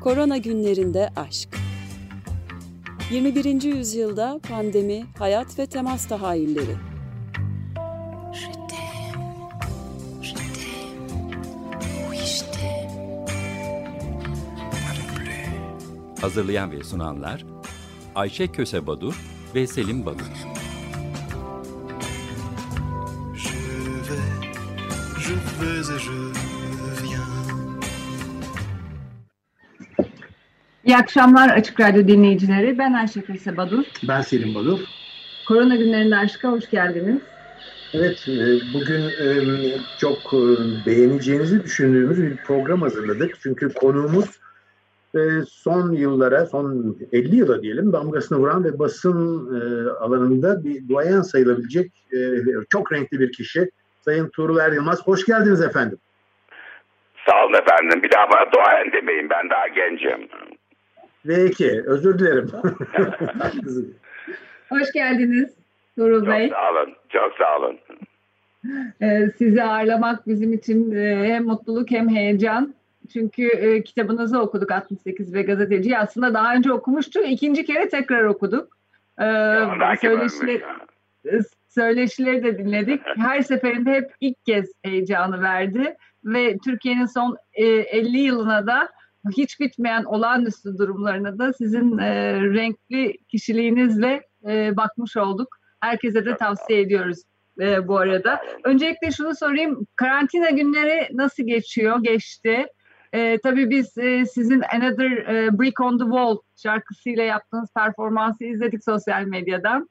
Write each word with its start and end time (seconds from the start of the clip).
Korona 0.00 0.36
günlerinde 0.36 1.10
aşk. 1.16 1.48
21. 3.10 3.62
yüzyılda 3.62 4.40
pandemi, 4.48 5.06
hayat 5.18 5.58
ve 5.58 5.66
temas 5.66 6.08
tahayyülleri. 6.08 6.76
Hazırlayan 16.20 16.72
ve 16.72 16.84
sunanlar 16.84 17.44
Ayşe 18.14 18.48
Köse 18.48 18.86
Badur 18.86 19.14
ve 19.54 19.66
Selim 19.66 20.06
Badur. 20.06 20.24
Je 23.34 23.50
vais, 24.08 24.54
je 25.18 25.34
vais 25.60 25.90
et 25.90 26.00
je 26.00 26.47
İyi 30.88 30.96
akşamlar 30.96 31.48
Açık 31.48 31.80
Radyo 31.80 32.08
dinleyicileri. 32.08 32.78
Ben 32.78 32.92
Ayşe 32.92 33.22
Kese 33.22 33.56
Badur. 33.56 33.84
Ben 34.08 34.20
Selim 34.20 34.54
Badur. 34.54 34.78
Korona 35.48 35.76
günlerinde 35.76 36.16
aşka 36.16 36.48
hoş 36.48 36.70
geldiniz. 36.70 37.22
Evet, 37.94 38.28
e, 38.28 38.36
bugün 38.74 39.00
e, 39.00 39.28
çok 40.00 40.18
e, 40.34 40.40
beğeneceğinizi 40.86 41.62
düşündüğümüz 41.64 42.22
bir 42.22 42.36
program 42.36 42.82
hazırladık. 42.82 43.36
Çünkü 43.42 43.74
konuğumuz 43.74 44.40
son 45.48 45.92
yıllara, 45.92 46.46
son 46.46 46.96
50 47.12 47.36
yıla 47.36 47.62
diyelim 47.62 47.92
damgasını 47.92 48.38
vuran 48.38 48.64
ve 48.64 48.78
basın 48.78 49.46
alanında 50.00 50.64
bir 50.64 50.88
duayen 50.88 51.20
sayılabilecek 51.20 51.92
çok 52.70 52.92
renkli 52.92 53.20
bir 53.20 53.32
kişi. 53.32 53.70
Sayın 54.00 54.28
Tuğrul 54.28 54.58
Er 54.58 54.72
Yılmaz. 54.72 55.06
Hoş 55.06 55.24
geldiniz 55.24 55.62
efendim. 55.62 55.98
Sağ 57.26 57.44
olun 57.44 57.54
efendim. 57.54 58.02
Bir 58.02 58.10
daha 58.10 58.30
bana 58.30 58.52
duayen 58.52 58.92
demeyin. 58.92 59.30
Ben 59.30 59.50
daha 59.50 59.68
gencim. 59.68 60.28
V2, 61.28 61.82
özür 61.86 62.18
dilerim. 62.18 62.48
Hoş 64.68 64.92
geldiniz 64.92 65.54
Tuğrul 65.96 66.20
Çok 66.20 66.28
Bey. 66.28 66.48
sağ 66.50 66.70
olun. 66.70 66.94
Çok 67.08 67.32
sağ 67.38 67.58
olun. 67.58 67.78
Ee, 69.02 69.28
sizi 69.38 69.62
ağırlamak 69.62 70.26
bizim 70.26 70.52
için 70.52 70.92
e, 70.96 71.28
hem 71.28 71.44
mutluluk 71.44 71.90
hem 71.90 72.08
heyecan. 72.08 72.74
Çünkü 73.12 73.48
e, 73.48 73.82
kitabınızı 73.82 74.40
okuduk 74.40 74.70
68 74.72 75.34
ve 75.34 75.42
gazeteci. 75.42 75.98
Aslında 75.98 76.34
daha 76.34 76.54
önce 76.54 76.72
okumuştuk. 76.72 77.30
İkinci 77.30 77.64
kere 77.64 77.88
tekrar 77.88 78.24
okuduk. 78.24 78.76
Ee, 79.18 79.24
Ya, 79.24 79.94
söyleşileri, 80.00 80.62
söyleşileri 81.68 82.44
de 82.44 82.58
dinledik. 82.58 83.02
Her 83.16 83.42
seferinde 83.42 83.92
hep 83.92 84.10
ilk 84.20 84.44
kez 84.46 84.72
heyecanı 84.82 85.42
verdi 85.42 85.96
ve 86.24 86.58
Türkiye'nin 86.64 87.06
son 87.06 87.36
e, 87.54 87.64
50 87.66 88.18
yılına 88.18 88.66
da 88.66 88.88
hiç 89.36 89.60
bitmeyen 89.60 90.04
olağanüstü 90.04 90.78
durumlarına 90.78 91.38
da 91.38 91.52
sizin 91.52 91.98
e, 91.98 92.34
renkli 92.40 93.16
kişiliğinizle 93.28 94.22
e, 94.48 94.76
bakmış 94.76 95.16
olduk. 95.16 95.48
Herkese 95.80 96.24
de 96.24 96.36
tavsiye 96.36 96.80
ediyoruz 96.80 97.18
e, 97.60 97.88
bu 97.88 97.98
arada. 97.98 98.42
Öncelikle 98.64 99.10
şunu 99.10 99.34
sorayım. 99.34 99.86
Karantina 99.96 100.50
günleri 100.50 101.08
nasıl 101.12 101.46
geçiyor, 101.46 101.98
geçti? 102.02 102.66
E, 103.12 103.38
tabii 103.38 103.70
biz 103.70 103.98
e, 103.98 104.26
sizin 104.26 104.62
Another 104.74 105.10
e, 105.10 105.58
Brick 105.58 105.80
on 105.80 105.98
the 105.98 106.04
Wall 106.04 106.36
şarkısıyla 106.62 107.22
yaptığınız 107.22 107.74
performansı 107.74 108.44
izledik 108.44 108.84
sosyal 108.84 109.22
medyadan. 109.22 109.88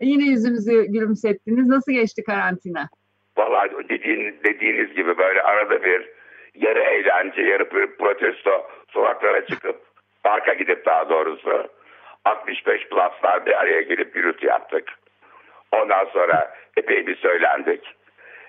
E, 0.00 0.06
yine 0.06 0.24
yüzümüzü 0.24 0.84
gülümsettiniz. 0.84 1.66
Nasıl 1.68 1.92
geçti 1.92 2.24
karantina? 2.24 2.88
Vallahi 3.36 3.70
dediğin, 3.88 4.34
dediğiniz 4.44 4.94
gibi 4.96 5.18
böyle 5.18 5.42
arada 5.42 5.82
bir 5.84 6.08
yarı 6.54 6.80
eğlence, 6.80 7.42
yarı 7.42 7.68
protesto 7.98 8.50
sokaklara 8.96 9.46
çıkıp 9.46 9.76
parka 10.24 10.54
gidip 10.54 10.86
daha 10.86 11.10
doğrusu 11.10 11.68
65 12.24 12.88
pluslar 12.88 13.46
bir 13.46 13.60
araya 13.60 13.80
gelip 13.80 14.14
gürültü 14.14 14.46
yaptık. 14.46 14.88
Ondan 15.72 16.04
sonra 16.04 16.54
epey 16.76 17.06
bir 17.06 17.16
söylendik. 17.16 17.94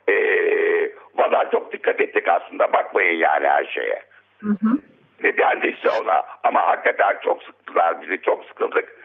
Ee, 0.09 0.91
Valla 1.15 1.49
çok 1.51 1.73
dikkat 1.73 2.01
ettik 2.01 2.27
aslında. 2.27 2.73
Bakmayın 2.73 3.17
yani 3.17 3.47
her 3.47 3.65
şeye. 3.65 4.03
Hı 4.39 4.49
hı. 4.49 4.77
Ne 5.23 5.37
dendiyse 5.37 5.89
ona 5.89 6.23
ama 6.43 6.67
hakikaten 6.67 7.17
çok 7.23 7.43
sıktılar 7.43 8.01
bizi 8.01 8.21
çok 8.21 8.45
sıkıldık 8.45 8.95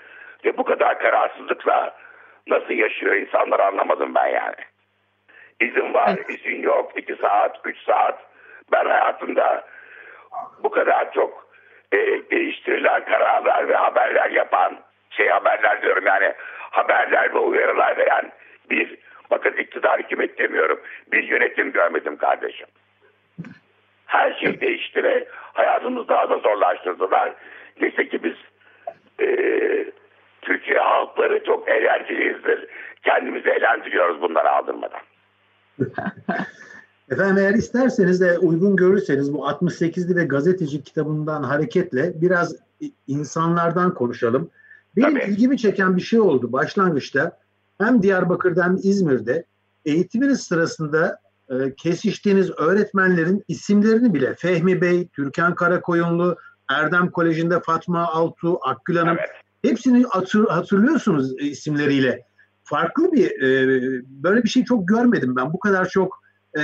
ve 0.44 0.58
bu 0.58 0.64
kadar 0.64 0.98
kararsızlıkla 0.98 1.96
nasıl 2.46 2.70
yaşıyor 2.70 3.14
insanlar 3.14 3.60
anlamadım 3.60 4.14
ben 4.14 4.26
yani. 4.26 4.62
İzin 5.60 5.94
var 5.94 6.14
Evet. 6.18 6.30
izin 6.30 6.62
yok 6.62 6.92
iki 6.96 7.14
saat 7.14 7.60
üç 7.64 7.78
saat 7.78 8.18
ben 8.72 8.84
hayatımda 8.84 9.64
bu 10.62 10.70
kadar 10.70 11.12
çok 11.12 11.46
e, 11.92 11.96
değiştirilen 12.30 13.04
kararlar 13.04 13.68
ve 13.68 13.74
haberler 13.76 14.30
yapan 14.30 14.78
şey 15.10 15.28
haberler 15.28 15.82
diyorum 15.82 16.06
yani 16.06 16.32
haberler 16.70 17.34
ve 17.34 17.38
uyarılar 17.38 17.96
veren 17.96 18.32
bir 18.70 18.98
bakın 19.30 19.52
iktidar 19.52 20.00
hükümet 20.00 20.38
demiyorum 20.38 20.80
bir 21.12 21.22
yönetim 21.22 21.72
görmedim 21.72 22.16
kardeşim 22.16 22.66
her 24.12 24.32
şey 24.32 24.60
değişti 24.60 25.04
ve 25.04 25.28
hayatımızı 25.32 26.08
daha 26.08 26.30
da 26.30 26.38
zorlaştırdılar. 26.38 27.32
Neyse 27.80 28.08
ki 28.08 28.24
biz 28.24 28.34
e, 29.20 29.26
Türkiye 30.42 30.78
halkları 30.78 31.44
çok 31.44 31.68
eğlenceliyizdir. 31.68 32.66
Kendimizi 33.02 33.50
eğlendiriyoruz 33.50 34.22
bunları 34.22 34.50
aldırmadan. 34.50 35.00
Efendim 37.10 37.38
eğer 37.38 37.54
isterseniz 37.54 38.20
de 38.20 38.38
uygun 38.38 38.76
görürseniz 38.76 39.32
bu 39.32 39.38
68'li 39.38 40.16
ve 40.16 40.24
gazeteci 40.24 40.82
kitabından 40.82 41.42
hareketle 41.42 42.12
biraz 42.20 42.54
insanlardan 43.06 43.94
konuşalım. 43.94 44.50
Benim 44.96 45.18
Tabii. 45.18 45.30
ilgimi 45.30 45.58
çeken 45.58 45.96
bir 45.96 46.02
şey 46.02 46.20
oldu 46.20 46.52
başlangıçta. 46.52 47.38
Hem 47.78 48.02
Diyarbakır'da 48.02 48.64
hem 48.64 48.76
İzmir'de 48.82 49.44
eğitiminiz 49.84 50.40
sırasında 50.40 51.18
e, 51.48 51.74
kesiştiğiniz 51.74 52.50
öğretmenlerin 52.50 53.44
isimlerini 53.48 54.14
bile 54.14 54.34
Fehmi 54.34 54.80
Bey, 54.80 55.08
Türkan 55.08 55.54
Karakoyunlu, 55.54 56.36
Erdem 56.68 57.10
Koleji'nde 57.10 57.60
Fatma 57.60 58.06
Altu, 58.06 58.58
Akgül 58.62 58.96
Hanım 58.96 59.16
Evet. 59.18 59.30
hepsini 59.62 60.04
hatır- 60.04 60.48
hatırlıyorsunuz 60.48 61.40
isimleriyle. 61.40 62.22
Farklı 62.64 63.12
bir 63.12 63.42
e, 63.42 64.02
böyle 64.06 64.42
bir 64.42 64.48
şey 64.48 64.64
çok 64.64 64.88
görmedim 64.88 65.36
ben. 65.36 65.52
Bu 65.52 65.58
kadar 65.58 65.88
çok 65.88 66.21
e, 66.58 66.62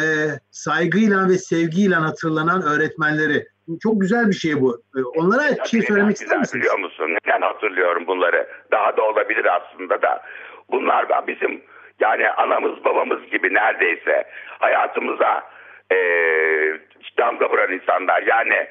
saygıyla 0.50 1.28
ve 1.28 1.38
sevgiyle 1.38 1.94
hatırlanan 1.94 2.62
öğretmenleri. 2.62 3.46
Çok 3.82 4.00
güzel 4.00 4.28
bir 4.28 4.34
şey 4.34 4.60
bu. 4.60 4.82
E, 4.96 5.00
onlara 5.02 5.42
bir 5.64 5.68
şey 5.68 5.82
söylemek 5.82 6.16
ister 6.16 6.38
misiniz? 6.38 6.62
Biliyor 6.62 6.78
musun? 6.78 7.16
Neden 7.26 7.40
hatırlıyorum 7.40 8.06
bunları? 8.06 8.48
Daha 8.72 8.96
da 8.96 9.02
olabilir 9.02 9.46
aslında 9.56 10.02
da. 10.02 10.22
Bunlar 10.70 11.08
da 11.08 11.26
bizim 11.26 11.62
yani 12.00 12.30
anamız 12.30 12.84
babamız 12.84 13.30
gibi 13.30 13.54
neredeyse 13.54 14.24
hayatımıza 14.58 15.42
eee 15.90 16.80
damga 17.18 17.50
vuran 17.50 17.72
insanlar. 17.72 18.22
Yani 18.22 18.66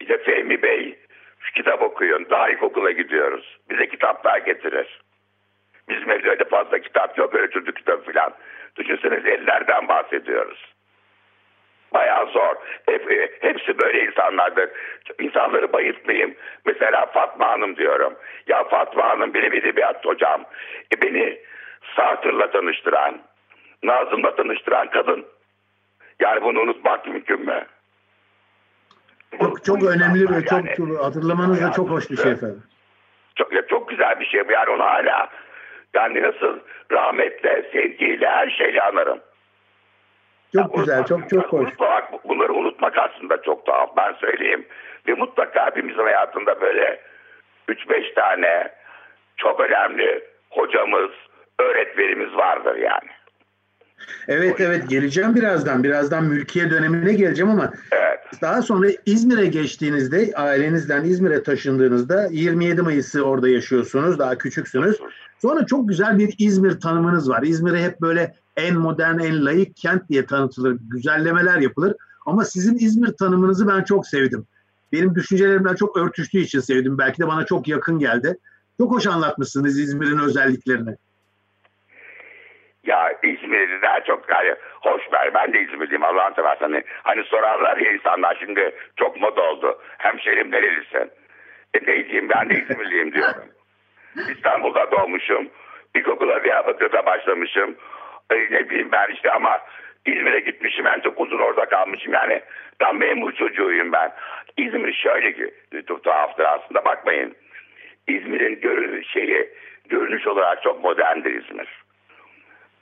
işte 0.00 0.18
Fehmi 0.18 0.62
Bey 0.62 0.98
şu 1.38 1.52
kitap 1.54 1.82
okuyun. 1.82 2.26
Daha 2.30 2.50
ilkokula 2.50 2.90
gidiyoruz. 2.90 3.58
Bize 3.70 3.88
kitaplar 3.88 4.38
getirir. 4.38 5.00
Bizim 5.88 6.10
evde 6.10 6.30
öyle 6.30 6.44
fazla 6.44 6.78
kitap 6.78 7.18
yok. 7.18 7.34
Öyle 7.34 7.50
çocuk 7.50 7.76
kitabı 7.76 8.12
falan. 8.12 8.32
Düşünsenize 8.78 9.30
ellerden 9.30 9.88
bahsediyoruz. 9.88 10.74
Bayağı 11.94 12.26
zor. 12.26 12.54
Hep, 12.86 13.12
e, 13.12 13.30
hepsi 13.40 13.78
böyle 13.78 14.04
insanlardır. 14.04 14.70
İnsanları 15.20 15.72
bayıltmayayım. 15.72 16.34
Mesela 16.66 17.06
Fatma 17.06 17.48
Hanım 17.48 17.76
diyorum. 17.76 18.14
Ya 18.46 18.64
Fatma 18.64 19.08
Hanım 19.08 19.34
benim 19.34 19.52
edebiyat 19.52 20.04
hocam. 20.04 20.44
E 20.96 21.02
beni 21.02 21.38
Satır'la 21.96 22.50
tanıştıran, 22.50 23.22
Nazım'la 23.82 24.34
tanıştıran 24.34 24.90
kadın. 24.90 25.26
Yani 26.20 26.42
bunu 26.42 26.60
unutmak 26.60 27.06
mümkün 27.06 27.40
mü? 27.40 27.66
Çok, 29.40 29.64
çok 29.64 29.84
önemli 29.84 30.30
ve 30.30 30.44
çok 30.44 30.78
yani- 30.78 30.96
hatırlamanız 30.96 31.62
da 31.62 31.72
çok 31.72 31.90
hoş 31.90 32.10
bir 32.10 32.16
şey 32.16 32.32
efendim. 32.32 32.62
Çok, 33.36 33.68
çok 33.68 33.88
güzel 33.88 34.20
bir 34.20 34.26
şey 34.26 34.48
bu. 34.48 34.52
Yani 34.52 34.70
onu 34.70 34.84
hala 34.84 35.28
yani 35.96 36.22
nasıl 36.22 36.58
rahmetle, 36.92 37.68
sevgiyle, 37.72 38.28
her 38.28 38.50
şeyle 38.50 38.82
anarım. 38.82 39.18
Çok 40.54 40.76
Ya 40.76 40.80
güzel, 40.80 40.98
unutmak- 40.98 41.08
çok 41.08 41.30
çok 41.30 41.52
hoş. 41.52 41.60
Unutmamak, 41.68 42.28
bunları 42.28 42.52
unutmak 42.52 42.98
aslında 42.98 43.42
çok 43.42 43.66
tuhaf 43.66 43.90
ben 43.96 44.12
söyleyeyim. 44.12 44.66
Ve 45.08 45.14
mutlaka 45.14 45.66
hepimizin 45.66 46.02
hayatında 46.02 46.60
böyle 46.60 47.00
3-5 47.68 48.14
tane 48.14 48.72
çok 49.36 49.60
önemli 49.60 50.24
hocamız, 50.50 51.10
öğretmenimiz 51.58 52.36
vardır 52.36 52.76
yani. 52.76 53.10
Evet 54.28 54.60
evet 54.60 54.88
geleceğim 54.88 55.34
birazdan. 55.34 55.84
Birazdan 55.84 56.24
mülkiye 56.24 56.70
dönemine 56.70 57.12
geleceğim 57.12 57.50
ama 57.50 57.72
Evet. 57.92 58.20
daha 58.42 58.62
sonra 58.62 58.86
İzmir'e 59.06 59.46
geçtiğinizde 59.46 60.36
ailenizden 60.36 61.04
İzmir'e 61.04 61.42
taşındığınızda 61.42 62.26
27 62.30 62.82
Mayıs'ı 62.82 63.24
orada 63.24 63.48
yaşıyorsunuz. 63.48 64.18
Daha 64.18 64.38
küçüksünüz. 64.38 65.00
Sonra 65.38 65.66
çok 65.66 65.88
güzel 65.88 66.18
bir 66.18 66.34
İzmir 66.38 66.80
tanımınız 66.80 67.30
var. 67.30 67.42
İzmir'e 67.42 67.82
hep 67.82 68.00
böyle 68.00 68.34
en 68.56 68.76
modern, 68.76 69.18
en 69.18 69.44
layık 69.44 69.76
kent 69.76 70.08
diye 70.08 70.26
tanıtılır. 70.26 70.76
Güzellemeler 70.90 71.58
yapılır. 71.58 71.94
Ama 72.26 72.44
sizin 72.44 72.74
İzmir 72.74 73.12
tanımınızı 73.12 73.68
ben 73.68 73.84
çok 73.84 74.06
sevdim. 74.06 74.46
benim 74.92 75.14
düşüncelerimden 75.14 75.74
çok 75.74 75.96
örtüştüğü 75.96 76.38
için 76.38 76.60
sevdim. 76.60 76.98
Belki 76.98 77.22
de 77.22 77.26
bana 77.26 77.44
çok 77.46 77.68
yakın 77.68 77.98
geldi. 77.98 78.38
Çok 78.78 78.92
hoş 78.92 79.06
anlatmışsınız 79.06 79.78
İzmir'in 79.78 80.18
özelliklerini. 80.18 80.96
Ya 82.84 83.12
İzmir'i 83.22 83.82
daha 83.82 84.00
çok 84.04 84.30
yani 84.30 84.54
hoş 84.80 85.02
ver. 85.12 85.34
Ben 85.34 85.52
de 85.52 85.62
İzmirliyim 85.62 86.04
Allah'ın 86.04 86.34
seversen. 86.34 86.72
Hani, 86.72 86.82
hani 87.02 87.24
sorarlar 87.24 87.76
ya 87.76 87.92
insanlar 87.92 88.36
şimdi 88.40 88.74
çok 88.96 89.20
moda 89.20 89.42
oldu. 89.42 89.78
Hemşerim 89.98 90.50
nerelisin? 90.50 91.10
E 91.74 91.78
ne 91.82 92.04
diyeyim 92.04 92.28
ben 92.28 92.50
de 92.50 92.54
İzmirliyim 92.62 93.12
diyorum. 93.12 93.42
İstanbul'da 94.16 94.90
doğmuşum. 94.90 95.48
İlkokula 95.94 96.44
Diyarbakır'da 96.44 97.06
başlamışım. 97.06 97.76
E, 98.30 98.34
ne 98.34 98.70
bileyim 98.70 98.92
ben 98.92 99.08
işte 99.12 99.30
ama 99.30 99.58
İzmir'e 100.06 100.40
gitmişim. 100.40 100.86
En 100.86 101.00
çok 101.00 101.20
uzun 101.20 101.38
orada 101.38 101.64
kalmışım. 101.64 102.12
Yani 102.12 102.42
tam 102.78 102.98
memur 102.98 103.32
çocuğuyum 103.32 103.92
ben. 103.92 104.12
İzmir 104.56 104.92
şöyle 104.92 105.32
ki 105.32 105.54
tuhaftır 105.86 106.44
aslında 106.44 106.84
bakmayın. 106.84 107.36
İzmir'in 108.08 108.60
görünüş 108.60 109.06
şeyi 109.08 109.50
görünüş 109.88 110.26
olarak 110.26 110.62
çok 110.62 110.84
moderndir 110.84 111.42
İzmir. 111.42 111.68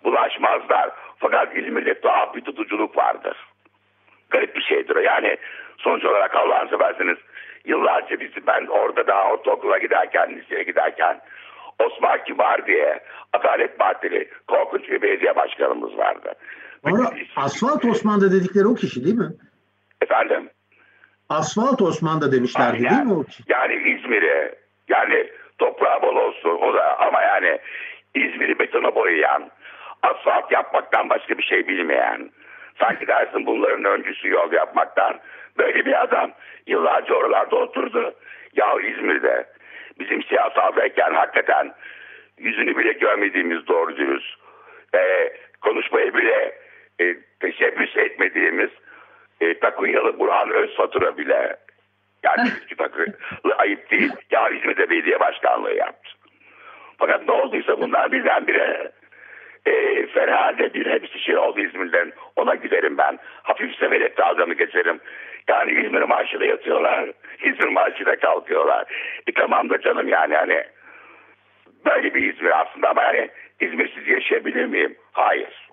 Bulaşmazlar. 0.05 0.91
Fakat 1.19 1.57
İzmir'de 1.57 2.01
tuhaf 2.01 2.35
bir 2.35 2.41
tutuculuk 2.41 2.97
vardır. 2.97 3.37
Garip 4.31 4.57
bir 4.57 4.63
şeydir 4.63 4.97
o. 4.97 5.01
Yani 5.01 5.37
sonuç 5.79 6.05
olarak 6.05 6.35
Allah'ını 6.35 6.71
seversiniz 6.71 7.19
yıllarca 7.65 8.21
bizi 8.21 8.47
ben 8.47 8.67
orada 8.67 9.07
daha 9.07 9.33
ortaokula 9.33 9.79
giderken, 9.79 10.37
liseye 10.37 10.63
giderken 10.63 11.21
Osman 11.79 12.25
Kibar 12.25 12.67
diye 12.67 13.01
Adalet 13.33 13.79
Partili 13.79 14.31
korkunç 14.49 14.89
bir 14.89 15.03
belediye 15.03 15.37
başkanımız 15.37 15.97
vardı. 15.99 16.33
Sonra 16.89 17.11
Asfalt 17.37 17.85
Osman'da 17.85 18.33
dedikleri 18.33 18.67
o 18.67 18.75
kişi 18.75 19.05
değil 19.05 19.17
mi? 19.17 19.33
Efendim? 20.01 20.51
Asfalt 21.29 21.83
Osman'da 21.83 22.33
demişlerdi 22.33 22.77
Aynen. 22.77 22.91
değil 22.91 23.03
mi 23.03 23.15
o 23.15 23.23
kişi? 23.23 23.43
Yani 23.49 23.75
İzmir'i 23.75 24.55
yani 24.89 25.31
toprağı 25.59 26.03
bol 26.03 26.17
olsun 26.17 26.51
o 26.51 26.75
da 26.75 26.99
ama 26.99 27.23
yani 27.23 27.59
İzmir'i 28.15 28.59
betona 28.59 28.95
boyayan 28.95 29.51
asfalt 30.03 30.53
yapmaktan 30.53 31.11
başka 31.11 31.39
bir 31.39 31.43
şey 31.43 31.69
bilmeyen 31.69 32.31
sanki 32.79 33.07
dersin 33.07 33.47
bunların 33.47 33.85
öncüsü 33.85 34.29
yol 34.29 34.53
yapmaktan 34.53 35.21
böyle 35.59 35.85
bir 35.85 36.03
adam 36.03 36.33
yıllarca 36.67 37.15
oralarda 37.15 37.57
oturdu. 37.57 38.15
Ya 38.57 38.75
İzmir'de 38.81 39.47
bizim 39.99 40.23
siyasaldayken 40.23 41.15
hakikaten 41.15 41.75
yüzünü 42.39 42.77
bile 42.77 42.93
görmediğimiz 42.93 43.67
doğru 43.69 43.97
dürüst 43.97 44.35
e, 44.95 45.33
konuşmayı 45.61 46.15
bile 46.15 46.59
e, 47.01 47.17
teşebbüs 47.41 47.97
etmediğimiz 47.97 48.71
e, 49.41 49.59
Takunyalı 49.59 50.19
Burhan 50.19 50.51
Özfatura 50.51 51.19
bile 51.19 51.57
yani 52.23 52.49
Takunyalı 52.79 53.55
ayıp 53.59 53.91
değil. 53.91 54.13
Ya 54.31 54.49
İzmir'de 54.49 54.91
belediye 54.91 55.21
başkanlığı 55.21 55.75
yaptı. 55.75 56.11
Fakat 56.99 57.29
ne 57.29 57.35
olduysa 57.35 57.81
bunlar 57.81 58.13
birdenbire 58.13 58.93
e, 59.67 60.07
ferahalde 60.07 60.75
bir 60.75 60.87
hepsi 60.87 61.19
şey 61.19 61.37
oldu 61.37 61.61
İzmir'den. 61.61 62.13
Ona 62.37 62.55
giderim 62.55 62.99
ben. 62.99 63.19
Hafif 63.43 63.77
severek 63.77 64.19
dalgamı 64.19 64.55
geçerim. 64.55 65.01
Yani 65.49 65.71
İzmir 65.71 66.03
maaşıyla 66.03 66.47
yatıyorlar. 66.47 67.13
İzmir 67.45 67.69
maaşıyla 67.69 68.17
kalkıyorlar. 68.17 68.87
E 69.27 69.33
tamam 69.33 69.71
da 69.71 69.81
canım 69.81 70.09
yani 70.09 70.35
hani 70.35 70.65
böyle 71.87 72.15
bir 72.15 72.35
İzmir 72.35 72.61
aslında 72.61 72.91
ama 72.91 73.03
yani 73.03 73.31
İzmirsiz 73.61 74.09
yaşayabilir 74.09 74.65
miyim? 74.65 74.97
Hayır. 75.13 75.69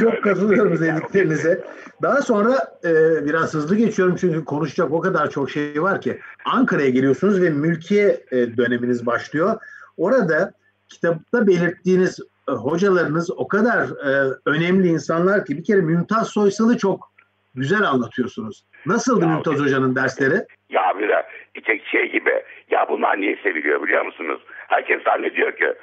Çok 0.00 0.22
katılıyorum 0.22 0.80
dediklerinize. 0.80 1.64
Daha 2.02 2.22
sonra 2.22 2.54
e, 2.84 2.90
biraz 3.26 3.54
hızlı 3.54 3.76
geçiyorum 3.76 4.16
çünkü 4.20 4.44
konuşacak 4.44 4.92
o 4.92 5.00
kadar 5.00 5.30
çok 5.30 5.50
şey 5.50 5.82
var 5.82 6.00
ki. 6.00 6.18
Ankara'ya 6.44 6.90
geliyorsunuz 6.90 7.42
ve 7.42 7.50
mülkiye 7.50 8.20
e, 8.30 8.56
döneminiz 8.56 9.06
başlıyor. 9.06 9.60
Orada 9.96 10.52
kitapta 10.88 11.46
belirttiğiniz 11.46 12.20
e, 12.48 12.52
hocalarınız 12.52 13.30
o 13.30 13.48
kadar 13.48 13.82
e, 13.84 14.34
önemli 14.46 14.88
insanlar 14.88 15.44
ki 15.44 15.58
bir 15.58 15.64
kere 15.64 15.80
Mümtaz 15.80 16.28
Soysal'ı 16.28 16.78
çok 16.78 17.15
güzel 17.56 17.82
anlatıyorsunuz. 17.82 18.64
Nasıldı 18.86 19.24
Ya, 19.24 19.30
Mümtaz 19.30 19.60
Hoca'nın 19.60 19.94
dersleri? 19.96 20.36
Ya 20.70 20.94
bir 20.98 21.10
işte 21.54 21.80
şey 21.90 22.12
gibi 22.12 22.42
ya 22.70 22.86
bunlar 22.88 23.20
niye 23.20 23.36
seviliyor 23.42 23.82
biliyor 23.82 24.04
musunuz? 24.04 24.40
Herkes 24.68 25.02
zannediyor 25.02 25.56
ki 25.56 25.74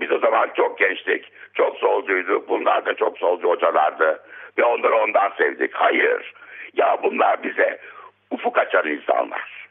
biz 0.00 0.12
o 0.12 0.18
zaman 0.18 0.50
çok 0.56 0.78
gençtik, 0.78 1.32
çok 1.54 1.76
solcuyduk. 1.76 2.48
Bunlar 2.48 2.86
da 2.86 2.94
çok 2.94 3.18
solcu 3.18 3.48
hocalardı 3.48 4.20
ve 4.58 4.64
onları 4.64 4.94
ondan 4.94 5.32
sevdik. 5.38 5.74
Hayır. 5.74 6.34
Ya 6.74 6.98
bunlar 7.02 7.42
bize 7.42 7.78
ufuk 8.30 8.58
açan 8.58 8.86
insanlar. 8.88 9.68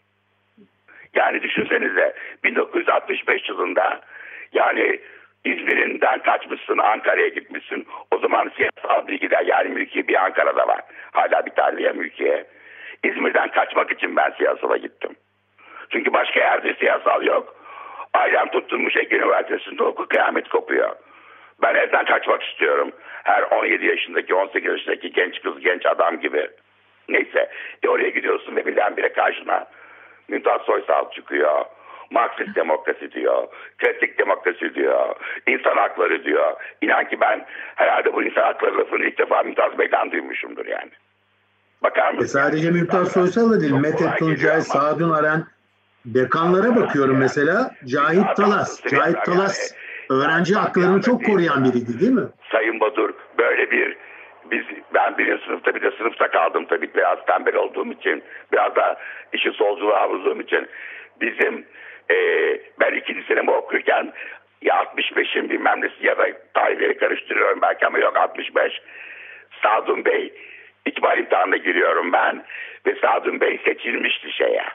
Yani 1.13 1.41
düşünsenize 1.41 2.15
1965 2.43 3.49
yılında 3.49 4.01
yani 4.53 4.99
İzmir'inden 5.45 6.19
kaçmışsın 6.19 6.77
Ankara'ya 6.77 7.27
gitmişsin. 7.27 7.87
O 8.11 8.17
zaman 8.17 8.51
siyasal 8.55 9.07
bilgiler 9.07 9.45
yani 9.45 9.69
mülkiye 9.69 10.07
bir 10.07 10.25
Ankara'da 10.25 10.67
var. 10.67 10.81
Hala 11.11 11.45
bir 11.45 11.51
tane 11.51 11.81
ya 11.81 11.93
mülkiye. 11.93 12.45
İzmir'den 13.03 13.51
kaçmak 13.51 13.91
için 13.91 14.15
ben 14.15 14.33
siyasala 14.37 14.77
gittim. 14.77 15.15
Çünkü 15.89 16.13
başka 16.13 16.39
yerde 16.39 16.73
siyasal 16.73 17.23
yok. 17.23 17.55
Ailem 18.13 18.47
tutturmuş 18.47 18.97
Ege 18.97 19.15
Üniversitesi'nde 19.15 19.83
oku 19.83 20.07
kıyamet 20.07 20.49
kopuyor. 20.49 20.95
Ben 21.61 21.75
evden 21.75 22.05
kaçmak 22.05 22.43
istiyorum. 22.43 22.91
Her 23.23 23.41
17 23.43 23.85
yaşındaki 23.85 24.35
18 24.35 24.71
yaşındaki 24.71 25.11
genç 25.11 25.41
kız 25.41 25.59
genç 25.59 25.85
adam 25.85 26.19
gibi. 26.19 26.49
Neyse 27.09 27.49
e 27.83 27.87
oraya 27.89 28.09
gidiyorsun 28.09 28.55
ve 28.55 28.65
birdenbire 28.65 29.13
karşına 29.13 29.65
Mümtaz 30.27 30.61
Soysal 30.61 31.11
çıkıyor. 31.11 31.65
Marksist 32.11 32.55
demokrasi 32.55 33.11
diyor. 33.11 33.47
Kritik 33.77 34.17
demokrasi 34.19 34.75
diyor. 34.75 35.15
insan 35.47 35.75
hakları 35.77 36.23
diyor. 36.23 36.53
İnan 36.81 37.09
ki 37.09 37.17
ben 37.21 37.45
herhalde 37.75 38.13
bu 38.13 38.23
insan 38.23 38.41
hakları 38.41 38.77
lafını 38.77 39.05
ilk 39.05 39.17
defa 39.17 39.43
Mümtaz 39.43 39.77
Bey'den 39.79 40.11
duymuşumdur 40.11 40.65
yani. 40.65 40.91
Bakar 41.83 42.13
E 42.13 42.15
mısın? 42.15 42.39
sadece 42.39 42.71
Mümtaz 42.71 43.11
Soysal 43.11 43.51
da 43.51 43.61
değil. 43.61 43.73
Mete 43.73 44.05
Tuncay, 44.19 44.61
Sadun 44.61 45.09
Aren, 45.11 45.43
dekanlara 46.05 46.75
bakıyorum 46.75 47.17
mesela. 47.17 47.71
Cahit 47.85 48.35
Talas. 48.35 48.83
Cahit 48.89 49.25
Talas 49.25 49.73
öğrenci 50.09 50.55
haklarını 50.55 51.01
çok 51.01 51.25
koruyan 51.25 51.63
biriydi 51.65 51.99
değil 51.99 52.11
mi? 52.11 52.27
Sayın 52.51 52.79
Badur 52.79 53.13
böyle 53.37 53.71
bir 53.71 53.97
biz 54.51 54.65
ben 54.93 55.17
birinci 55.17 55.45
sınıfta 55.45 55.75
bir 55.75 55.81
de 55.81 55.91
sınıfta 55.97 56.31
kaldım 56.31 56.65
tabii 56.69 56.93
biraz 56.95 57.25
tembel 57.25 57.55
olduğum 57.55 57.91
için 57.91 58.23
biraz 58.51 58.75
da 58.75 58.97
işi 59.33 59.51
solculuğa 59.51 60.09
vurduğum 60.09 60.41
için 60.41 60.67
bizim 61.21 61.65
e, 62.11 62.15
ben 62.79 62.93
ikinci 62.93 63.23
senemi 63.23 63.51
okurken 63.51 64.13
ya 64.61 64.75
65'in 64.75 65.49
bilmem 65.49 65.81
nesi 65.81 66.05
ya 66.05 66.17
da 66.17 66.27
tarihleri 66.53 66.97
karıştırıyorum 66.97 67.61
belki 67.61 67.85
ama 67.85 67.99
yok 67.99 68.17
65 68.17 68.81
Sadun 69.63 70.05
Bey 70.05 70.33
İkbal 70.85 71.17
imtihanına 71.17 71.57
giriyorum 71.57 72.13
ben 72.13 72.43
ve 72.85 72.95
Sadun 73.01 73.41
Bey 73.41 73.59
seçilmişti 73.65 74.31
şeye 74.31 74.65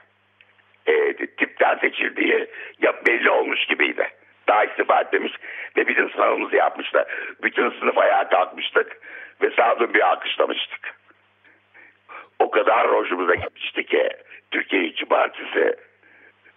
e, 0.87 1.13
tipten 1.13 1.79
seçildiği 1.79 2.47
ya 2.79 2.95
belli 3.07 3.31
olmuş 3.31 3.67
gibiydi. 3.67 4.09
Daha 4.49 4.65
istifa 4.65 5.01
etmemiş 5.01 5.33
ve 5.77 5.89
bizim 5.89 6.11
sınavımızı 6.11 6.57
yapmışlar. 6.57 7.07
Bütün 7.43 7.71
sınıf 7.71 7.99
ayağa 7.99 8.29
kalkmıştık 8.29 8.97
ve 9.43 9.51
Sadun 9.51 9.95
bir 9.95 10.09
alkışlamıştık. 10.09 10.95
O 12.39 12.51
kadar 12.51 12.93
hoşumuza 12.93 13.35
gitmişti 13.35 13.87
ki 13.87 14.09
Türkiye 14.51 14.85
İşçi 14.85 15.05
Partisi 15.05 15.77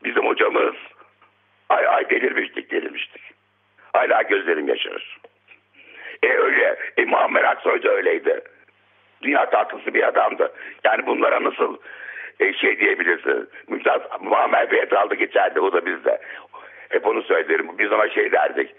bizim 0.03 0.25
hocamız 0.25 0.75
ay 1.70 1.88
ay 1.88 2.10
delirmiştik 2.10 2.72
delirmiştik. 2.72 3.22
Hala 3.94 4.22
gözlerim 4.22 4.68
yaşarır. 4.68 5.20
E 6.24 6.27
öyle. 6.27 6.75
E, 6.98 7.06
Muammer 7.06 7.44
Aksoy 7.44 7.84
da 7.84 7.89
öyleydi. 7.89 8.41
Dünya 9.22 9.50
tatlısı 9.50 9.94
bir 9.94 10.08
adamdı. 10.08 10.53
Yani 10.84 11.06
bunlara 11.06 11.44
nasıl 11.44 11.77
e, 12.39 12.53
şey 12.53 12.79
diyebilirsin. 12.79 13.50
Mümtaz 13.68 14.01
Muammer 14.22 14.72
Bey 14.72 14.79
etrafında 14.79 15.15
geçerdi. 15.15 15.60
O 15.60 15.74
da 15.74 15.86
bizde. 15.86 16.22
Hep 16.89 17.08
onu 17.08 17.24
söylerim. 17.24 17.77
Biz 17.79 17.91
ona 17.91 18.10
şey 18.10 18.32
derdik. 18.32 18.75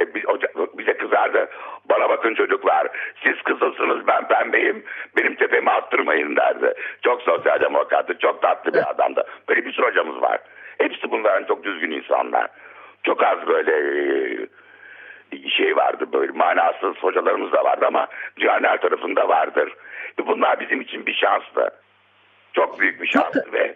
E, 0.00 0.14
biz, 0.14 0.24
hoca, 0.24 0.48
bize 0.78 0.96
kızardı. 0.96 1.48
Bana 1.84 2.08
bakın 2.08 2.34
çocuklar. 2.34 2.88
Siz 3.22 3.42
kızılsınız 3.42 4.06
ben 4.06 4.28
pembeyim. 4.28 4.84
Benim 5.16 5.34
tepemi 5.34 5.70
attırmayın 5.70 6.36
derdi. 6.36 6.74
Çok 7.04 7.22
sosyal 7.22 7.60
demokrattı. 7.60 8.18
Çok 8.18 8.42
tatlı 8.42 8.74
bir 8.74 8.90
adamdı. 8.90 9.24
Böyle 9.48 9.64
bir 9.64 9.72
sürü 9.72 9.86
hocamız 9.86 10.22
var. 10.22 10.38
Hepsi 10.80 11.10
bunların 11.10 11.46
çok 11.46 11.64
düzgün 11.64 11.90
insanlar. 11.90 12.50
Çok 13.02 13.22
az 13.22 13.46
böyle 13.46 13.72
e, 15.32 15.48
şey 15.48 15.76
vardı 15.76 16.04
böyle 16.12 16.32
manasız 16.32 16.96
hocalarımız 16.96 17.52
da 17.52 17.64
vardı 17.64 17.84
ama 17.86 18.06
dünyanın 18.36 18.64
her 18.64 18.80
tarafında 18.80 19.28
vardır. 19.28 19.72
Bunlar 20.26 20.60
bizim 20.60 20.80
için 20.80 21.06
bir 21.06 21.14
şanstı. 21.14 21.70
Çok 22.52 22.80
büyük 22.80 23.02
bir 23.02 23.06
şanstı 23.06 23.52
ve 23.52 23.74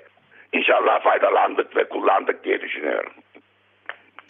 inşallah 0.53 1.03
faydalandık 1.03 1.77
ve 1.77 1.89
kullandık 1.89 2.45
diye 2.45 2.61
düşünüyorum. 2.61 3.13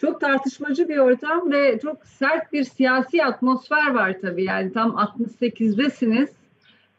Çok 0.01 0.21
tartışmacı 0.21 0.89
bir 0.89 0.97
ortam 0.97 1.51
ve 1.51 1.79
çok 1.79 2.05
sert 2.05 2.53
bir 2.53 2.63
siyasi 2.63 3.23
atmosfer 3.23 3.93
var 3.93 4.13
tabii. 4.21 4.43
Yani 4.43 4.73
tam 4.73 4.89
68'desiniz. 4.89 6.29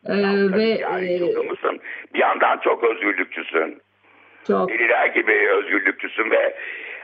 Ee, 0.06 0.52
ve 0.52 0.62
Yani 0.62 1.14
e. 1.14 2.14
Bir 2.14 2.18
yandan 2.18 2.58
çok 2.58 2.84
özgürlükçüsün. 2.84 3.82
Çok 4.46 4.68
Deliler 4.68 5.06
gibi 5.06 5.48
özgürlükçüsün 5.50 6.30
ve 6.30 6.54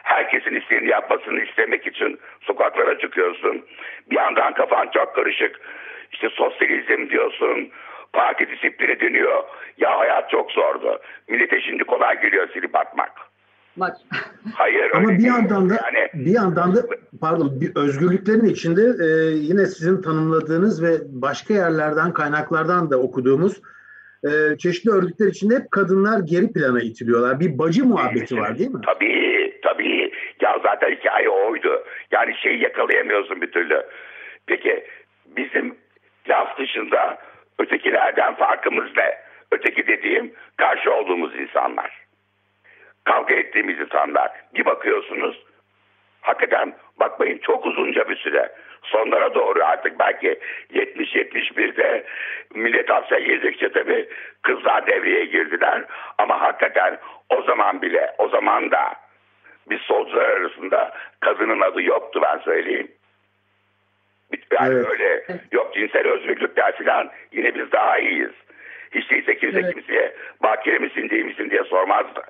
herkesin 0.02 0.54
istediğini 0.54 0.88
yapmasını 0.88 1.40
istemek 1.40 1.87
için 1.87 2.18
sokaklara 2.40 2.99
çıkıyorsun. 2.99 3.64
Bir 4.11 4.16
yandan 4.16 4.54
kafan 4.54 4.88
çok 4.94 5.14
karışık. 5.14 5.61
İşte 6.12 6.28
sosyalizm 6.28 7.11
diyorsun. 7.11 7.70
Parti 8.12 8.49
disiplini 8.49 9.00
dönüyor. 9.00 9.42
Ya 9.78 9.99
hayat 9.99 10.30
çok 10.30 10.50
zordu. 10.50 11.00
Millete 11.28 11.61
şimdi 11.61 11.84
kolay 11.84 12.20
geliyor 12.20 12.49
silip 12.52 12.76
atmak. 12.76 13.12
bak 13.76 13.96
Hayır 14.54 14.90
Ama 14.94 15.08
bir 15.08 15.25
yandan 15.25 15.70
da 15.70 15.75
yani 15.75 16.26
bir 16.26 16.30
yandan 16.30 16.76
da 16.76 16.80
pardon 17.20 17.61
bir 17.61 17.76
özgürlüklerin 17.76 18.44
içinde 18.44 18.82
e, 18.82 19.06
yine 19.30 19.66
sizin 19.66 20.02
tanımladığınız 20.02 20.82
ve 20.82 20.99
başka 21.08 21.54
yerlerden 21.54 22.12
kaynaklardan 22.12 22.90
da 22.90 22.99
okuduğumuz 22.99 23.62
e, 24.25 24.59
çeşitli 24.59 24.91
örgütler 24.91 25.26
içinde 25.26 25.55
hep 25.55 25.71
kadınlar 25.71 26.21
geri 26.25 26.52
plana 26.52 26.81
itiliyorlar. 26.81 27.41
Bir 27.41 27.59
bacı 27.59 27.85
muhabbeti 27.85 28.37
var 28.37 28.59
değil 28.59 28.71
mi? 28.71 28.81
Tabii 28.87 29.61
tabii. 29.62 30.12
Ya 30.41 30.59
zaten 30.62 30.91
hikaye 30.91 31.29
oydu. 31.29 31.85
Yani 32.11 32.35
şeyi 32.43 32.62
yakalayamıyorsun 32.62 33.43
bir 33.43 33.52
türlü. 33.52 33.83
Peki 34.47 34.85
bizim 35.26 35.76
laf 36.29 36.59
dışında 36.59 37.19
ötekilerden 37.59 38.35
farkımız 38.35 38.91
ne? 38.97 39.19
Öteki 39.50 39.87
dediğim 39.87 40.33
karşı 40.57 40.93
olduğumuz 40.93 41.37
insanlar. 41.37 42.02
Kavga 43.05 43.35
ettiğimiz 43.35 43.79
insanlar. 43.81 44.31
Bir 44.55 44.64
bakıyorsunuz 44.64 45.45
hakikaten 46.21 46.75
bakmayın 47.00 47.38
çok 47.38 47.67
uzunca 47.67 48.09
bir 48.09 48.17
süre. 48.17 48.52
Sonlara 48.82 49.34
doğru 49.34 49.64
artık 49.64 49.98
belki 49.98 50.38
70-71'de 50.74 52.04
millet 52.54 52.90
hapse 52.90 53.20
girdikçe 53.20 53.72
tabii 53.72 54.08
kızlar 54.42 54.86
devreye 54.86 55.24
girdiler. 55.24 55.84
Ama 56.18 56.40
hakikaten 56.40 56.98
o 57.30 57.42
zaman 57.42 57.82
bile 57.82 58.14
o 58.18 58.28
zaman 58.28 58.70
da 58.70 58.94
biz 59.70 59.80
solcular 59.80 60.28
arasında 60.28 60.92
kadının 61.20 61.60
adı 61.60 61.82
yoktu 61.82 62.20
ben 62.22 62.38
söyleyeyim. 62.38 62.88
Yani 64.60 64.74
Evet. 64.74 64.86
öyle 64.90 65.24
yok 65.52 65.74
cinsel 65.74 66.06
özgürlükler 66.08 66.78
falan 66.78 67.10
yine 67.32 67.54
biz 67.54 67.72
daha 67.72 67.98
iyiyiz. 67.98 68.30
Hiç 68.94 69.10
değilse 69.10 69.36
kimse 69.38 69.60
Evet. 69.60 69.74
kimseye 69.74 70.12
bakire 70.42 70.78
misin 70.78 71.10
değil 71.10 71.24
misin 71.24 71.50
diye 71.50 71.64
sormazdı. 71.64 72.22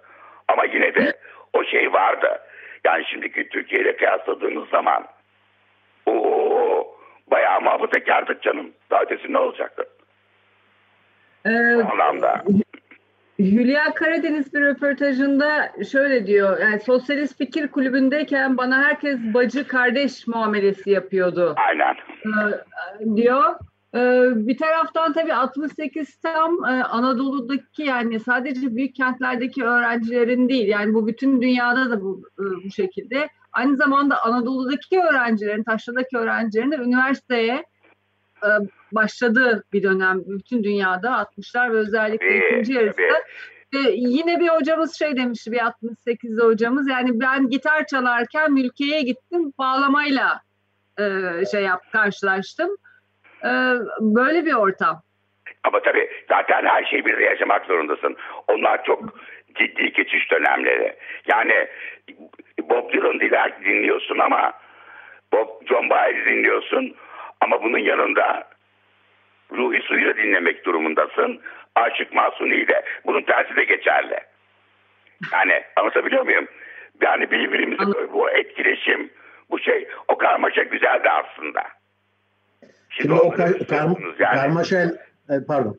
Ama 0.48 0.64
yine 0.64 0.94
de 0.94 1.12
o 1.52 1.64
şey 1.64 1.92
vardı. 1.92 2.40
Yani 2.84 3.04
şimdiki 3.04 3.48
Türkiye 3.48 3.80
ile 3.82 3.96
kıyasladığınız 3.96 4.68
zaman 4.68 5.06
muhafazakardık 7.96 8.42
canım. 8.42 8.70
Daha 8.90 9.02
ötesi 9.02 9.32
ne 9.32 9.38
olacaktı? 9.38 9.84
e, 11.44 11.50
O 11.76 11.90
anlamda. 11.92 12.44
Hülya 13.38 13.94
Karadeniz 13.94 14.54
bir 14.54 14.60
röportajında 14.60 15.72
şöyle 15.92 16.26
diyor. 16.26 16.58
Yani 16.60 16.80
Sosyalist 16.80 17.38
Fikir 17.38 17.68
Kulübü'ndeyken 17.68 18.56
bana 18.56 18.82
herkes 18.82 19.18
bacı 19.34 19.66
kardeş 19.68 20.26
muamelesi 20.26 20.90
yapıyordu. 20.90 21.54
Aynen. 21.68 21.94
Ee, 22.26 23.16
diyor. 23.16 23.54
Ee, 23.94 24.22
bir 24.34 24.56
taraftan 24.58 25.12
tabii 25.12 25.34
68 25.34 26.16
tam 26.16 26.64
e, 26.64 26.68
Anadolu'daki 26.84 27.82
yani 27.82 28.20
sadece 28.20 28.76
büyük 28.76 28.94
kentlerdeki 28.94 29.64
öğrencilerin 29.64 30.48
değil 30.48 30.68
yani 30.68 30.94
bu 30.94 31.06
bütün 31.06 31.42
dünyada 31.42 31.90
da 31.90 32.00
bu, 32.00 32.22
e, 32.38 32.44
bu 32.64 32.70
şekilde. 32.70 33.28
Aynı 33.52 33.76
zamanda 33.76 34.22
Anadolu'daki 34.24 35.00
öğrencilerin, 35.00 35.62
Taşra'daki 35.64 36.18
öğrencilerin 36.18 36.70
de 36.70 36.76
üniversiteye 36.76 37.64
başladığı 38.92 39.64
bir 39.72 39.82
dönem 39.82 40.20
bütün 40.26 40.64
dünyada 40.64 41.08
60'lar 41.08 41.72
ve 41.72 41.76
özellikle 41.76 42.38
ikinci 42.38 42.72
yarısı. 42.72 43.02
Ve 43.74 43.90
yine 43.94 44.40
bir 44.40 44.48
hocamız 44.48 44.98
şey 44.98 45.16
demişti 45.16 45.52
bir 45.52 45.58
68'de 45.58 46.42
hocamız 46.42 46.88
yani 46.88 47.20
ben 47.20 47.48
gitar 47.48 47.86
çalarken 47.86 48.52
mülkiyeye 48.52 49.02
gittim 49.02 49.52
bağlamayla 49.58 50.40
e, 50.98 51.04
şey 51.52 51.62
yap 51.62 51.82
karşılaştım. 51.92 52.70
E, 53.44 53.50
böyle 54.00 54.46
bir 54.46 54.52
ortam. 54.54 55.02
Ama 55.64 55.82
tabii 55.82 56.10
zaten 56.28 56.66
her 56.66 56.84
şeyi 56.84 57.04
bir 57.04 57.18
yaşamak 57.18 57.66
zorundasın. 57.66 58.16
Onlar 58.48 58.84
çok 58.84 59.18
ciddi 59.54 59.92
geçiş 59.92 60.30
dönemleri. 60.30 60.96
Yani 61.26 61.68
Bob 62.62 62.92
Dylan 62.92 63.52
dinliyorsun 63.64 64.18
ama 64.18 64.52
Bob 65.32 65.66
John 65.68 65.90
Baez 65.90 66.26
dinliyorsun 66.26 66.94
ama 67.42 67.62
bunun 67.62 67.78
yanında 67.78 68.48
Ruhi 69.52 69.82
Suyu 69.82 70.06
da 70.06 70.16
dinlemek 70.16 70.64
durumundasın. 70.64 71.40
Aşık 71.74 72.14
Masuni'yi 72.14 72.68
de. 72.68 72.84
Bunun 73.06 73.22
tersi 73.22 73.56
de 73.56 73.64
geçerli. 73.64 74.20
Yani 75.32 75.62
anlatabiliyor 75.76 76.24
muyum? 76.24 76.46
Yani 77.02 77.30
birbirimizi 77.30 78.12
bu 78.12 78.30
etkileşim, 78.30 79.10
bu 79.50 79.58
şey, 79.58 79.88
o 80.08 80.18
karmaşa 80.18 80.62
güzeldi 80.62 81.08
aslında. 81.10 81.62
Şimdi 82.90 83.12
o 83.12 83.18
onları 83.18 83.36
kar, 83.36 83.68
kar, 83.68 83.86
yani. 84.18 84.36
karmaşa 84.36 84.76
e, 85.30 85.34
pardon. 85.48 85.78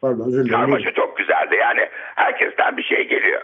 Pardon 0.00 0.28
özür 0.28 0.44
dilerim. 0.44 0.60
Karmaşa 0.60 0.92
çok 0.92 1.16
güzeldi. 1.16 1.56
Yani 1.60 1.88
herkesten 2.14 2.76
bir 2.76 2.82
şey 2.82 3.08
geliyor. 3.08 3.42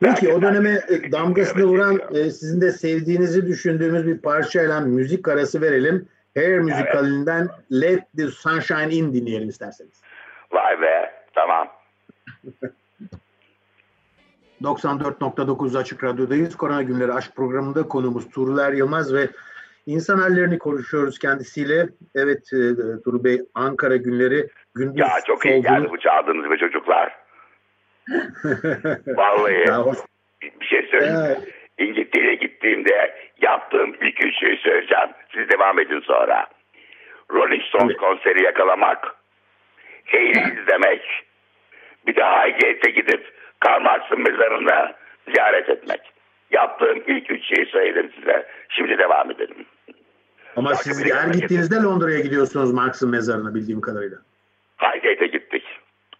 Peki 0.00 0.32
o 0.32 0.42
döneme 0.42 0.70
e, 0.70 1.12
damgasını 1.12 1.64
vuran 1.64 1.98
e, 2.14 2.30
sizin 2.30 2.60
de 2.60 2.70
sevdiğinizi 2.70 3.46
düşündüğümüz 3.46 4.06
bir 4.06 4.22
parçayla 4.22 4.80
müzik 4.80 5.28
arası 5.28 5.60
verelim. 5.60 6.08
Hair 6.36 6.58
müzikalinden 6.58 7.48
Let 7.72 8.12
the 8.16 8.26
Sunshine 8.26 8.94
In 8.94 9.14
dinleyelim 9.14 9.48
isterseniz. 9.48 10.02
Vay 10.52 10.80
be. 10.80 11.12
Tamam. 11.34 11.68
94.9 14.62 15.78
Açık 15.78 16.04
Radyo'dayız. 16.04 16.56
Korona 16.56 16.82
Günleri 16.82 17.12
Aşk 17.12 17.36
programında 17.36 17.82
konuğumuz 17.82 18.30
Tuğrul 18.30 18.74
Yılmaz 18.74 19.14
ve 19.14 19.28
insan 19.86 20.18
hallerini 20.18 20.58
konuşuyoruz 20.58 21.18
kendisiyle. 21.18 21.88
Evet 22.14 22.52
e, 22.52 22.58
Tuğrul 23.04 23.24
Bey 23.24 23.42
Ankara 23.54 23.96
Günleri 23.96 24.48
gündüz 24.74 24.98
Ya 24.98 25.08
çok 25.26 25.46
iyi 25.46 25.62
geldi 25.62 25.88
bu 25.90 25.98
çaldığınız 25.98 26.50
be 26.50 26.56
çocuklar. 26.56 27.16
Vallahi 29.06 29.64
bir 30.60 30.66
şey 30.66 30.88
söyleyeyim. 30.90 31.16
Evet. 31.26 31.59
İngiltere'ye 31.80 32.34
gittiğimde 32.34 33.14
yaptığım 33.40 33.94
ilk 34.00 34.24
üç 34.24 34.38
şeyi 34.40 34.56
söyleyeceğim. 34.56 35.08
Siz 35.34 35.48
devam 35.48 35.78
edin 35.78 36.00
sonra. 36.00 36.46
Rolling 37.32 37.62
Stones 37.62 37.90
Evet. 37.90 37.96
konseri 37.96 38.42
yakalamak, 38.42 39.14
Hayley 40.06 40.60
izlemek, 40.60 41.02
bir 42.06 42.16
de 42.16 42.24
Highgate'e 42.24 42.90
gidip 42.90 43.32
Karl 43.60 43.82
Marx'ın 43.82 44.20
mezarını 44.20 44.94
ziyaret 45.34 45.68
etmek. 45.68 46.00
Yaptığım 46.50 47.02
ilk 47.06 47.30
üç 47.30 47.44
şeyi 47.54 47.66
söyledim 47.66 48.10
size. 48.18 48.46
Şimdi 48.68 48.98
devam 48.98 49.30
edelim. 49.30 49.66
Ama 50.56 50.74
siz 50.74 51.14
her 51.14 51.28
gittiğinizde 51.28 51.76
Londra'ya 51.76 52.20
gidiyorsunuz 52.20 52.72
Marx'ın 52.72 53.10
mezarına 53.10 53.54
bildiğim 53.54 53.80
kadarıyla. 53.80 54.18
Highgate'e 54.82 55.26
gittik. 55.26 55.64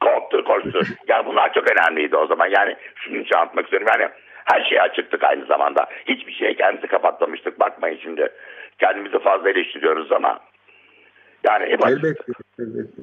Korktu 0.00 0.44
koştu. 0.44 0.82
ya 1.08 1.26
bunlar 1.26 1.52
çok 1.52 1.70
önemliydi 1.70 2.16
o 2.16 2.26
zaman. 2.26 2.46
Yani 2.46 2.76
için 2.96 3.34
anlatmak 3.34 3.64
istiyorum. 3.64 3.88
Yani 3.90 4.10
her 4.44 4.64
şeye 4.64 4.82
açıktık 4.82 5.24
aynı 5.24 5.46
zamanda. 5.46 5.86
Hiçbir 6.08 6.32
şeye 6.32 6.54
kendimizi 6.54 6.86
kapatmamıştık. 6.86 7.60
Bakmayın 7.60 7.98
şimdi. 8.02 8.28
Kendimizi 8.78 9.18
fazla 9.18 9.50
eleştiriyoruz 9.50 10.12
ama. 10.12 10.40
Yani 11.44 11.66
hep. 11.66 11.86
Elbette. 11.86 12.32
elbette. 12.58 13.02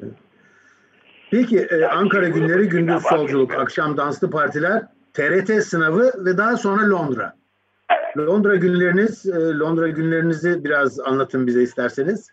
Peki 1.32 1.68
e, 1.72 1.86
Ankara 1.86 2.28
Günleri 2.28 2.70
gündüz 2.70 3.04
solculuk, 3.04 3.56
akşam 3.56 3.98
danslı 3.98 4.32
partiler, 4.32 4.82
TRT 5.14 5.64
sınavı 5.64 6.12
ve 6.26 6.38
daha 6.38 6.58
sonra 6.58 6.90
Londra. 6.90 7.34
Evet. 7.92 8.18
Londra 8.18 8.56
günleriniz, 8.56 9.26
e, 9.26 9.60
Londra 9.60 9.88
günlerinizi 9.88 10.64
biraz 10.64 11.00
anlatın 11.00 11.48
bize 11.48 11.62
isterseniz. 11.62 12.30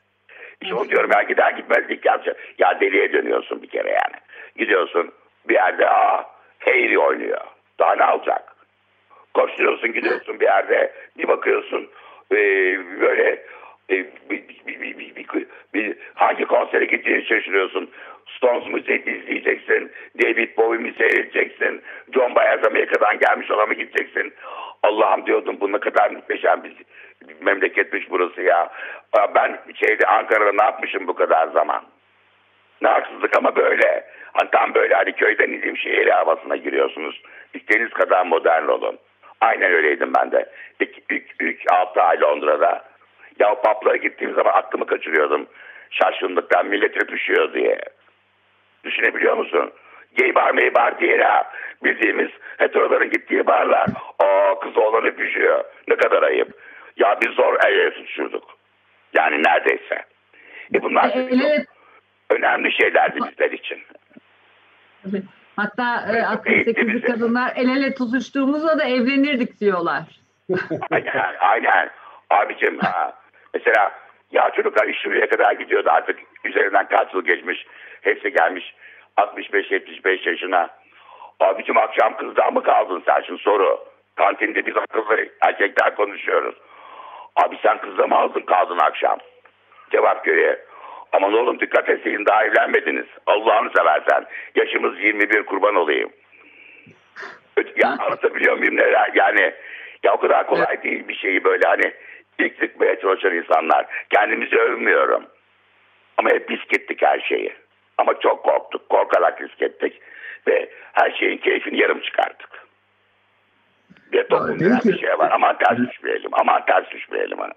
İşte 0.63 0.75
onu 0.75 0.89
diyorum 0.89 1.11
ya 1.13 1.23
gider 1.23 1.53
gitmez 1.53 1.85
ilk 1.89 2.07
yapacak. 2.07 2.37
Ya 2.59 2.81
deliye 2.81 3.13
dönüyorsun 3.13 3.63
bir 3.63 3.69
kere 3.69 3.89
yani. 3.89 4.17
Gidiyorsun 4.57 5.11
bir 5.49 5.55
yerde 5.55 5.91
aa 5.91 6.25
Harry 6.59 6.99
oynuyor. 6.99 7.41
Daha 7.79 7.95
ne 7.95 8.05
alacak? 8.05 8.54
Koşturuyorsun 9.35 9.93
gidiyorsun 9.93 10.41
bir 10.41 10.45
yerde 10.47 10.93
bir 11.19 11.29
bakıyorsun 11.29 11.91
e, 12.33 12.37
böyle 13.01 13.31
e, 13.91 13.95
bir, 14.31 14.45
bir, 14.67 14.81
bir, 14.81 14.99
bir, 14.99 15.17
bir, 15.17 15.47
bir- 15.75 15.97
hangi 16.15 16.45
konsere 16.45 16.85
gideceğini 16.85 17.25
şaşırıyorsun. 17.25 17.91
Stones 18.37 18.67
mu 18.67 18.79
izleyeceksin, 18.79 19.93
David 20.23 20.57
Bowie 20.57 20.79
mi 20.81 20.95
seyredeceksin, 20.99 21.83
John 22.15 22.35
Baez 22.35 22.65
Amerika'dan 22.67 23.19
gelmiş 23.19 23.51
ona 23.51 23.67
mı 23.67 23.75
gideceksin? 23.75 24.35
Allah'ım 24.83 25.27
diyordum 25.27 25.57
bu 25.61 25.73
ne 25.73 25.79
kadar 25.79 26.11
muhteşem 26.11 26.63
bir 26.65 26.73
memleketmiş 27.41 28.11
burası 28.11 28.43
ya. 28.43 28.71
Ben 29.35 29.61
şeyde 29.75 30.07
Ankara'da 30.07 30.53
ne 30.53 30.65
yapmışım 30.65 31.07
bu 31.07 31.15
kadar 31.15 31.49
zaman? 31.49 31.85
Ne 32.83 32.89
haksızlık 32.89 33.37
ama 33.39 33.57
böyle. 33.57 34.05
Hani 34.33 34.51
tam 34.51 34.75
böyle 34.75 34.95
hani 34.95 35.13
köyden 35.13 35.49
indiğim 35.49 35.77
şehir 35.77 36.07
havasına 36.09 36.57
giriyorsunuz. 36.57 37.23
İstediğiniz 37.55 37.93
kadar 37.93 38.27
modern 38.27 38.69
olun. 38.69 38.99
Aynen 39.45 39.73
öyleydim 39.73 40.13
ben 40.15 40.33
de. 40.33 40.51
İlk, 40.81 40.99
ilk, 41.11 41.31
ilk 41.41 41.73
6 41.73 42.03
ay 42.03 42.21
Londra'da. 42.21 42.85
Ya 43.39 43.53
o 43.53 43.63
publara 43.63 43.97
gittiğim 43.97 44.35
zaman 44.35 44.53
aklımı 44.53 44.87
kaçırıyordum. 44.87 45.47
Şaşkınlıktan 45.91 46.67
millet 46.67 47.03
öpüşüyor 47.03 47.55
diye. 47.55 47.81
Düşünebiliyor 48.85 49.37
musun? 49.37 49.73
Gay 50.19 50.35
bar 50.35 50.51
mey 50.51 50.75
bar 50.75 50.99
diye 51.01 51.17
ya. 51.17 51.53
Bildiğimiz 51.85 52.31
heteroların 52.59 53.11
gittiği 53.11 53.47
barlar. 53.47 53.87
Aa 54.19 54.59
kız 54.61 54.77
oğlan 54.77 55.05
öpüşüyor. 55.05 55.65
Ne 55.89 55.97
kadar 55.97 56.23
ayıp. 56.23 56.49
Ya 56.97 57.19
biz 57.23 57.33
zor 57.35 57.57
el 57.67 57.73
ele 57.73 57.91
tutuşurduk. 57.95 58.59
Yani 59.15 59.43
neredeyse. 59.43 60.05
E 60.75 60.83
bunlar 60.83 61.09
E, 61.09 61.13
çok 61.13 61.31
önemli 62.31 62.73
şeylerdi 62.73 63.19
bizler 63.31 63.51
için. 63.51 63.83
Hatta 65.57 66.07
e, 66.09 66.11
Evet, 66.13 66.25
68'li 66.25 66.95
bizi. 66.95 67.07
kadınlar 67.07 67.53
el 67.57 67.69
ele 67.69 67.95
tutuştuğumuzda 67.95 68.79
da 68.79 68.85
evlenirdik 68.85 69.61
diyorlar. 69.61 70.03
aynen, 70.91 71.35
aynen. 71.41 71.91
Abicim 72.31 72.79
ha. 72.79 73.13
Mesela 73.55 73.93
ya 74.33 74.51
çocuklar 74.57 74.87
iş 74.87 74.99
şuraya 75.03 75.29
kadar 75.29 75.53
gidiyordu 75.53 75.89
artık 75.93 76.19
üzerinden 76.45 76.89
kaç 76.89 77.15
yıl 77.15 77.25
geçmiş. 77.25 77.67
Hepsi 78.01 78.33
gelmiş 78.33 78.75
65-75 79.17 80.29
yaşına. 80.29 80.69
Abicim 81.41 81.79
akşam 81.79 82.17
kızdan 82.17 82.55
mı 82.55 82.63
kaldın 82.63 83.03
sen 83.07 83.23
şimdi 83.27 83.43
soru. 83.43 83.85
Kantinde 84.17 84.67
biz 84.67 84.77
akıllı 84.77 85.29
erkekler 85.47 85.95
konuşuyoruz. 85.97 86.55
Abi 87.37 87.59
sen 87.63 87.81
kızla 87.81 88.07
mı 88.07 88.17
aldın 88.17 88.41
kaldın 88.41 88.79
akşam? 88.79 89.19
Cevap 89.91 90.25
görüyor. 90.25 90.57
Aman 91.15 91.33
oğlum 91.33 91.61
dikkat 91.61 91.89
etseydin 91.89 92.27
daha 92.27 92.45
evlenmediniz. 92.45 93.07
Allah'ını 93.27 93.71
seversen. 93.77 94.25
Yaşımız 94.55 95.01
21 95.01 95.43
kurban 95.43 95.75
olayım. 95.75 96.11
Ya 97.77 97.89
anlatabiliyor 97.89 98.59
muyum 98.59 98.77
neler? 98.77 99.11
Yani 99.15 99.55
ya 100.03 100.15
o 100.15 100.21
kadar 100.21 100.47
kolay 100.47 100.83
değil 100.83 101.09
bir 101.09 101.15
şeyi 101.15 101.45
böyle 101.45 101.69
hani 101.69 101.93
ilk 102.39 102.59
sıkmaya 102.59 103.01
çalışan 103.01 103.35
insanlar. 103.35 103.87
Kendimizi 104.11 104.57
övmüyorum. 104.57 105.25
Ama 106.17 106.31
hep 106.31 106.51
risk 106.51 106.73
ettik 106.79 107.03
her 107.03 107.21
şeyi. 107.21 107.53
Ama 107.99 108.21
çok 108.21 108.45
korktuk. 108.45 108.89
Korkarak 108.89 109.41
risk 109.41 109.63
ettik. 109.63 110.01
Ve 110.47 110.71
her 110.93 111.11
şeyin 111.11 111.39
keyfini 111.39 111.81
yarım 111.81 112.01
çıkarttık. 112.01 112.51
Bir 114.13 114.23
toplum 114.23 114.61
denen 114.61 114.81
Peki. 114.83 114.89
bir 114.89 114.99
şey 114.99 115.19
var. 115.19 115.31
Aman 115.33 115.59
ters 115.59 115.79
düşmeyelim. 115.79 116.31
Aman 116.33 116.65
ters 116.65 116.91
düşmeyelim. 116.91 117.39
Hani. 117.39 117.53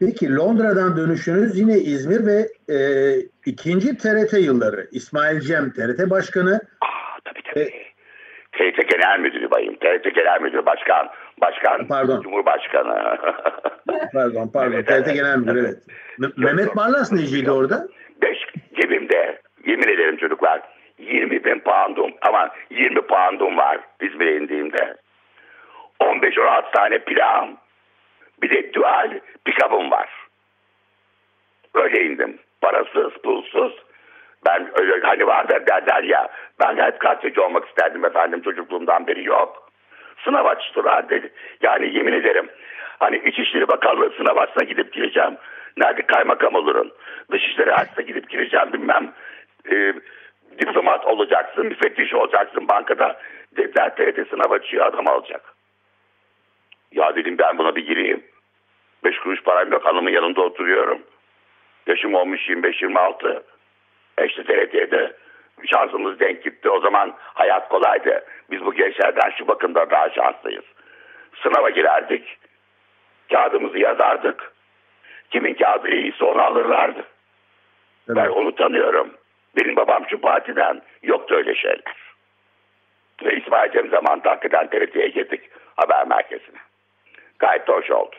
Peki 0.00 0.36
Londra'dan 0.36 0.96
dönüşünüz 0.96 1.58
yine 1.58 1.74
İzmir 1.78 2.26
ve 2.26 2.48
e, 2.74 2.78
ikinci 3.46 3.96
TRT 3.96 4.32
yılları. 4.32 4.86
İsmail 4.92 5.40
Cem 5.40 5.72
TRT 5.72 6.10
Başkanı. 6.10 6.60
Aa, 6.80 7.20
tabii 7.24 7.42
tabii. 7.42 7.70
TRT 8.52 8.88
Genel 8.88 9.18
Müdürü 9.20 9.50
bayım. 9.50 9.74
TRT 9.74 10.14
Genel 10.14 10.40
Müdürü 10.40 10.66
Başkan. 10.66 11.08
Başkan. 11.40 11.86
Pardon. 11.88 12.22
Cumhurbaşkanı. 12.22 13.18
Pardon 14.12 14.48
pardon 14.52 14.72
Evet, 14.72 14.86
TRT 14.86 14.92
evet. 15.06 15.14
Genel 15.14 15.38
Müdürü 15.38 15.58
evet. 15.58 15.78
Me- 16.18 16.32
Mehmet 16.44 16.76
Barlas 16.76 17.12
neciydi 17.12 17.50
orada? 17.50 17.88
Beş 18.22 18.38
cebimde 18.80 19.40
yemin 19.66 19.88
ederim 19.88 20.16
çocuklar 20.16 20.62
20 20.98 21.44
bin 21.44 21.60
poundum 21.60 22.10
ama 22.22 22.50
20 22.70 23.00
poundum 23.06 23.56
var 23.56 23.78
İzmir'e 24.00 24.36
indiğimde. 24.36 24.96
15-16 26.00 26.72
tane 26.72 26.98
plağım. 26.98 27.56
Bir 28.42 28.50
de 28.50 28.74
dual 28.74 29.20
pick-up'ım 29.44 29.90
var. 29.90 30.08
Öyle 31.74 32.04
indim. 32.04 32.38
Parasız, 32.60 33.12
pulsuz. 33.22 33.72
Ben 34.46 34.80
öyle 34.80 35.06
hani 35.06 35.26
vardır 35.26 35.66
derler 35.66 36.02
ya. 36.02 36.28
Ben 36.60 36.76
hep 36.76 37.00
gazeteci 37.00 37.40
olmak 37.40 37.68
isterdim 37.68 38.04
efendim 38.04 38.42
çocukluğumdan 38.42 39.06
beri 39.06 39.24
yok. 39.24 39.70
Sınav 40.24 40.44
açtılar 40.44 41.08
dedi. 41.08 41.32
Yani 41.62 41.94
yemin 41.96 42.12
ederim 42.12 42.48
hani 42.98 43.16
İçişleri 43.16 43.68
Bakanlığı 43.68 44.10
sınav 44.16 44.36
açsa 44.36 44.64
gidip 44.64 44.92
gireceğim. 44.92 45.36
Nerede 45.76 46.02
kaymakam 46.02 46.54
olurum. 46.54 46.90
Dışişleri 47.32 47.74
açsa 47.74 48.02
gidip 48.02 48.30
gireceğim 48.30 48.72
bilmem. 48.72 49.12
Ee, 49.70 49.94
diplomat 50.58 51.06
olacaksın, 51.06 51.66
müfettiş 51.66 52.14
olacaksın 52.14 52.68
bankada. 52.68 53.20
Dediler 53.56 53.96
TRT 53.96 54.28
sınav 54.30 54.50
açıyor 54.50 54.86
adam 54.86 55.08
alacak. 55.08 55.57
Ya 56.92 57.16
dedim 57.16 57.38
ben 57.38 57.58
buna 57.58 57.76
bir 57.76 57.86
gireyim. 57.86 58.24
Beş 59.04 59.18
kuruş 59.18 59.42
param 59.42 59.72
yok 59.72 59.84
hanımın 59.84 60.10
yanında 60.10 60.40
oturuyorum. 60.40 61.02
Yaşım 61.86 62.14
olmuş 62.14 62.48
25-26. 62.48 63.42
E 64.18 64.26
işte 64.26 64.44
TRT'ye 64.44 64.90
de 64.90 65.16
şansımız 65.66 66.20
denk 66.20 66.42
gitti. 66.44 66.70
O 66.70 66.80
zaman 66.80 67.14
hayat 67.18 67.68
kolaydı. 67.68 68.24
Biz 68.50 68.64
bu 68.64 68.74
gençlerden 68.74 69.30
şu 69.38 69.48
bakımda 69.48 69.90
daha 69.90 70.10
şanslıyız. 70.10 70.64
Sınava 71.42 71.70
girerdik. 71.70 72.38
Kağıdımızı 73.32 73.78
yazardık. 73.78 74.52
Kimin 75.30 75.54
kağıdı 75.54 75.88
iyiyse 75.88 76.24
onu 76.24 76.42
alırlardı. 76.42 77.04
Ben 78.08 78.20
Evet. 78.24 78.30
onu 78.30 78.54
tanıyorum. 78.54 79.14
Benim 79.56 79.76
babam 79.76 80.04
şu 80.10 80.20
partiden. 80.20 80.82
Yoktu 81.02 81.34
öyle 81.34 81.54
şeyler. 81.54 81.82
Ve 83.24 83.36
İsmail 83.36 83.72
Cem 83.72 83.88
zamanında 83.90 84.30
hakikaten 84.30 84.70
TRT'ye 84.70 85.08
girdik. 85.08 85.40
Haber 85.76 86.06
merkezine. 86.06 86.58
Gayet 87.38 87.68
de 87.68 87.72
hoş 87.72 87.90
oldu. 87.90 88.16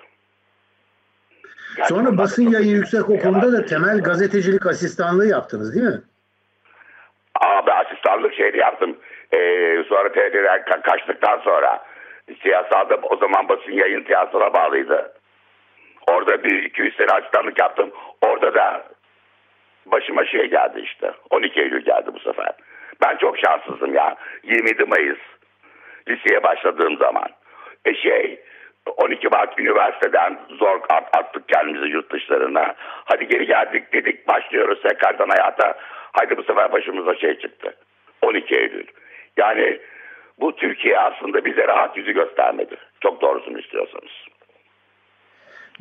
Gerçi 1.77 1.89
Sonra 1.93 2.17
basın 2.17 2.49
yayın 2.49 2.75
yüksek 2.75 3.09
okulunda 3.09 3.51
da 3.53 3.65
temel 3.65 4.01
gazetecilik 4.03 4.65
asistanlığı 4.65 5.27
yaptınız 5.27 5.75
değil 5.75 5.85
mi? 5.95 6.01
Abi 7.35 7.71
asistanlık 7.71 8.33
şeydi 8.33 8.57
yaptım. 8.57 8.97
Ee, 9.33 9.83
sonra 9.89 10.11
TRT'den 10.11 10.59
ka- 10.61 10.81
kaçtıktan 10.81 11.39
sonra 11.39 11.85
siyasalda 12.41 12.95
o 12.95 13.17
zaman 13.17 13.49
basın 13.49 13.71
yayın 13.71 14.03
siyasala 14.05 14.53
bağlıydı. 14.53 15.13
Orada 16.07 16.43
bir 16.43 16.63
200 16.63 16.95
sene 16.95 17.07
asistanlık 17.11 17.59
yaptım. 17.59 17.91
Orada 18.21 18.53
da 18.53 18.83
başıma 19.85 20.25
şey 20.25 20.45
geldi 20.49 20.79
işte. 20.83 21.13
12 21.29 21.59
Eylül 21.61 21.85
geldi 21.85 22.09
bu 22.13 22.19
sefer. 22.19 22.51
Ben 23.01 23.17
çok 23.17 23.37
şanssızım 23.37 23.93
ya. 23.93 24.15
27 24.43 24.83
Mayıs 24.83 25.19
liseye 26.07 26.43
başladığım 26.43 26.97
zaman. 26.97 27.29
E 27.85 27.93
şey 27.93 28.38
12 28.97 29.27
Mart 29.27 29.59
üniversiteden 29.59 30.39
zor 30.59 30.79
at- 30.89 31.17
attık 31.17 31.47
kendimizi 31.47 31.85
yurt 31.87 32.13
dışlarına. 32.13 32.75
Hadi 32.79 33.27
geri 33.27 33.45
geldik 33.45 33.93
dedik 33.93 34.27
başlıyoruz 34.27 34.81
tekrardan 34.81 35.29
hayata. 35.29 35.77
Hadi 36.11 36.37
bu 36.37 36.43
sefer 36.43 36.71
başımıza 36.71 37.15
şey 37.15 37.39
çıktı. 37.39 37.75
12 38.21 38.55
Eylül. 38.55 38.87
Yani 39.37 39.79
bu 40.39 40.55
Türkiye 40.55 40.99
aslında 40.99 41.45
bize 41.45 41.67
rahat 41.67 41.97
yüzü 41.97 42.11
göstermedi. 42.11 42.75
Çok 43.01 43.21
doğrusunu 43.21 43.59
istiyorsanız. 43.59 44.11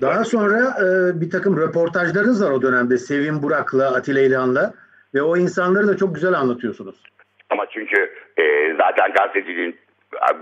Daha 0.01 0.25
sonra 0.25 0.59
e, 0.59 1.21
bir 1.21 1.31
takım 1.31 1.61
röportajlarınız 1.61 2.45
var 2.45 2.51
o 2.51 2.63
dönemde 2.63 2.99
Sevim 2.99 3.43
Burak'la, 3.43 3.95
Atilla 3.95 4.21
İlhan'la 4.21 4.73
ve 5.15 5.23
o 5.23 5.37
insanları 5.37 5.89
da 5.89 5.97
çok 5.97 6.15
güzel 6.15 6.33
anlatıyorsunuz. 6.33 7.03
Ama 7.51 7.67
çünkü 7.71 8.15
e, 8.37 8.75
zaten 8.77 9.13
gazeteciliğin 9.13 9.79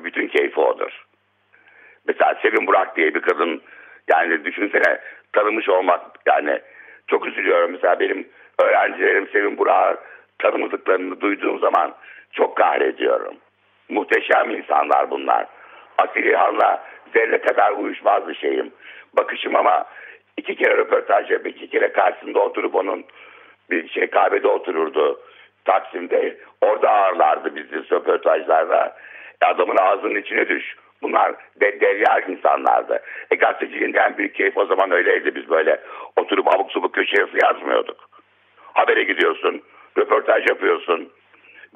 bütün 0.04 0.28
keyfi 0.28 0.60
odur. 0.60 1.05
Mesela 2.08 2.38
Sevim 2.42 2.66
Burak 2.66 2.96
diye 2.96 3.14
bir 3.14 3.22
kadın 3.22 3.62
yani 4.08 4.44
düşünsene 4.44 4.98
tanımış 5.32 5.68
olmak 5.68 6.00
yani 6.26 6.60
çok 7.06 7.26
üzülüyorum. 7.26 7.72
Mesela 7.72 8.00
benim 8.00 8.28
öğrencilerim 8.58 9.28
Sevim 9.32 9.58
Burak'ı 9.58 10.00
tanımadıklarını 10.38 11.20
duyduğum 11.20 11.58
zaman 11.58 11.94
çok 12.32 12.56
kahrediyorum. 12.56 13.34
Muhteşem 13.88 14.50
insanlar 14.50 15.10
bunlar. 15.10 15.46
Asil 15.98 16.24
İlhan'la 16.24 16.84
zerre 17.14 17.40
kadar 17.40 17.72
uyuşmaz 17.72 18.28
bir 18.28 18.34
şeyim. 18.34 18.72
Bakışım 19.16 19.56
ama 19.56 19.86
iki 20.36 20.56
kere 20.56 20.76
röportaj 20.76 21.30
yapıp 21.30 21.46
iki 21.46 21.70
kere 21.70 21.92
karşısında 21.92 22.38
oturup 22.38 22.74
onun 22.74 23.04
bir 23.70 23.88
şey 23.88 24.06
kahvede 24.06 24.48
otururdu. 24.48 25.20
Taksim'de. 25.64 26.36
Orada 26.60 26.90
ağırlardı 26.90 27.56
bizi 27.56 27.90
röportajlarda. 27.90 28.96
Adamın 29.40 29.76
ağzının 29.76 30.14
içine 30.14 30.48
düş. 30.48 30.76
Bunlar 31.02 31.34
de, 31.60 31.80
derya 31.80 32.20
insanlardı. 32.20 33.02
E 33.30 33.34
gazeteciliğin 33.34 33.94
en 33.94 34.18
büyük 34.18 34.34
keyif 34.34 34.56
o 34.56 34.66
zaman 34.66 34.90
öyleydi. 34.90 35.34
Biz 35.34 35.50
böyle 35.50 35.80
oturup 36.16 36.54
abuk 36.54 36.72
subuk 36.72 36.94
köşe 36.94 37.20
yazı 37.20 37.38
yazmıyorduk. 37.42 37.96
Habere 38.74 39.02
gidiyorsun. 39.02 39.62
Röportaj 39.98 40.48
yapıyorsun. 40.48 41.12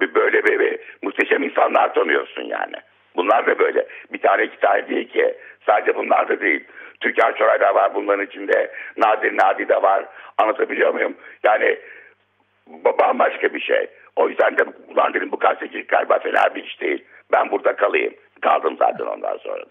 Bir 0.01 0.15
böyle 0.15 0.45
bir, 0.45 0.59
bir 0.61 0.79
muhteşem 1.03 1.43
insanlar 1.43 1.95
tanıyorsun 1.95 2.43
yani. 2.43 2.77
Bunlar 3.17 3.47
da 3.47 3.59
böyle. 3.59 3.87
Bir 4.13 4.19
tane 4.19 4.45
iki 4.45 4.61
tane 4.61 4.89
değil 4.89 5.09
ki. 5.09 5.35
Sadece 5.67 5.95
bunlar 5.97 6.29
da 6.29 6.41
değil. 6.41 6.65
Türkan 7.01 7.33
Şoray 7.39 7.61
da 7.61 7.75
var 7.75 7.95
bunların 7.95 8.27
içinde. 8.27 8.73
Nadir 8.97 9.37
Nadi 9.37 9.69
de 9.69 9.83
var. 9.83 10.05
Anlatabiliyor 10.39 10.95
muyum? 10.95 11.17
Yani 11.45 11.79
ba- 12.85 12.99
bambaşka 12.99 13.55
bir 13.55 13.61
şey. 13.61 13.87
O 14.17 14.29
yüzden 14.29 14.59
de 14.59 14.65
ulan 14.89 15.15
dedim 15.15 15.33
bu 15.33 15.39
gazetecilik 15.39 15.89
galiba 15.89 16.19
fena 16.19 16.55
bir 16.55 16.65
iş 16.65 16.81
değil. 16.81 17.05
Ben 17.33 17.51
burada 17.51 17.77
kalayım. 17.77 18.15
Kaldım 18.43 18.77
zaten 18.79 19.05
ondan 19.07 19.37
sonra. 19.37 19.65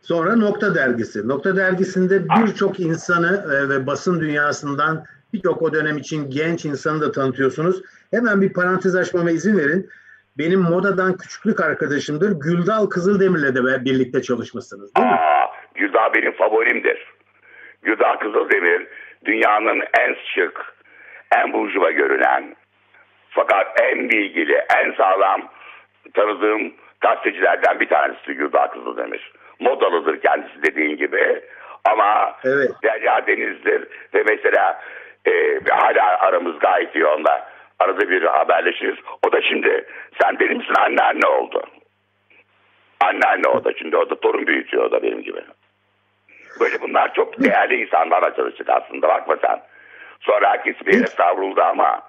Sonra 0.00 0.36
Nokta 0.36 0.74
Dergisi. 0.74 1.28
Nokta 1.28 1.56
Dergisi'nde 1.56 2.28
birçok 2.28 2.80
insanı 2.80 3.54
e, 3.54 3.68
ve 3.68 3.86
basın 3.86 4.20
dünyasından 4.20 5.04
birçok 5.32 5.62
o 5.62 5.74
dönem 5.74 5.98
için 5.98 6.30
genç 6.30 6.64
insanı 6.64 7.00
da 7.00 7.12
tanıtıyorsunuz. 7.12 7.82
Hemen 8.10 8.40
bir 8.40 8.52
parantez 8.52 8.96
açmama 8.96 9.30
izin 9.30 9.58
verin. 9.58 9.88
Benim 10.38 10.60
modadan 10.60 11.16
küçüklük 11.16 11.60
arkadaşımdır. 11.60 12.40
Güldal 12.40 12.86
Kızıldemir'le 12.86 13.54
de 13.54 13.84
birlikte 13.84 14.22
çalışmışsınız 14.22 14.94
değil 14.94 15.06
mi? 15.06 15.12
Aa, 15.12 15.46
Güldağ 15.74 16.14
benim 16.14 16.32
favorimdir. 16.32 17.06
Güldağ 17.82 18.18
Kızıldemir 18.18 18.86
dünyanın 19.24 19.82
en 20.00 20.16
şık, 20.34 20.74
en 21.36 21.52
burjuva 21.52 21.90
görünen, 21.90 22.56
fakat 23.30 23.80
en 23.82 24.10
bilgili, 24.10 24.54
en 24.54 24.92
sağlam 24.92 25.48
tanıdığım 26.14 26.72
gazetecilerden 27.02 27.80
bir 27.80 27.88
tanesi 27.88 28.34
Güldağ 28.34 28.70
Kızıldemir. 28.70 29.32
Modalıdır 29.60 30.20
kendisi 30.20 30.62
dediğin 30.62 30.96
gibi. 30.96 31.42
Ama 31.84 32.36
Evet. 32.44 32.70
Derya 32.82 33.26
Deniz'dir 33.26 33.88
ve 34.14 34.22
mesela 34.28 34.80
e, 35.26 35.60
hala 35.70 36.18
aramız 36.18 36.58
gayet 36.58 36.94
iyi 36.94 37.06
onunla. 37.06 37.48
Arada 37.78 38.10
bir 38.10 38.22
haberleşiriz. 38.22 38.96
O 39.26 39.32
da 39.32 39.42
şimdi 39.42 39.86
sen 40.22 40.38
benim 40.38 40.58
misin 40.58 40.74
anneanne 40.74 41.26
oldu. 41.26 41.62
Anneanne 43.00 43.48
o 43.48 43.64
da 43.64 43.72
şimdi 43.78 43.96
o 43.96 44.10
da 44.10 44.20
torun 44.20 44.46
büyütüyor 44.46 44.84
o 44.84 44.90
da 44.92 45.02
benim 45.02 45.22
gibi. 45.22 45.40
Böyle 46.60 46.80
bunlar 46.80 47.14
çok 47.14 47.44
değerli 47.44 47.82
insanlarla 47.82 48.34
çalıştık 48.36 48.68
aslında 48.68 49.08
bakma 49.08 49.36
sen. 49.42 49.62
Sonra 50.20 50.50
herkes 50.50 50.86
bir 50.86 50.94
yere 50.94 51.06
savruldu 51.06 51.62
ama 51.62 52.00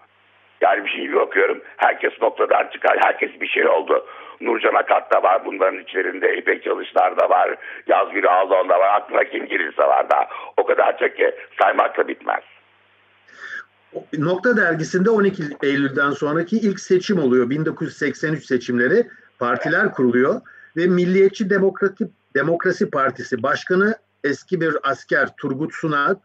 yani 0.64 0.86
bir 0.86 0.90
şey 0.90 1.16
bakıyorum. 1.16 1.62
Herkes 1.78 2.22
noktadan 2.22 2.70
çıkar. 2.74 2.98
Herkes 3.02 3.42
bir 3.42 3.48
şey 3.48 3.68
oldu. 3.68 4.06
Nurcan 4.42 4.74
Akat 4.74 5.14
da 5.14 5.24
var 5.24 5.46
bunların 5.46 5.80
içlerinde. 5.80 6.38
İpek 6.38 6.64
Çalışlar 6.64 7.20
da 7.20 7.30
var. 7.30 7.56
Yazgül 7.88 8.28
Ağzon 8.30 8.70
da 8.70 8.80
var. 8.80 8.96
Aklına 8.96 9.24
kim 9.24 9.46
gelirse 9.46 9.82
var 9.82 10.10
da. 10.10 10.28
O 10.58 10.66
kadar 10.66 10.98
çok 10.98 11.18
ki 11.18 11.36
saymakla 11.62 12.08
bitmez. 12.08 12.44
Nokta 14.18 14.58
dergisinde 14.58 15.10
12 15.10 15.44
Eylül'den 15.64 16.12
sonraki 16.12 16.58
ilk 16.58 16.80
seçim 16.80 17.20
oluyor. 17.20 17.50
1983 17.50 18.46
seçimleri 18.46 19.08
partiler 19.40 19.92
kuruluyor 19.92 20.42
ve 20.78 20.88
Milliyetçi 20.88 21.50
Demokratik 21.50 22.12
Demokrasi 22.36 22.90
Partisi 22.90 23.44
Başkanı 23.44 23.96
eski 24.24 24.62
bir 24.62 24.76
asker 24.84 25.30
Turgut 25.38 25.74
Sunak 25.74 26.18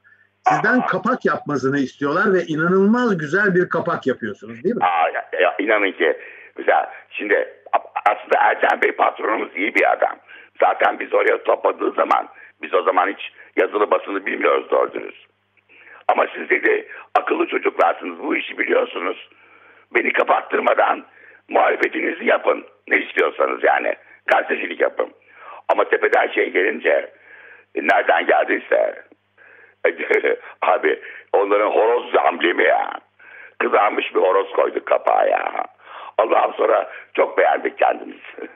sizden 0.49 0.87
kapak 0.87 1.25
yapmasını 1.25 1.79
istiyorlar 1.79 2.35
ve 2.35 2.43
inanılmaz 2.43 3.19
güzel 3.19 3.55
bir 3.55 3.69
kapak 3.69 4.07
yapıyorsunuz 4.07 4.65
değil 4.65 4.75
mi? 4.75 4.85
Aa, 4.85 5.09
ya, 5.09 5.41
ya, 5.41 5.55
inanın 5.59 5.93
ki 5.93 6.17
mesela 6.57 6.93
şimdi 7.11 7.49
aslında 8.11 8.39
Ercan 8.39 8.83
Bey 8.83 8.93
patronumuz 8.93 9.57
iyi 9.57 9.75
bir 9.75 9.93
adam. 9.93 10.19
Zaten 10.61 10.99
biz 11.01 11.15
oraya 11.15 11.43
topladığı 11.43 11.93
zaman 11.93 12.29
biz 12.63 12.75
o 12.75 12.83
zaman 12.83 13.09
hiç 13.09 13.33
yazılı 13.57 13.91
basını 13.91 14.27
bilmiyoruz 14.27 14.71
doğru. 14.71 14.91
Ama 16.09 16.27
siz 16.35 16.51
dedi 16.51 16.89
akıllı 17.15 17.47
çocuklarsınız 17.47 18.19
bu 18.19 18.37
işi 18.37 18.59
biliyorsunuz. 18.59 19.29
Beni 19.95 20.13
kapattırmadan 20.13 21.05
muhalefetinizi 21.49 22.25
yapın. 22.25 22.65
Ne 22.89 22.99
istiyorsanız 22.99 23.65
yani. 23.65 23.95
Gazetecilik 24.27 24.81
yapın. 24.81 25.13
Ama 25.69 25.89
tepeden 25.89 26.29
şey 26.29 26.51
gelince 26.51 27.13
e, 27.75 27.83
nereden 27.83 28.27
geldiyse 28.27 29.05
abi 30.63 31.01
onların 31.33 31.71
horoz 31.71 32.15
amblemi 32.29 32.65
ya. 32.65 32.93
Kızarmış 33.59 34.15
bir 34.15 34.21
horoz 34.21 34.53
koyduk 34.53 34.87
kapağa 34.87 35.27
ya. 35.27 35.65
Ondan 36.19 36.53
sonra 36.53 36.91
çok 37.15 37.39
beğendik 37.39 37.79
kendimizi. 37.79 38.21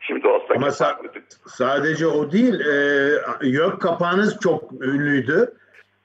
Şimdi 0.00 0.28
olsa 0.28 0.54
Ama 0.54 0.66
sa- 0.66 1.22
sadece 1.46 2.06
o 2.06 2.32
değil, 2.32 2.60
e, 2.60 3.48
yok 3.48 3.82
kapağınız 3.82 4.40
çok 4.40 4.72
ünlüydü. 4.72 5.52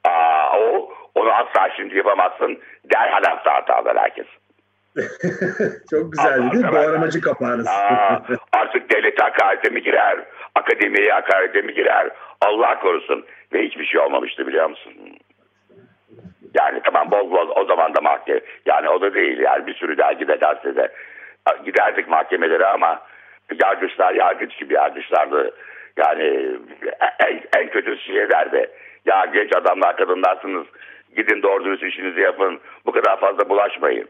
Aa, 0.04 0.58
o, 0.58 0.92
onu 1.14 1.32
asla 1.32 1.68
şimdi 1.76 1.96
yapamazsın. 1.96 2.58
Derhal 2.92 3.22
hapse 3.24 3.50
atarlar 3.50 3.96
herkes. 3.98 4.26
çok 5.90 6.12
güzeldi 6.12 6.52
değil 6.52 6.64
mi? 6.64 6.72
Doğramacı 6.72 7.20
kapağınız. 7.20 7.66
Aa, 7.66 8.20
artık 8.52 8.90
devlete 8.90 9.22
hakarete 9.22 9.70
mi 9.70 9.82
girer? 9.82 10.24
Akademiye 10.54 11.12
hakarete 11.12 11.62
mi 11.62 11.74
girer? 11.74 12.10
Allah 12.40 12.80
korusun. 12.80 13.24
Ve 13.52 13.62
hiçbir 13.62 13.84
şey 13.84 14.00
olmamıştı 14.00 14.46
biliyor 14.46 14.70
musun? 14.70 14.92
Yani 16.54 16.80
tamam 16.84 17.10
bol 17.10 17.30
bol 17.30 17.48
o 17.56 17.64
zaman 17.64 17.94
da 17.94 18.00
mahkeme. 18.00 18.40
Yani 18.66 18.88
o 18.88 19.00
da 19.00 19.14
değil 19.14 19.38
yani 19.38 19.66
bir 19.66 19.74
sürü 19.74 19.98
dergide 19.98 20.36
gazetede. 20.36 20.92
Giderdik 21.64 22.08
mahkemelere 22.08 22.66
ama 22.66 23.02
yargıçlar 23.62 24.14
yargıç 24.14 24.58
gibi 24.58 24.74
yargıçlardı. 24.74 25.54
Yani 25.96 26.56
en, 27.26 27.42
en 27.56 27.68
kötü 27.68 27.98
şey 27.98 28.30
derdi. 28.30 28.70
Ya 29.04 29.24
genç 29.32 29.56
adamlar 29.56 29.96
kadınlarsınız. 29.96 30.66
Gidin 31.16 31.42
doğru 31.42 31.64
dürüst 31.64 31.82
işinizi 31.82 32.20
yapın. 32.20 32.60
Bu 32.86 32.92
kadar 32.92 33.20
fazla 33.20 33.48
bulaşmayın. 33.48 34.08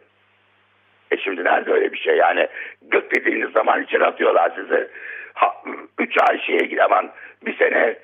E 1.10 1.16
şimdi 1.16 1.44
nerede 1.44 1.72
öyle 1.72 1.92
bir 1.92 1.98
şey 1.98 2.16
yani 2.16 2.48
gık 2.82 3.16
dediğiniz 3.16 3.52
zaman 3.52 3.82
içeri 3.82 4.04
atıyorlar 4.04 4.52
sizi. 4.56 4.88
Ha, 5.34 5.54
üç 5.98 6.16
ay 6.30 6.40
şeye 6.40 6.66
gidemem 6.66 7.10
bir 7.46 7.56
sene 7.56 7.96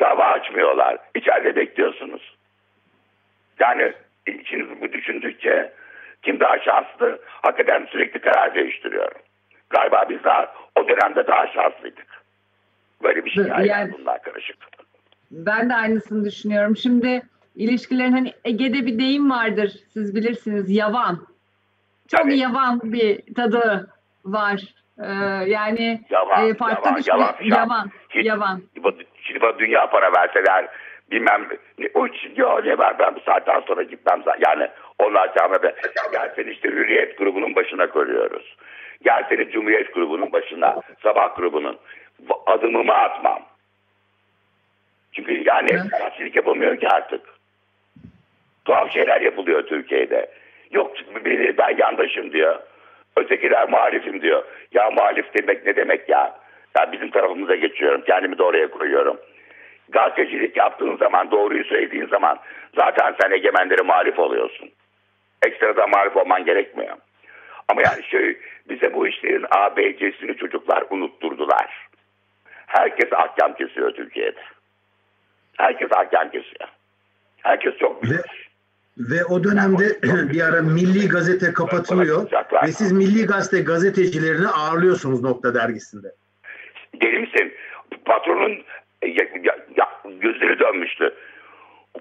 dava 0.00 0.24
açmıyorlar. 0.24 0.98
İçeride 1.14 1.56
bekliyorsunuz. 1.56 2.36
Yani 3.60 3.92
içiniz 4.26 4.80
bu 4.80 4.92
düşündükçe 4.92 5.72
kim 6.22 6.40
daha 6.40 6.58
şanslı 6.58 7.18
hakikaten 7.26 7.86
sürekli 7.86 8.20
karar 8.20 8.54
değiştiriyor. 8.54 9.12
Galiba 9.70 10.06
biz 10.10 10.24
daha 10.24 10.54
o 10.76 10.88
dönemde 10.88 11.26
daha 11.26 11.46
şanslıydık. 11.46 12.06
Böyle 13.02 13.24
bir 13.24 13.30
şey 13.30 13.44
yani, 13.44 13.68
Yani- 13.68 13.92
bunlar 13.98 14.22
karışık. 14.22 14.56
Ben 15.30 15.70
de 15.70 15.74
aynısını 15.74 16.24
düşünüyorum. 16.24 16.76
Şimdi 16.76 17.22
ilişkilerin 17.56 18.12
hani 18.12 18.32
Ege'de 18.44 18.86
bir 18.86 18.98
deyim 18.98 19.30
vardır. 19.30 19.72
Siz 19.92 20.14
bilirsiniz 20.16 20.70
yavan. 20.70 21.26
Çok 22.08 22.20
Tabii. 22.20 22.38
yavan 22.38 22.80
bir 22.84 23.34
tadı 23.34 23.90
var. 24.24 24.60
Ee, 24.98 25.04
yani 25.50 26.00
Yavan, 26.10 26.48
e, 26.48 26.54
farklı 26.54 26.88
yavan, 26.90 27.02
yavan, 27.06 27.36
filan. 27.36 27.58
yavan, 27.58 27.90
Hiç- 28.10 28.26
yavan. 28.26 28.62
Şimdi 29.28 29.40
bana 29.40 29.58
dünya 29.58 29.86
para 29.90 30.12
verseler 30.12 30.68
bilmem 31.10 31.48
ne, 31.78 31.88
o 31.94 32.06
için 32.06 32.34
ne 32.36 32.78
var 32.78 32.98
ben 32.98 33.14
bu 33.14 33.20
saatten 33.20 33.60
sonra 33.60 33.82
gitmem 33.82 34.22
zaten. 34.24 34.40
Yani 34.48 34.68
onlar 34.98 35.34
çağırmadı. 35.34 35.74
Gel 36.12 36.32
seni 36.36 36.50
işte 36.50 36.68
Hürriyet 36.68 37.18
grubunun 37.18 37.54
başına 37.54 37.86
koyuyoruz. 37.86 38.56
Gel 39.04 39.24
seni 39.28 39.50
Cumhuriyet 39.50 39.94
grubunun 39.94 40.32
başına, 40.32 40.80
Sabah 41.02 41.36
grubunun. 41.36 41.78
Adımımı 42.46 42.92
atmam. 42.94 43.42
Çünkü 45.12 45.32
yani 45.32 45.68
gazetecilik 45.68 46.36
yapılmıyor 46.36 46.76
ki 46.76 46.88
artık. 46.88 47.20
Tuhaf 48.64 48.92
şeyler 48.92 49.20
yapılıyor 49.20 49.62
Türkiye'de. 49.62 50.30
Yok 50.70 50.96
biri 51.24 51.58
ben 51.58 51.76
yandaşım 51.78 52.32
diyor. 52.32 52.58
Ötekiler 53.16 53.70
muhalifim 53.70 54.22
diyor. 54.22 54.44
Ya 54.72 54.90
muhalif 54.90 55.34
demek 55.34 55.66
ne 55.66 55.76
demek 55.76 56.08
ya? 56.08 56.38
Ya 56.76 56.92
bizim 56.92 57.10
tarafımıza 57.10 57.54
geçiyorum. 57.54 58.02
Kendimi 58.06 58.38
de 58.38 58.42
oraya 58.42 58.70
koyuyorum. 58.70 59.16
Gazetecilik 59.88 60.56
yaptığın 60.56 60.96
zaman, 60.96 61.30
doğruyu 61.30 61.64
söylediğin 61.64 62.06
zaman 62.06 62.38
zaten 62.76 63.14
sen 63.20 63.30
egemenlere 63.30 63.82
muhalif 63.82 64.18
oluyorsun. 64.18 64.70
Ekstradan 65.46 65.90
muhalif 65.90 66.16
olman 66.16 66.44
gerekmiyor. 66.44 66.96
Ama 67.68 67.82
yani 67.82 68.02
şey, 68.04 68.38
bize 68.68 68.94
bu 68.94 69.08
işlerin 69.08 69.46
A, 69.50 69.76
B, 69.76 69.96
C'sini 69.96 70.36
çocuklar 70.36 70.84
unutturdular. 70.90 71.88
Herkes 72.66 73.12
ahkam 73.12 73.54
kesiyor 73.54 73.90
Türkiye'de. 73.90 74.40
Herkes 75.56 75.92
ahkam 75.92 76.30
kesiyor. 76.30 76.68
Herkes 77.42 77.76
çok 77.76 78.02
bilir. 78.02 78.48
Ve 78.98 79.24
o 79.24 79.44
dönemde 79.44 79.98
bir 80.32 80.40
ara 80.40 80.62
Milli 80.62 81.08
Gazete 81.08 81.52
kapatılıyor 81.52 82.30
ve 82.62 82.72
siz 82.72 82.92
Milli 82.92 83.26
Gazete 83.26 83.62
gazetecilerini 83.62 84.48
ağırlıyorsunuz 84.48 85.22
Nokta 85.22 85.54
dergisinde. 85.54 86.08
Deli 87.00 87.18
misin? 87.18 87.54
Patronun 88.04 88.64
e, 89.02 89.08
ya, 89.08 89.24
ya- 89.42 89.58
ya- 89.76 90.00
gözleri 90.04 90.58
dönmüştü. 90.58 91.14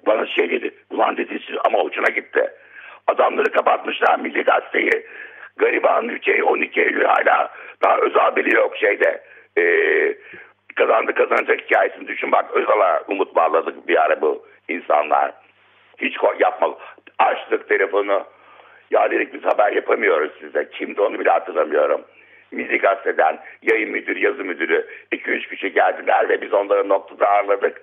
Bana 0.06 0.26
şey 0.26 0.50
dedi. 0.52 0.72
Ulan 0.90 1.18
dedi 1.18 1.40
siz 1.48 1.56
ama 1.66 1.82
ucuna 1.82 2.10
gitti. 2.10 2.52
Adamları 3.08 3.52
kapatmışlar 3.52 4.20
Milli 4.20 4.44
Gazete'yi. 4.44 5.06
Gariban 5.58 6.20
şey 6.26 6.44
12 6.44 6.82
Eylül 6.82 7.04
hala 7.06 7.52
daha 7.84 7.98
Özal 7.98 8.36
bile 8.36 8.60
yok 8.60 8.78
şeyde. 8.78 9.24
Ee, 9.58 10.16
kazandı 10.76 11.14
kazanacak 11.14 11.62
hikayesini 11.62 12.08
düşün 12.08 12.32
bak 12.32 12.52
Özal'a 12.54 13.04
umut 13.08 13.36
bağladık 13.36 13.88
bir 13.88 14.02
ara 14.06 14.22
bu 14.22 14.46
insanlar. 14.68 15.32
Hiç 15.98 16.18
yapma. 16.40 16.78
Açtık 17.20 17.70
telefonu. 17.70 18.24
Ya 18.92 19.12
dedik 19.12 19.34
biz 19.34 19.44
haber 19.44 19.72
yapamıyoruz 19.72 20.32
size. 20.40 20.70
Kimdi 20.70 21.02
onu 21.02 21.20
bile 21.20 21.30
hatırlamıyorum. 21.30 22.02
Milli 22.52 22.78
Gazete'den 22.78 23.40
yayın 23.62 23.92
müdürü, 23.92 24.20
yazı 24.20 24.44
müdürü 24.44 24.88
2-3 25.12 25.50
kişi 25.50 25.74
geldiler 25.74 26.30
ve 26.30 26.42
biz 26.42 26.54
onları 26.54 26.90
noktada 26.90 27.28
ağırladık. 27.30 27.82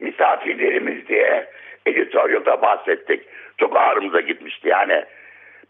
Misafirlerimiz 0.00 1.08
diye 1.08 1.50
editoryalda 1.86 2.62
bahsettik. 2.62 3.22
Çok 3.58 3.76
ağrımıza 3.76 4.20
gitmişti 4.20 4.68
yani. 4.68 5.04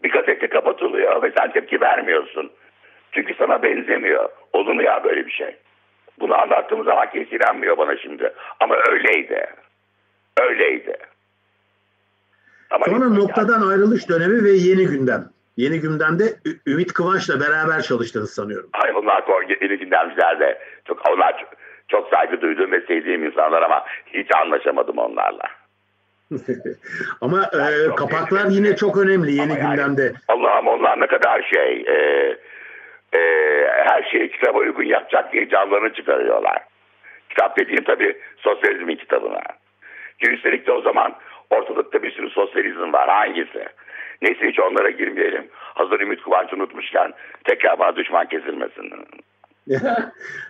Bir 0.03 0.11
gazete 0.11 0.47
kapatılıyor 0.47 1.23
ve 1.23 1.31
sen 1.37 1.51
tepki 1.51 1.81
vermiyorsun. 1.81 2.51
Çünkü 3.11 3.33
sana 3.33 3.63
benzemiyor. 3.63 4.29
Olur 4.53 4.73
mu 4.73 4.83
ya 4.83 5.03
böyle 5.03 5.25
bir 5.25 5.31
şey? 5.31 5.55
Bunu 6.19 6.41
anlattığım 6.41 6.83
zaman 6.83 7.09
kimse 7.11 7.35
inanmıyor 7.35 7.77
bana 7.77 7.97
şimdi. 7.97 8.33
Ama 8.59 8.75
öyleydi. 8.89 9.45
Öyleydi. 10.41 10.97
Ama 12.69 12.85
Sonra 12.85 13.05
yani- 13.05 13.19
noktadan 13.19 13.69
ayrılış 13.69 14.09
dönemi 14.09 14.43
ve 14.43 14.49
yeni 14.51 14.85
gündem. 14.87 15.29
Yeni 15.63 15.79
gündemde 15.79 16.23
Ü- 16.45 16.71
Ümit 16.71 16.93
Kıvanç'la 16.93 17.39
beraber 17.39 17.81
çalıştınız 17.81 18.33
sanıyorum. 18.33 18.69
Hayır 18.73 18.95
onlar 18.95 19.23
yeni 19.61 19.77
gündemciler 19.77 20.39
de 20.39 20.59
çok, 20.87 21.09
onlar 21.09 21.45
çok, 21.87 22.09
saygı 22.09 22.41
duyduğum 22.41 22.71
ve 22.71 22.81
sevdiğim 22.81 23.23
insanlar 23.23 23.61
ama 23.61 23.85
hiç 24.13 24.35
anlaşamadım 24.35 24.97
onlarla. 24.97 25.43
Ama 27.21 27.49
Yani 27.53 27.91
e, 27.91 27.95
kapaklar 27.95 28.45
iyi. 28.45 28.55
yine 28.55 28.75
çok 28.75 28.97
önemli 28.97 29.31
yeni 29.31 29.51
yani- 29.51 29.61
gündemde. 29.69 30.13
Allah'ım 30.27 30.67
onlar 30.67 31.01
ne 31.01 31.07
kadar 31.07 31.41
şey 31.53 31.83
e, 31.87 31.95
e, 33.13 33.21
her 33.85 34.03
şeyi 34.11 34.31
kitaba 34.31 34.57
uygun 34.57 34.83
yapacak 34.83 35.33
diye 35.33 35.49
canlarını 35.49 35.93
çıkarıyorlar. 35.93 36.57
Kitap 37.29 37.57
dediğim 37.59 37.83
tabii 37.83 38.17
sosyalizmin 38.37 38.95
kitabına. 38.95 39.41
Ki 40.21 40.29
üstelik 40.31 40.67
de 40.67 40.71
o 40.71 40.81
zaman 40.81 41.15
ortalıkta 41.49 42.03
bir 42.03 42.11
sürü 42.11 42.29
sosyalizm 42.29 42.93
var. 42.93 43.09
Hangisi? 43.09 43.65
Neyse 44.21 44.47
hiç 44.49 44.59
onlara 44.59 44.89
girmeyelim. 44.89 45.47
Hazır 45.51 45.99
Ümit 45.99 46.21
Kıvanç 46.23 46.53
unutmuşken 46.53 47.13
tekrar 47.43 47.79
bana 47.79 47.95
düşman 47.95 48.27
kesilmesin. 48.27 48.91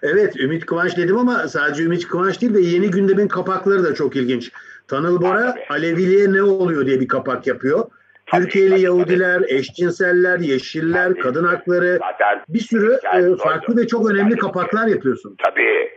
evet 0.04 0.40
Ümit 0.40 0.66
Kıvanç 0.66 0.98
dedim 0.98 1.18
ama 1.18 1.34
sadece 1.48 1.84
Ümit 1.84 2.08
Kıvanç 2.08 2.42
değil 2.42 2.54
de 2.54 2.60
yeni 2.62 2.92
gündemin 2.92 3.28
kapakları 3.28 3.84
da 3.84 3.94
çok 3.96 4.16
ilginç. 4.16 4.52
Tanıl 4.88 5.22
Bora 5.22 5.52
Tabii. 5.54 5.66
Aleviliğe 5.70 6.34
ne 6.34 6.42
oluyor 6.44 6.86
diye 6.86 7.00
bir 7.00 7.08
kapak 7.08 7.48
yapıyor. 7.48 7.86
Tabii, 8.26 8.42
Türkiye'li 8.44 8.70
tabii, 8.72 8.82
Yahudiler, 8.82 9.42
eşcinseller, 9.48 10.40
yeşiller, 10.40 11.08
Tabii. 11.10 11.20
kadın 11.20 11.44
hakları 11.44 11.98
Zaten 12.00 12.42
bir 12.50 12.60
sürü 12.60 12.94
e, 12.94 13.36
farklı 13.44 13.74
oydu. 13.74 13.82
ve 13.82 13.88
çok 13.88 14.12
önemli 14.12 14.30
Yani- 14.32 14.40
kapaklar 14.40 14.88
yapıyorsun. 14.88 15.36
Tabii. 15.44 15.90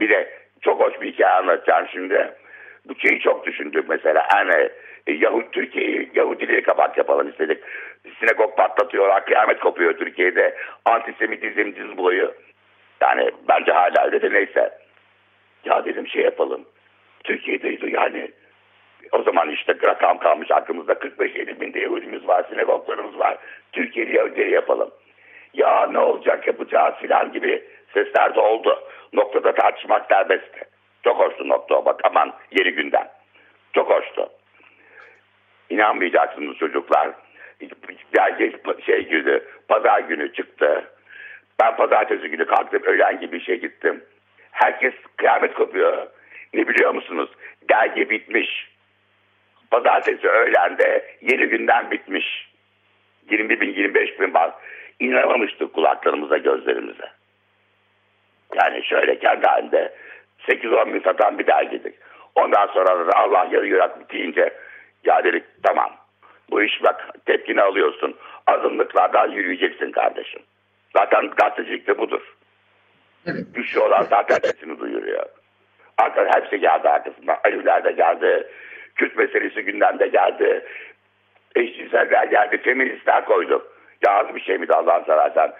Bir 0.00 0.08
de 0.08 0.30
çok 0.60 0.80
hoş 0.80 1.00
bir 1.00 1.12
hikaye 1.12 1.34
anlatacağım 1.34 1.86
şimdi. 1.92 2.32
Bu 2.88 2.94
şeyi 2.98 3.20
çok 3.20 3.46
düşündük 3.46 3.88
mesela. 3.88 4.22
Hani 4.28 4.68
Yahudi 5.06 5.50
Türkiye'yi 5.50 6.10
Yahudiliğe 6.14 6.62
kapak 6.62 6.98
yapalım 6.98 7.28
istedik. 7.28 7.58
Sinagog 8.20 8.56
patlatıyorlar, 8.56 9.24
kıyamet 9.24 9.60
kopuyor 9.60 9.96
Türkiye'de. 9.96 10.56
Antisemitizm 10.84 11.72
diz 11.74 11.96
boyu. 11.96 12.34
Yani 13.00 13.30
bence 13.48 13.72
hala 13.72 14.04
öyle 14.04 14.22
de 14.22 14.32
neyse. 14.32 14.70
Ya 15.64 15.84
dedim 15.84 16.08
şey 16.08 16.22
yapalım. 16.22 16.64
Türkiye'de 17.24 17.88
yani 17.88 18.30
o 19.12 19.22
zaman 19.22 19.50
işte 19.50 19.76
rakam 19.84 20.18
kalmış 20.18 20.50
aklımızda 20.50 20.92
45-50 20.92 21.60
bin 21.60 21.74
de 21.74 21.80
Yahudimiz 21.80 22.28
var, 22.28 22.46
sinagoglarımız 22.50 23.18
var. 23.18 23.36
Türkiye'de 23.72 24.12
Yahudileri 24.12 24.50
yapalım. 24.50 24.90
Ya 25.54 25.86
ne 25.86 25.98
olacak 25.98 26.46
yapacağız 26.46 26.94
filan 26.94 27.32
gibi 27.32 27.64
sesler 27.94 28.34
de 28.34 28.40
oldu. 28.40 28.80
Noktada 29.12 29.54
tartışmak 29.54 30.06
serbestti. 30.08 30.60
Çok 31.04 31.18
hoştu 31.18 31.48
nokta 31.48 31.84
bak 31.84 32.00
aman 32.04 32.32
yeni 32.50 32.72
günden. 32.72 33.08
Çok 33.72 33.90
hoştu. 33.90 34.28
İnanmayacaksınız 35.70 36.56
çocuklar. 36.56 37.10
Belge 38.16 38.52
şey 38.86 39.08
günü, 39.08 39.42
pazar 39.68 40.00
günü 40.00 40.32
çıktı. 40.32 40.84
Ben 41.60 41.76
pazartesi 41.76 42.28
günü 42.28 42.46
kalktım 42.46 42.82
öğlen 42.84 43.20
gibi 43.20 43.36
işe 43.36 43.56
gittim. 43.56 44.04
Herkes 44.50 44.94
kıyamet 45.16 45.54
kopuyor. 45.54 46.06
Ne 46.54 46.68
biliyor 46.68 46.94
musunuz? 46.94 47.30
Dergi 47.70 48.10
bitmiş. 48.10 48.70
Pazartesi 49.70 50.28
öğlende 50.28 51.16
yeni 51.20 51.46
günden 51.46 51.90
bitmiş. 51.90 52.50
20 53.30 53.60
bin 53.60 53.74
25 53.74 54.20
bin 54.20 54.34
var. 54.34 54.50
İnanamamıştık 55.00 55.74
kulaklarımıza 55.74 56.36
gözlerimize. 56.36 57.10
Yani 58.54 58.84
şöyle 58.84 59.18
kendi 59.18 59.46
halinde 59.46 59.94
8-10 60.48 60.94
bin 60.94 61.00
satan 61.00 61.38
bir 61.38 61.46
dergidik. 61.46 61.94
Ondan 62.34 62.66
sonra 62.66 63.06
da 63.06 63.12
Allah 63.16 63.48
yarı 63.52 63.66
yurak 63.66 64.00
bitince 64.00 64.54
ya 65.06 65.24
dedik 65.24 65.44
tamam 65.62 65.90
bu 66.50 66.62
iş 66.62 66.82
bak 66.82 67.08
tepkini 67.26 67.62
alıyorsun. 67.62 68.16
Azınlıklardan 68.46 69.30
yürüyeceksin 69.30 69.92
kardeşim. 69.92 70.42
Zaten 70.96 71.30
gazetecilik 71.36 71.86
de 71.86 71.98
budur. 71.98 72.34
Evet. 73.26 73.76
Olan 73.80 74.02
zaten 74.02 74.36
sesini 74.36 74.78
duyuruyor. 74.78 75.26
Arkadaşlar 75.98 76.42
hepsi 76.42 76.60
geldi 76.60 76.88
arkasından. 76.88 77.38
Aliler 77.44 77.84
de 77.84 77.92
geldi. 77.92 78.46
Kürt 78.96 79.16
meselesi 79.16 79.62
gündemde 79.62 80.06
geldi. 80.06 80.64
Eşcinseller 81.56 82.24
geldi. 82.24 82.56
Feministler 82.56 83.24
koyduk. 83.24 83.76
Ya 84.06 84.12
az 84.12 84.34
bir 84.34 84.40
şey 84.40 84.58
miydi 84.58 84.72
Allah'ın 84.74 85.04
seversen? 85.04 85.52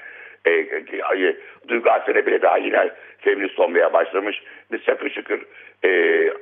E, 0.47 0.51
e, 0.51 1.37
Duygu 1.69 1.91
Asene 1.91 2.27
bile 2.27 2.43
daha 2.43 2.59
yine 2.59 2.91
feminist 3.19 3.59
olmaya 3.59 3.93
başlamış. 3.93 4.43
Biz 4.73 4.83
şakır 4.83 5.11
şıkır 5.11 5.47
e, 5.85 5.91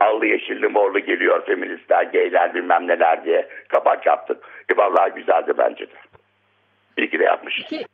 allı 0.01 0.27
yeşilli 0.27 0.69
morlu 0.69 0.99
geliyor 0.99 1.47
feministler, 1.47 2.03
geyler 2.03 2.55
bilmem 2.55 2.89
neler 2.89 3.25
diye 3.25 3.49
kapak 3.69 4.07
yaptık. 4.07 4.37
E 4.69 4.77
vallahi 4.77 5.15
güzeldi 5.15 5.53
bence 5.59 5.87
de. 5.87 5.95
İyi 6.99 7.11
ki 7.11 7.19
de 7.19 7.25
yapmışız. 7.25 7.67
Peki, 7.71 7.87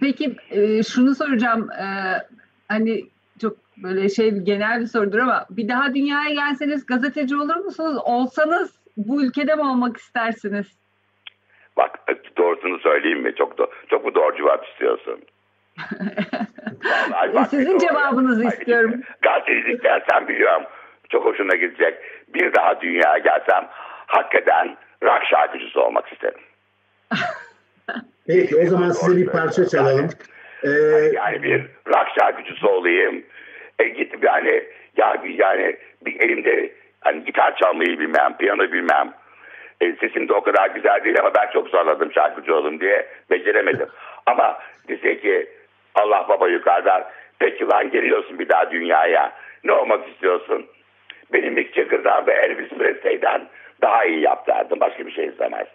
peki 0.00 0.36
e, 0.50 0.82
şunu 0.82 1.14
soracağım. 1.14 1.70
E, 1.70 1.86
hani 2.68 3.04
çok 3.40 3.56
böyle 3.82 4.08
şey 4.08 4.30
genel 4.30 4.80
bir 4.80 4.86
sorudur 4.86 5.18
ama 5.18 5.46
bir 5.50 5.68
daha 5.68 5.94
dünyaya 5.94 6.34
gelseniz 6.34 6.86
gazeteci 6.86 7.36
olur 7.36 7.56
musunuz? 7.56 7.98
Olsanız 8.04 8.78
bu 8.96 9.22
ülkede 9.22 9.54
mi 9.54 9.62
olmak 9.62 9.96
istersiniz? 9.96 10.78
Bak 11.78 11.98
doğrusunu 12.38 12.78
söyleyeyim 12.78 13.20
mi? 13.20 13.34
Çok 13.34 13.58
do- 13.58 13.70
çok 13.90 14.04
mu 14.04 14.14
doğru 14.14 14.36
cevap 14.36 14.66
istiyorsun? 14.68 15.20
Vallahi 17.10 17.34
bak, 17.34 17.46
E, 17.46 17.48
Sizin 17.56 17.78
cevabınızı 17.78 18.40
Ay, 18.42 18.48
istiyorum. 18.48 18.94
Gazetecilik 19.22 19.84
dersen 19.84 20.28
biliyorum. 20.28 20.62
Çok 21.08 21.24
hoşuna 21.24 21.54
gidecek. 21.56 21.94
Bir 22.34 22.54
daha 22.54 22.80
dünyaya 22.80 23.18
gelsem 23.18 23.68
hakikaten 24.06 24.76
rock 25.02 25.24
şarkıcısı 25.30 25.82
olmak 25.82 26.12
isterim. 26.12 26.40
Peki 28.26 28.56
o 28.56 28.66
zaman 28.66 28.90
size 28.90 29.16
bir 29.16 29.26
parça 29.26 29.68
çalalım. 29.68 30.08
Ee, 30.64 30.68
Yani 31.14 31.42
bir 31.42 31.60
rock 31.86 32.08
şarkıcısı 32.20 32.68
olayım. 32.68 33.24
E 33.78 33.88
gidip 33.88 34.24
yani 34.24 34.64
ya 34.96 35.24
bir 35.24 35.38
yani 35.38 35.76
bir 36.06 36.20
elimde 36.20 36.72
hani 37.00 37.24
gitar 37.24 37.56
çalmayı 37.56 37.98
bilmem, 37.98 38.36
piyano 38.38 38.62
bilmem. 38.72 39.12
E, 39.80 39.96
sesim 40.00 40.28
de 40.28 40.32
o 40.32 40.42
kadar 40.42 40.70
güzel 40.70 41.04
değil 41.04 41.20
ama 41.20 41.34
ben 41.34 41.50
çok 41.52 41.68
zorladım 41.68 42.12
şarkıcı 42.12 42.54
oldum 42.54 42.80
diye 42.80 43.08
beceremedim. 43.30 43.88
ama 44.26 44.58
dese 44.88 45.20
ki 45.20 45.48
Allah 45.94 46.26
baba 46.28 46.48
yukarıdan 46.48 47.04
peki 47.38 47.66
lan 47.66 47.90
geliyorsun 47.90 48.38
bir 48.38 48.48
daha 48.48 48.70
dünyaya. 48.70 49.32
Ne 49.64 49.72
olmak 49.72 50.08
istiyorsun? 50.08 50.66
Benim 51.32 51.54
Mick 51.54 51.74
Jagger'dan 51.74 52.26
ve 52.26 52.32
Elvis 52.32 52.68
Presley'den 52.68 53.48
daha 53.82 54.04
iyi 54.04 54.20
yap 54.20 54.46
derdim. 54.46 54.80
Başka 54.80 55.06
bir 55.06 55.12
şey 55.12 55.26
istemez. 55.26 55.66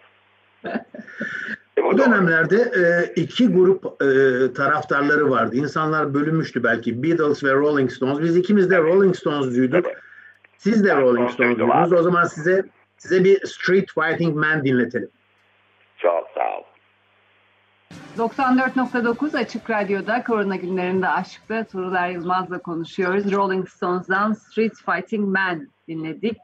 E, 1.78 1.84
bu 1.84 1.98
dönemlerde 1.98 2.56
e, 2.56 3.12
iki 3.16 3.52
grup 3.52 3.84
e, 3.84 4.06
taraftarları 4.52 5.30
vardı. 5.30 5.56
İnsanlar 5.56 6.14
bölünmüştü 6.14 6.64
belki. 6.64 7.02
Beatles 7.02 7.44
ve 7.44 7.52
Rolling 7.52 7.90
Stones. 7.90 8.20
Biz 8.20 8.36
ikimiz 8.36 8.70
de 8.70 8.78
Rolling 8.78 9.16
Stones'cuyduk. 9.16 9.86
Evet. 9.86 9.96
Siz 10.58 10.84
de 10.84 10.88
Ben 10.88 11.00
Rolling 11.00 11.30
Stones'cuydunuz. 11.30 11.92
O 11.92 12.02
zaman 12.02 12.24
size 12.24 12.64
size 12.98 13.24
bir 13.24 13.46
Street 13.46 13.90
Fighting 13.90 14.36
Man 14.36 14.64
dinletelim. 14.64 15.10
Çok 15.96 16.30
sağ 16.34 16.58
ol. 16.58 16.64
94.9 18.18 19.38
Açık 19.38 19.70
Radyo'da 19.70 20.24
Korona 20.24 20.56
günlerinde 20.56 21.08
aşkta 21.08 21.64
Turuler 21.64 22.08
Yılmaz'la 22.08 22.58
konuşuyoruz. 22.58 23.32
Rolling 23.32 23.68
Stones'dan 23.68 24.32
Street 24.32 24.74
Fighting 24.74 25.28
Man 25.28 25.68
dinledik. 25.88 26.36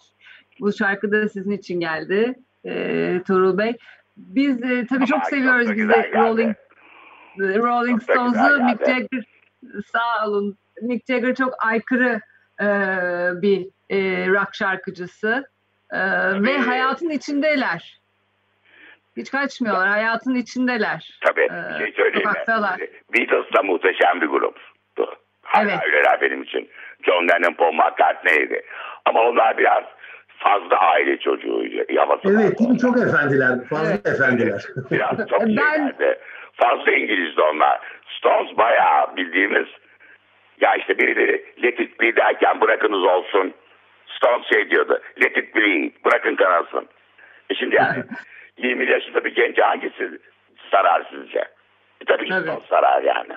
Bu 0.61 0.73
şarkı 0.73 1.13
da 1.13 1.29
sizin 1.29 1.51
için 1.51 1.81
geldi 1.81 2.35
e, 2.65 3.23
Tuğrul 3.27 3.59
Bey. 3.59 3.77
Biz 4.17 4.63
e, 4.63 4.87
tabii 4.87 5.07
çok 5.07 5.25
seviyoruz 5.25 5.67
bizi 5.67 5.75
güzel 5.75 6.03
geldi. 6.03 6.15
Rolling 6.15 6.57
Rolling 7.39 8.01
Çok 8.01 8.03
Stones'u. 8.03 8.65
Mick. 8.65 8.87
Jagger 8.87 9.25
sağ 9.93 10.27
olun. 10.27 10.59
Mick 10.83 11.07
Jagger 11.07 11.35
çok 11.35 11.55
aykırı 11.65 12.21
e, 12.61 12.67
bir 13.43 13.67
e, 13.91 14.29
rock 14.29 14.55
şarkıcısı 14.55 15.45
E, 15.93 15.99
ve 16.43 16.59
hayatın 16.59 17.11
içindeler. 17.11 18.01
Hiç 19.17 19.31
kaçmıyorlar. 19.31 19.89
Hayatın 19.89 20.35
içindeler. 20.35 21.19
Tabii 21.27 21.41
Ee, 21.43 21.71
bir 21.79 21.85
şey 21.85 21.93
söyleyeyim 21.93 22.17
mi? 22.29 22.33
sokaktalar. 22.33 22.81
Beatles 23.17 23.53
da 23.57 23.63
muhteşem 23.63 24.21
bir 24.21 24.27
gruptu. 24.27 25.15
Hala 25.43 25.71
Evet. 25.71 25.79
öyleler 25.87 26.21
benim 26.21 26.43
için. 26.43 26.69
John 27.07 27.29
Lennon, 27.29 27.53
Paul 27.55 27.73
McCartney'di. 27.73 28.63
Ama 29.05 29.21
onlar 29.23 29.59
biraz 29.59 29.85
fazla 30.39 30.77
aile 30.79 31.19
çocuğuydu. 31.19 31.99
Havası 32.01 32.29
Evet 32.41 32.59
değil 32.59 32.71
mi? 32.71 32.79
Çok 32.79 32.99
efendiler. 33.01 33.65
Fazla 33.71 33.91
Evet. 33.91 34.07
efendiler. 34.07 34.63
Biraz 34.91 35.19
çok 35.31 35.41
Ben- 35.41 35.47
şeylerdi. 35.47 36.19
Fazla 36.53 36.93
İngilizdi 36.93 37.41
onlar. 37.41 37.81
Stones 38.19 38.57
bayağı 38.57 39.17
bildiğimiz 39.17 39.67
ya 40.61 40.75
işte 40.75 40.99
birileri 40.99 41.45
let 41.63 41.81
it 41.81 42.01
be 42.01 42.17
derken 42.17 42.61
bırakınız 42.61 43.05
olsun. 43.05 43.55
Stones 44.17 44.47
şey 44.53 44.71
diyordu. 44.71 45.01
Let 45.23 45.37
it 45.37 45.55
bleed. 45.55 45.93
Bırakın 46.05 46.37
kanasın. 46.37 46.89
E 47.51 47.55
şimdi 47.55 47.75
yani 47.75 48.05
20 48.59 48.91
yaşında 48.91 49.25
bir 49.25 49.35
genç 49.35 49.59
hangisi 49.59 50.19
sarar 50.71 51.07
sizce? 51.11 51.39
E 52.01 52.05
tabii 52.07 52.25
ki 52.29 52.35
Evet. 52.35 52.59
Sarar 52.71 53.03
yani. 53.03 53.33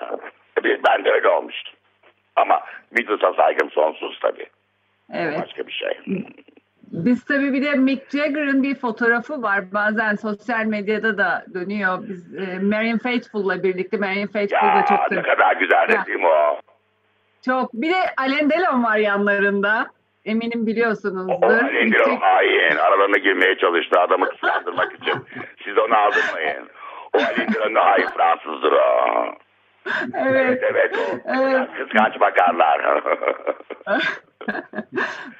E 0.58 0.64
Ben 0.84 1.04
de 1.04 1.10
öyle 1.10 1.28
olmuştum. 1.28 1.74
Ama 2.36 2.60
Beatles'a 2.92 3.32
saygım 3.34 3.70
sonsuz 3.70 4.18
tabii. 4.22 4.46
Evet. 5.12 5.40
Başka 5.42 5.66
bir 5.66 5.72
şey. 5.72 5.98
Biz 6.92 7.24
tabii 7.24 7.52
bir 7.52 7.62
de 7.62 7.72
Mick 7.74 8.10
Jagger'ın 8.10 8.62
bir 8.62 8.74
fotoğrafı 8.74 9.42
var. 9.42 9.72
Bazen 9.72 10.14
sosyal 10.14 10.64
medyada 10.64 11.18
da 11.18 11.44
dönüyor. 11.54 11.98
Biz 12.08 12.34
e, 12.36 12.58
Marion 12.58 12.98
Faithfull'la 12.98 13.62
birlikte 13.62 13.96
Marion 13.96 14.26
Faithfull 14.26 14.68
da 14.68 14.76
Ya 14.76 14.84
çok 14.88 15.10
ne 15.10 15.16
da 15.16 15.22
kadar 15.22 15.56
güzel 15.56 15.88
Ya. 15.90 16.00
resim 16.00 16.24
o. 16.24 16.60
çok. 17.44 17.72
Bir 17.74 17.90
de 17.90 17.96
Alain 18.16 18.50
Delon 18.50 18.84
var 18.84 18.96
yanlarında. 18.96 19.86
Eminim 20.24 20.62
O 20.62 20.66
biliyorsunuzdur. 20.66 21.42
Alendir 21.42 22.00
o 22.00 22.10
Yüksek- 22.10 22.20
hain. 22.22 22.76
Aralarına 22.76 23.18
girmeye 23.18 23.58
çalıştı 23.58 24.00
adamı 24.00 24.28
kıskandırmak 24.28 24.92
için. 24.92 25.14
Siz 25.64 25.78
onu 25.78 25.94
aldırmayın. 25.96 26.68
O 27.12 27.18
Alendir 27.18 27.60
o 27.60 27.84
hain 27.84 28.06
Fransızdır 28.06 28.72
o. 28.72 29.24
Evet. 30.14 30.62
Evet 30.70 30.96
o. 30.98 31.18
Evet. 31.24 31.68
Kıskanç 31.78 32.20
bakarlar. 32.20 33.02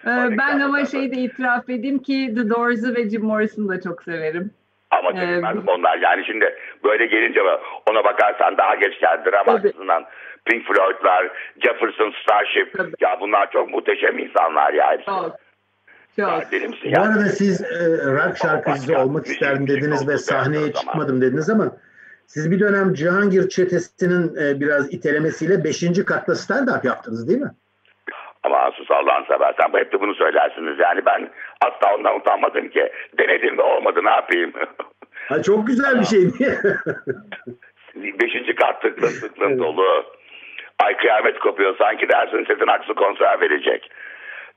Ee, 0.07 0.39
ben 0.39 0.61
ama 0.61 0.85
şeyi 0.85 1.13
de 1.13 1.17
itiraf 1.17 1.71
edeyim 1.71 1.99
ki 1.99 2.33
The 2.35 2.51
Doors'u 2.51 2.95
ve 2.95 3.11
Jim 3.11 3.25
Morrison'u 3.25 3.69
da 3.69 3.81
çok 3.81 4.03
severim. 4.03 4.51
Ama 4.99 5.11
Ee, 5.11 5.15
çekilmez 5.15 5.57
onlar. 5.67 5.99
Yani 5.99 6.25
şimdi 6.27 6.55
böyle 6.85 7.07
gelince 7.07 7.41
ona 7.91 8.05
bakarsan 8.05 8.59
daha 8.59 8.75
geç 8.75 9.01
geldi. 9.01 9.31
Açısından 9.37 10.05
Pink 10.45 10.67
Floyd'lar, 10.67 11.31
Jefferson 11.63 12.15
Starship. 12.23 12.73
Tabii. 12.77 12.93
Ya 13.01 13.19
bunlar 13.21 13.51
çok 13.51 13.71
muhteşem 13.71 14.19
insanlar 14.19 14.73
ya 14.73 14.93
hepsi. 14.93 15.07
Çok. 15.07 15.37
Ya 16.17 16.41
Çok. 16.41 16.53
Bu 16.85 16.89
ya? 16.89 17.03
arada 17.03 17.25
siz 17.29 17.61
e, 17.61 17.67
rock 18.07 18.37
şarkıcısı 18.37 18.99
olmak 18.99 19.27
isterdim 19.27 19.69
dediniz 19.69 20.09
ve 20.09 20.19
sahneye 20.19 20.73
çıkmadım 20.73 21.21
dediniz 21.21 21.51
ama 21.51 21.77
siz 22.27 22.51
bir 22.51 22.61
dönem 22.61 22.95
Cihangir 22.95 23.49
çetesinin 23.49 24.37
e, 24.37 24.61
biraz 24.61 24.95
itelemesiyle 24.95 25.65
5. 25.65 26.05
katta 26.07 26.33
stand-up 26.33 26.87
yaptınız 26.87 27.29
değil 27.29 27.41
mi? 27.41 27.51
Ama 28.45 28.71
sus 28.77 28.91
Allah'ını 28.91 29.27
seversen 29.27 29.79
hep 29.79 29.93
de 29.93 30.01
bunu 30.01 30.15
söylersiniz. 30.15 30.79
Yani 30.79 31.07
ben 31.07 31.31
asla 31.61 31.95
ondan 31.95 32.17
utanmadım 32.17 32.69
ki. 32.69 32.93
Denedim 33.19 33.59
de 33.59 33.63
olmadı 33.63 34.01
ne 34.05 34.11
yapayım? 34.11 34.53
Ha, 35.29 35.43
çok 35.43 35.67
güzel 35.67 36.01
bir 36.01 36.05
şey. 36.05 36.21
Beşinci 38.21 38.55
kat 38.55 38.83
tıklım 38.83 39.21
tıklım 39.21 39.59
dolu. 39.59 40.05
Ay 40.79 40.97
kıyamet 40.97 41.39
kopuyor 41.39 41.77
sanki 41.79 42.09
dersin 42.09 42.45
Sezen 42.45 42.67
Aksu 42.67 42.95
konser 42.95 43.41
verecek. 43.41 43.91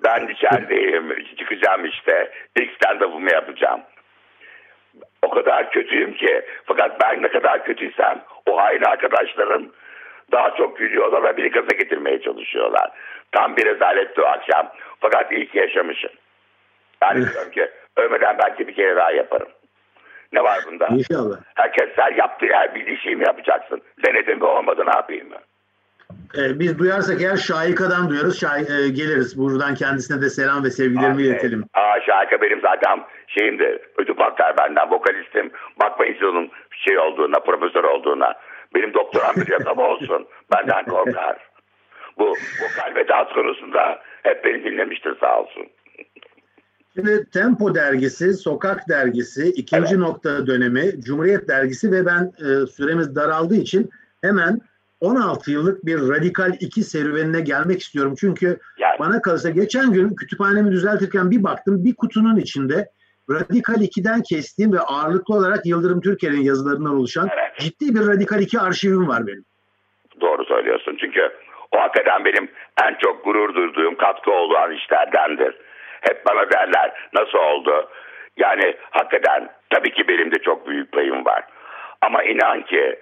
Ben 0.03 0.27
içerideyim 0.27 1.23
çıkacağım 1.37 1.85
işte. 1.85 2.31
İlk 2.55 2.71
stand-up'ımı 2.71 3.31
yapacağım. 3.31 3.81
O 5.21 5.29
kadar 5.29 5.71
kötüyüm 5.71 6.13
ki. 6.13 6.41
Fakat 6.65 7.01
ben 7.01 7.21
ne 7.23 7.27
kadar 7.27 7.65
kötüysem 7.65 8.21
o 8.45 8.57
hain 8.57 8.81
arkadaşlarım 8.81 9.71
daha 10.31 10.55
çok 10.55 10.77
gülüyorlar 10.77 11.23
ve 11.23 11.37
beni 11.37 11.49
gaza 11.49 11.75
getirmeye 11.79 12.21
çalışıyorlar. 12.21 12.91
Tam 13.31 13.57
bir 13.57 13.65
rezaletti 13.65 14.21
o 14.21 14.25
akşam. 14.25 14.71
Fakat 14.99 15.31
iyi 15.31 15.47
ki 15.47 15.57
yaşamışım. 15.57 16.11
Yani 17.01 17.25
diyorum 17.33 17.51
ki 17.51 17.69
ölmeden 17.97 18.37
belki 18.39 18.67
bir 18.67 18.75
kere 18.75 18.95
daha 18.95 19.11
yaparım. 19.11 19.47
Ne 20.33 20.43
var 20.43 20.59
bunda? 20.67 20.87
İnşallah. 20.87 21.37
Herkes 21.55 21.89
sen 21.95 22.15
yaptığı 22.17 22.45
her 22.51 22.75
bildiği 22.75 22.97
şeyi 22.97 23.15
mi 23.15 23.23
yapacaksın? 23.25 23.81
Denedim 24.05 24.37
mi 24.37 24.43
olmadı 24.45 24.83
ne 24.85 24.95
yapayım 24.95 25.29
mı? 25.29 25.35
E, 26.37 26.59
biz 26.59 26.79
duyarsak 26.79 27.21
eğer 27.21 27.35
Şahika'dan 27.37 28.09
duyarız. 28.09 28.41
Şahi- 28.43 28.85
e, 28.85 28.89
geliriz. 28.89 29.37
Buradan 29.39 29.75
kendisine 29.75 30.21
de 30.21 30.29
selam 30.29 30.63
ve 30.63 30.69
sevgilerimi 30.69 31.21
iletelim. 31.21 31.63
Aa 31.73 32.01
Şarkı 32.05 32.41
benim 32.41 32.61
zaten 32.61 32.99
şeyimdi. 33.27 33.79
Ödü 33.97 34.13
patlar 34.13 34.57
benden 34.57 34.91
vokalistim. 34.91 35.51
Bakmayın 35.81 36.13
siz 36.13 36.23
onun 36.23 36.49
şey 36.71 36.99
olduğuna, 36.99 37.39
profesör 37.39 37.83
olduğuna. 37.83 38.33
Benim 38.77 38.93
doktoram 38.93 39.35
bir 39.35 39.61
adam 39.61 39.77
olsun. 39.77 40.27
Benden 40.51 40.85
korkar. 40.85 41.37
Bu 42.17 42.29
vokal 42.29 42.95
ve 42.95 43.07
dans 43.07 43.33
konusunda 43.33 43.99
hep 44.23 44.45
beni 44.45 44.63
dinlemiştir 44.63 45.17
sağ 45.19 45.39
olsun. 45.39 45.67
Şimdi 46.95 47.29
Tempo 47.33 47.75
dergisi, 47.75 48.33
Sokak 48.33 48.89
dergisi, 48.89 49.47
ikinci 49.47 49.89
Evet. 49.89 49.99
nokta 49.99 50.47
dönemi, 50.47 51.01
Cumhuriyet 51.01 51.47
dergisi 51.47 51.91
ve 51.91 52.05
ben 52.05 52.31
e, 52.39 52.65
süremiz 52.65 53.15
daraldığı 53.15 53.55
için 53.55 53.89
hemen 54.21 54.61
16 55.01 55.51
yıllık 55.51 55.85
bir 55.85 56.09
Radikal 56.09 56.53
2 56.59 56.83
serüvenine 56.83 57.41
gelmek 57.41 57.81
istiyorum. 57.81 58.13
Çünkü 58.19 58.59
Yani 58.77 58.99
bana 58.99 59.21
kalırsa 59.21 59.49
geçen 59.49 59.93
gün 59.93 60.15
kütüphanemi 60.15 60.71
düzeltirken 60.71 61.31
bir 61.31 61.43
baktım 61.43 61.85
bir 61.85 61.95
kutunun 61.95 62.35
içinde 62.35 62.91
Radikal 63.29 63.75
2'den 63.75 64.21
kestiğim 64.29 64.73
ve 64.73 64.79
ağırlıklı 64.79 65.35
olarak 65.35 65.65
Yıldırım 65.65 66.01
Türker'in 66.01 66.41
yazılarından 66.43 66.95
oluşan 66.95 67.29
Evet. 67.33 67.57
ciddi 67.59 67.95
bir 67.95 68.07
Radikal 68.07 68.41
2 68.41 68.59
arşivim 68.59 69.07
var 69.07 69.27
benim. 69.27 69.45
doğru 70.21 70.45
söylüyorsun. 70.45 70.97
Çünkü 70.99 71.31
o 71.71 71.79
hakikaten 71.79 72.25
benim 72.25 72.49
en 72.85 72.95
çok 73.03 73.23
gurur 73.23 73.55
duyduğum 73.55 73.95
katkı 73.95 74.31
olan 74.31 74.71
işlerdendir. 74.71 75.55
Hep 76.01 76.25
bana 76.25 76.51
derler 76.51 76.91
nasıl 77.13 77.37
oldu? 77.37 77.89
Yani 78.37 78.75
hakikaten 78.91 79.49
tabii 79.69 79.93
ki 79.93 80.07
benim 80.07 80.31
de 80.31 80.39
çok 80.39 80.67
büyük 80.67 80.91
payım 80.91 81.25
var. 81.25 81.43
Ama 82.01 82.23
inan 82.23 82.61
ki 82.61 82.99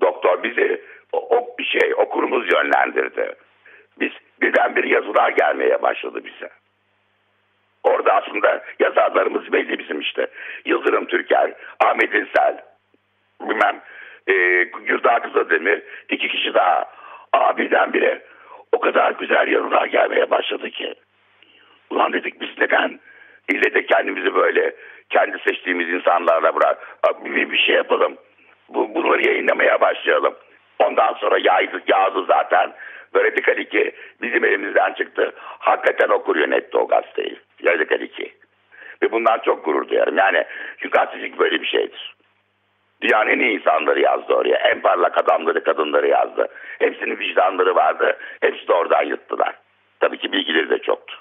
doktor 0.00 0.42
bizi 0.42 0.82
o, 1.12 1.36
o 1.36 1.56
bir 1.58 1.64
şey 1.64 1.94
okurumuz 1.94 2.52
yönlendirdi. 2.52 3.34
Biz 4.00 4.10
birdenbire 4.40 4.88
yazılar 4.88 5.30
gelmeye 5.30 5.82
başladı 5.82 6.20
bize. 6.24 6.48
Orada 7.84 8.12
aslında 8.12 8.64
yazarlarımız 8.78 9.52
belli 9.52 9.78
bizim 9.78 10.00
işte. 10.00 10.26
Yıldırım 10.64 11.06
Türker, 11.06 11.52
Ahmet 11.80 12.14
İnsel, 12.14 12.60
bilmem 13.40 13.80
e, 14.26 14.64
Gürdağ 14.64 15.22
Kızıldemir, 15.22 15.82
iki 16.08 16.28
kişi 16.28 16.54
daha. 16.54 16.84
Aa 17.32 17.56
birdenbire 17.56 18.22
o 18.72 18.80
kadar 18.80 19.10
güzel 19.10 19.48
yazılar 19.48 19.86
gelmeye 19.86 20.30
başladı 20.30 20.70
ki. 20.70 20.94
Ulan 21.90 22.12
dedik 22.12 22.40
biz 22.40 22.48
neden 22.58 23.00
ille 23.52 23.74
de 23.74 23.86
kendimizi 23.86 24.34
böyle 24.34 24.74
kendi 25.10 25.38
seçtiğimiz 25.38 25.88
insanlarla 25.88 26.54
bırak 26.54 26.78
bir, 27.24 27.50
bir 27.50 27.58
şey 27.58 27.74
yapalım. 27.74 28.16
Bu, 28.68 28.94
bunları 28.94 29.28
yayınlamaya 29.28 29.80
başlayalım. 29.80 30.34
Ondan 30.78 31.14
sonra 31.14 31.38
yaydı, 31.38 31.82
yağdı 31.86 32.24
zaten. 32.24 32.72
Böyle 33.14 33.30
Radikal 33.30 33.58
2 33.58 33.92
bizim 34.22 34.44
elimizden 34.44 34.92
çıktı. 34.92 35.32
Hakikaten 35.38 36.08
okur 36.08 36.36
yönetti 36.36 36.76
o 36.76 36.88
gazeteyi. 36.88 37.38
Radikal 37.64 38.00
2. 38.00 38.32
Ve 39.02 39.12
bundan 39.12 39.38
çok 39.44 39.64
gurur 39.64 39.88
duyarım. 39.88 40.18
Yani 40.18 40.44
çünkü 40.78 40.98
gazetecilik 40.98 41.38
böyle 41.38 41.60
bir 41.60 41.66
şeydir. 41.66 42.14
Dünyanın 43.02 43.30
en 43.30 43.38
iyi 43.38 43.60
insanları 43.60 44.00
yazdı 44.00 44.34
oraya. 44.34 44.56
En 44.56 44.80
parlak 44.80 45.18
adamları, 45.18 45.64
kadınları 45.64 46.08
yazdı. 46.08 46.48
Hepsinin 46.78 47.18
vicdanları 47.18 47.74
vardı. 47.74 48.18
Hepsi 48.40 48.68
de 48.68 48.72
oradan 48.72 49.02
yuttular. 49.02 49.54
Tabii 50.00 50.18
ki 50.18 50.32
bilgileri 50.32 50.70
de 50.70 50.78
çoktu. 50.78 51.14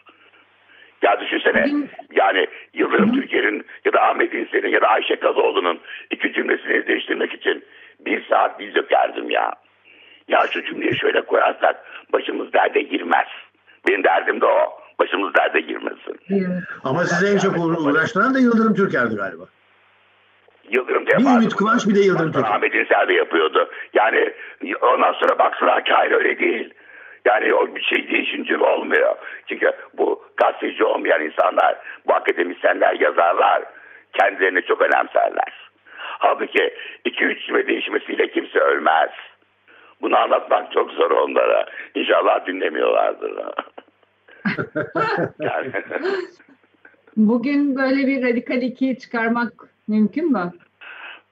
Ya 1.01 1.19
düşünsene 1.19 1.65
yani 2.11 2.47
Yıldırım 2.73 3.13
Türker'in 3.15 3.65
ya 3.85 3.93
da 3.93 4.01
Ahmet 4.01 4.33
İnsel'in 4.33 4.69
ya 4.69 4.81
da 4.81 4.87
Ayşe 4.87 5.15
Kazoğlu'nun 5.15 5.79
iki 6.09 6.33
cümlesini 6.33 6.87
değiştirmek 6.87 7.33
için 7.33 7.65
bir 7.99 8.25
saat 8.25 8.59
dil 8.59 8.75
dökerdim 8.75 9.29
ya. 9.29 9.53
Ya 10.27 10.47
şu 10.51 10.65
cümleyi 10.65 10.97
şöyle 10.99 11.21
koyarsak 11.21 11.85
başımız 12.13 12.53
derde 12.53 12.81
girmez. 12.81 13.27
Benim 13.87 14.03
derdim 14.03 14.41
de 14.41 14.45
o. 14.45 14.82
Başımız 14.99 15.33
derde 15.35 15.59
girmesin. 15.59 16.19
Ama 16.83 17.03
sizi 17.03 17.33
en 17.33 17.37
çok 17.37 17.57
uğra- 17.57 17.79
uğraştıran 17.91 18.33
da 18.33 18.39
Yıldırım 18.39 18.75
Türker'di 18.75 19.15
galiba. 19.15 19.43
Yıldırım 20.69 21.05
Bir 21.05 21.11
yapardı 21.11 21.37
Ümit. 21.37 21.55
Kıvanç, 21.55 21.87
bir 21.87 21.95
de 21.95 21.99
Yıldırım 21.99 22.31
Türker. 22.31 22.49
Ahmet 22.49 22.75
İnsel 22.75 23.07
de 23.07 23.13
yapıyordu. 23.13 23.69
Yani 23.93 24.33
ondan 24.81 25.13
sonra 25.13 25.37
ki 25.83 25.93
hayır 25.93 26.11
öyle 26.11 26.39
değil. 26.39 26.73
Yani 27.25 27.53
o 27.53 27.75
bir 27.75 27.81
şey 27.81 28.09
değişince 28.11 28.57
olmuyor. 28.57 29.15
Çünkü 29.47 29.71
bu 29.97 30.23
gazeteci 30.37 30.83
olmayan 30.83 31.21
insanlar, 31.21 31.75
bu 32.07 32.13
akademisyenler, 32.13 32.99
yazarlar 32.99 33.63
kendilerini 34.19 34.61
çok 34.65 34.81
önemserler. 34.81 35.69
Halbuki 35.97 36.73
iki 37.05 37.23
üç 37.25 37.45
cümle 37.47 37.67
değişmesiyle 37.67 38.31
kimse 38.31 38.59
ölmez. 38.59 39.09
Bunu 40.01 40.17
anlatmak 40.17 40.71
çok 40.71 40.91
zor 40.91 41.11
onlara. 41.11 41.65
İnşallah 41.95 42.45
dinlemiyorlardır. 42.47 43.31
Yani, 45.39 45.71
Bugün 47.17 47.75
böyle 47.75 48.07
bir 48.07 48.23
Radikal 48.23 48.61
2 48.61 48.97
çıkarmak 48.99 49.53
mümkün 49.87 50.31
mü? 50.31 50.51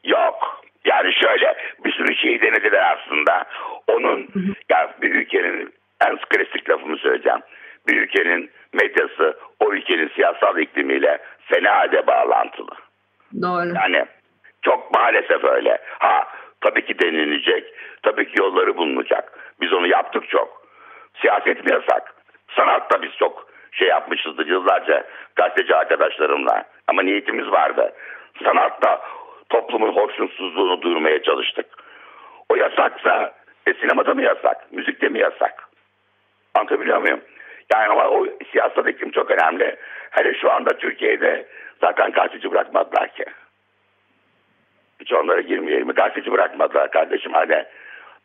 Yok. 0.04 0.62
Yani 0.86 1.14
şöyle 1.14 1.56
bir 1.86 1.92
sürü 1.92 2.16
şeyi 2.16 2.42
denediler 2.42 2.98
aslında. 2.98 3.46
Onun 3.88 4.28
ya 4.70 4.96
bir 5.02 5.16
ülkenin 5.16 5.74
en 6.08 6.18
klasik 6.18 6.70
lafımı 6.70 6.98
söyleyeceğim. 6.98 7.40
Bir 7.88 8.02
ülkenin 8.02 8.50
medyası 8.74 9.38
o 9.60 9.74
ülkenin 9.74 10.12
siyasal 10.16 10.58
iklimiyle 10.58 11.18
fenade 11.40 12.08
bağlantılı. 12.08 12.72
Doğru. 13.42 13.76
Yani 13.76 14.06
çok 14.62 14.94
maalesef 14.94 15.44
öyle. 15.44 15.78
Ha 16.00 16.28
tabii 16.62 16.86
ki 16.86 17.00
denilecek. 17.00 17.74
Tabii 18.04 18.26
ki 18.26 18.34
yolları 18.40 18.78
bulunacak. 18.78 19.54
Biz 19.62 19.74
onu 19.74 19.88
yaptık 19.88 20.30
çok. 20.30 20.62
Siyaset 21.22 21.66
mi 21.66 21.72
yasak? 21.72 22.21
Sanatta 22.56 23.02
biz 23.02 23.12
çok 23.20 23.52
şey 23.72 23.88
yapmışızdır 23.88 24.48
yıllarca 24.48 25.04
gazeteci 25.36 25.76
arkadaşlarımla. 25.76 26.64
Ama 26.88 27.02
niyetimiz 27.02 27.52
vardı. 27.52 27.94
Sanatta 28.44 29.02
toplumun 29.50 29.96
hoşnutsuzluğunu 29.96 30.82
duyurmaya 30.82 31.24
çalıştık. 31.24 31.66
O 32.50 32.56
yasaksa 32.56 33.34
e, 33.68 33.74
sinemada 33.74 34.14
mı 34.14 34.22
yasak? 34.22 34.72
Müzikte 34.72 35.10
mi 35.10 35.20
yasak? 35.20 35.70
Anlatabiliyor 36.54 37.02
muyum? 37.02 37.22
Yani 37.74 37.88
ama 37.88 38.10
o 38.10 38.28
siyasal 38.52 38.88
iklim 38.88 39.12
çok 39.12 39.32
önemli. 39.32 39.76
Hele 40.12 40.34
şu 40.34 40.52
anda 40.52 40.78
Türkiye'de 40.78 41.48
zaten 41.82 42.12
gazeteci 42.12 42.52
bırakmadılar 42.52 43.08
ki. 43.08 43.26
Hiç 45.00 45.14
onlara 45.14 45.42
girmeyelim. 45.42 45.88
Gazeteci 45.88 46.32
bırakmadılar 46.32 46.92
kardeşim. 46.92 47.34
Hani 47.34 47.66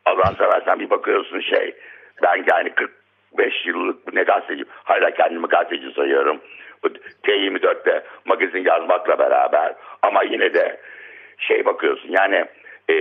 Allah'ın 0.05 0.35
seversen 0.35 0.81
bir 0.81 0.91
bakıyorsun 0.91 1.41
şey. 1.41 1.74
Ben 2.22 2.45
yani 2.51 2.70
40 2.70 3.06
5 3.39 3.66
yıllık 3.66 4.14
ne 4.14 4.22
gazeteci, 4.22 4.64
hala 4.84 5.11
kendimi 5.11 5.47
gazeteci 5.47 5.91
sayıyorum. 5.95 6.41
Bu 6.82 6.89
T24'te 7.24 8.05
magazin 8.24 8.64
yazmakla 8.64 9.18
beraber 9.18 9.74
ama 10.03 10.22
yine 10.22 10.55
de 10.55 10.80
şey 11.39 11.64
bakıyorsun 11.64 12.09
yani 12.09 12.45
e, 12.91 12.97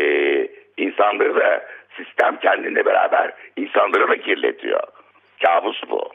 insanları 0.77 1.35
da 1.35 1.65
sistem 1.97 2.39
kendine 2.39 2.85
beraber 2.85 3.33
insanları 3.57 4.09
da 4.09 4.17
kirletiyor. 4.17 4.83
Kabus 5.45 5.81
bu. 5.89 6.09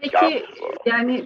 Peki 0.00 0.12
Kabus 0.12 0.60
bu. 0.60 0.74
yani 0.86 1.24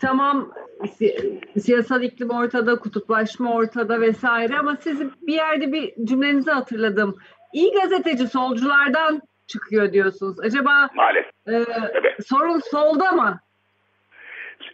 tamam 0.00 0.52
si- 0.98 1.40
siyasal 1.60 2.02
iklim 2.02 2.30
ortada, 2.30 2.76
kutuplaşma 2.78 3.54
ortada 3.54 4.00
vesaire 4.00 4.58
ama 4.58 4.76
siz 4.76 5.00
bir 5.26 5.34
yerde 5.34 5.72
bir 5.72 5.94
cümlenizi 6.04 6.50
hatırladım. 6.50 7.18
İyi 7.52 7.72
gazeteci 7.72 8.26
solculardan 8.28 9.22
çıkıyor 9.52 9.92
diyorsunuz. 9.92 10.40
Acaba 10.40 10.88
Maalesef. 10.94 11.30
e, 11.48 11.64
Tabii. 11.92 12.16
sorun 12.26 12.58
solda 12.58 13.12
mı? 13.12 13.40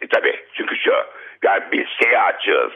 E, 0.01 0.07
Tabii. 0.07 0.45
Çünkü 0.53 0.75
şu 0.75 0.91
yani 1.43 1.63
biz 1.71 1.85
şeye 2.03 2.19
açığız. 2.21 2.71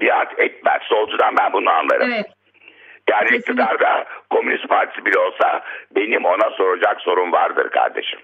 Biat 0.00 0.38
etmez. 0.40 0.82
Solcudan 0.82 1.34
ben 1.40 1.52
bunu 1.52 1.70
anlarım. 1.70 2.12
Evet. 2.12 2.26
Yani 3.10 3.22
Kesinlikle. 3.28 3.36
iktidarda 3.36 4.06
Komünist 4.30 4.68
Partisi 4.68 5.04
bile 5.04 5.18
olsa 5.18 5.64
benim 5.90 6.24
ona 6.24 6.50
soracak 6.50 7.00
sorun 7.00 7.32
vardır 7.32 7.70
kardeşim. 7.70 8.20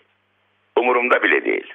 Umurumda 0.77 1.23
bile 1.23 1.45
değil. 1.45 1.75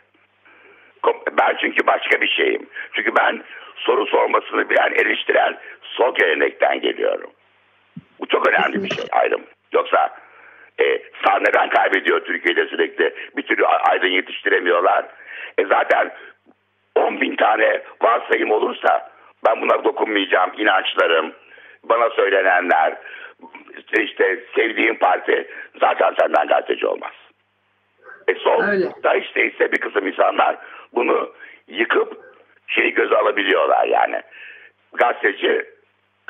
Ben 1.31 1.57
çünkü 1.61 1.87
başka 1.87 2.21
bir 2.21 2.27
şeyim. 2.27 2.69
Çünkü 2.93 3.15
ben 3.15 3.43
soru 3.75 4.05
sormasını 4.05 4.69
bilen 4.69 4.91
eleştiren 4.93 5.57
sol 5.81 6.15
gelenekten 6.15 6.81
geliyorum. 6.81 7.31
Bu 8.19 8.25
çok 8.27 8.47
önemli 8.47 8.83
bir 8.83 8.95
şey 8.95 9.05
ayrım. 9.11 9.41
Yoksa 9.71 10.09
e, 10.79 11.01
sağ 11.25 11.39
neden 11.39 11.69
kaybediyor 11.69 12.25
Türkiye'de 12.25 12.67
sürekli 12.67 13.13
bir 13.37 13.43
türlü 13.43 13.65
aydın 13.65 14.07
yetiştiremiyorlar. 14.07 15.05
E 15.57 15.65
zaten 15.65 16.11
10 16.95 17.21
bin 17.21 17.35
tane 17.35 17.81
varsayım 18.01 18.51
olursa 18.51 19.09
ben 19.45 19.61
buna 19.61 19.83
dokunmayacağım 19.83 20.51
inançlarım, 20.57 21.33
bana 21.83 22.09
söylenenler, 22.09 22.97
işte, 23.77 24.03
işte 24.03 24.39
sevdiğim 24.55 24.95
parti 24.95 25.47
zaten 25.79 26.13
senden 26.19 26.47
gazeteci 26.47 26.87
olmaz. 26.87 27.13
E 28.27 28.35
sol 28.35 28.63
Öyle. 28.63 28.89
da 29.03 29.15
işte 29.15 29.45
ise 29.45 29.71
bir 29.71 29.77
kısım 29.77 30.07
insanlar 30.07 30.57
bunu 30.93 31.33
yıkıp 31.67 32.17
şeyi 32.67 32.93
göze 32.93 33.15
alabiliyorlar 33.15 33.87
yani. 33.87 34.21
Gazeteci 34.93 35.65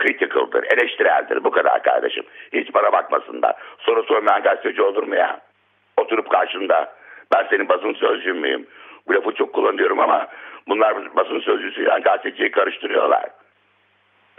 critical'dır, 0.01 0.63
eleştireldir 0.63 1.43
bu 1.43 1.51
kadar 1.51 1.83
kardeşim. 1.83 2.23
Hiç 2.53 2.73
bana 2.73 2.91
bakmasınlar. 2.91 3.55
Soru 3.79 4.03
sormayan 4.03 4.43
gazeteci 4.43 4.81
olur 4.81 5.03
mu 5.03 5.15
ya? 5.15 5.39
Oturup 5.97 6.29
karşında 6.29 6.93
ben 7.33 7.47
senin 7.49 7.69
basın 7.69 7.93
sözcüğün 7.93 8.37
müyüm? 8.37 8.67
Bu 9.07 9.13
lafı 9.13 9.31
çok 9.31 9.53
kullanıyorum 9.53 9.99
ama 9.99 10.27
bunlar 10.67 11.15
basın 11.15 11.39
sözcüsüyle 11.39 11.99
gazeteciyi 12.03 12.51
karıştırıyorlar. 12.51 13.25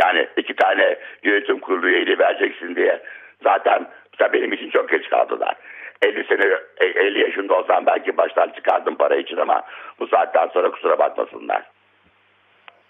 Yani 0.03 0.29
iki 0.37 0.57
tane 0.57 0.99
yönetim 1.23 1.59
kurulu 1.59 1.89
üyeliği 1.89 2.19
vereceksin 2.19 2.77
diye. 2.77 3.03
Zaten 3.43 3.87
benim 4.33 4.53
için 4.53 4.71
çok 4.71 4.89
geç 4.89 5.09
kaldılar. 5.11 5.55
50 6.03 6.25
sene, 6.25 6.59
e, 6.81 6.87
50 6.87 7.21
yaşında 7.21 7.55
olsam 7.55 7.87
belki 7.87 8.17
baştan 8.17 8.49
çıkardım 8.49 8.95
para 8.95 9.17
için 9.17 9.37
ama 9.37 9.63
bu 9.99 10.07
saatten 10.07 10.49
sonra 10.49 10.71
kusura 10.71 10.99
bakmasınlar. 10.99 11.63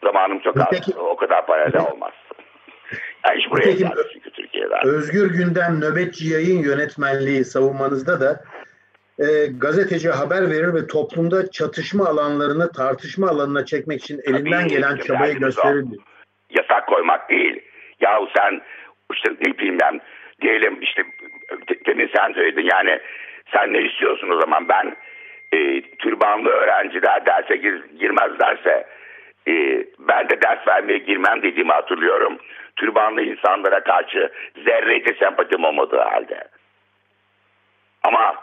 Zamanım 0.04 0.38
çok 0.38 0.56
az. 0.56 0.66
Peki- 0.70 0.98
O 0.98 1.16
kadar 1.16 1.46
parayla 1.46 1.90
olmaz. 1.92 2.12
Yani 3.26 3.40
buraya 3.50 3.64
Peki- 3.64 3.84
çünkü 4.12 4.30
Türkiye'de. 4.30 4.74
Özgür 4.84 5.30
Gündem 5.30 5.80
nöbetçi 5.80 6.28
yayın 6.28 6.62
yönetmenliği 6.62 7.44
savunmanızda 7.44 8.20
da 8.20 8.44
e, 9.18 9.46
gazeteci 9.46 10.08
haber 10.10 10.50
verir 10.50 10.74
ve 10.74 10.86
toplumda 10.86 11.50
çatışma 11.50 12.04
alanlarını 12.06 12.72
tartışma 12.72 13.28
alanına 13.28 13.64
çekmek 13.64 14.00
için 14.02 14.20
elinden 14.24 14.60
Tabii, 14.60 14.68
gelen 14.70 14.96
çabayı 14.96 15.32
derdimiz 15.34 15.58
o. 15.58 15.62
gösterir. 15.62 15.84
yasak 16.50 16.86
koymak 16.88 17.30
değil. 17.30 17.60
Yahu 18.00 18.28
sen 18.36 18.60
işte 19.14 19.30
ne 19.46 19.58
bileyim 19.58 19.78
ben 19.82 20.00
diyelim 20.42 20.82
işte 20.82 21.02
te- 21.66 21.84
demin 21.86 22.10
sen 22.16 22.32
söyledin 22.32 22.68
yani 22.72 23.00
sen 23.52 23.72
ne 23.72 23.82
istiyorsun 23.82 24.28
o 24.30 24.40
zaman 24.40 24.68
ben 24.68 24.96
e, 25.58 25.82
türbanlı 25.98 26.48
öğrenciler 26.48 27.26
derse 27.26 27.56
gir, 27.56 27.84
girmezlerse 28.00 28.86
e, 29.48 29.86
ben 29.98 30.28
de 30.28 30.42
ders 30.42 30.68
vermeye 30.68 30.98
girmem 30.98 31.42
dediğimi 31.42 31.72
hatırlıyorum. 31.72 32.38
Türbanlı 32.76 33.22
insanlara 33.22 33.80
karşı 33.80 34.30
zerrece 34.64 35.14
sempatim 35.14 35.64
olmadığı 35.64 36.00
halde. 36.00 36.48
Ama 38.02 38.34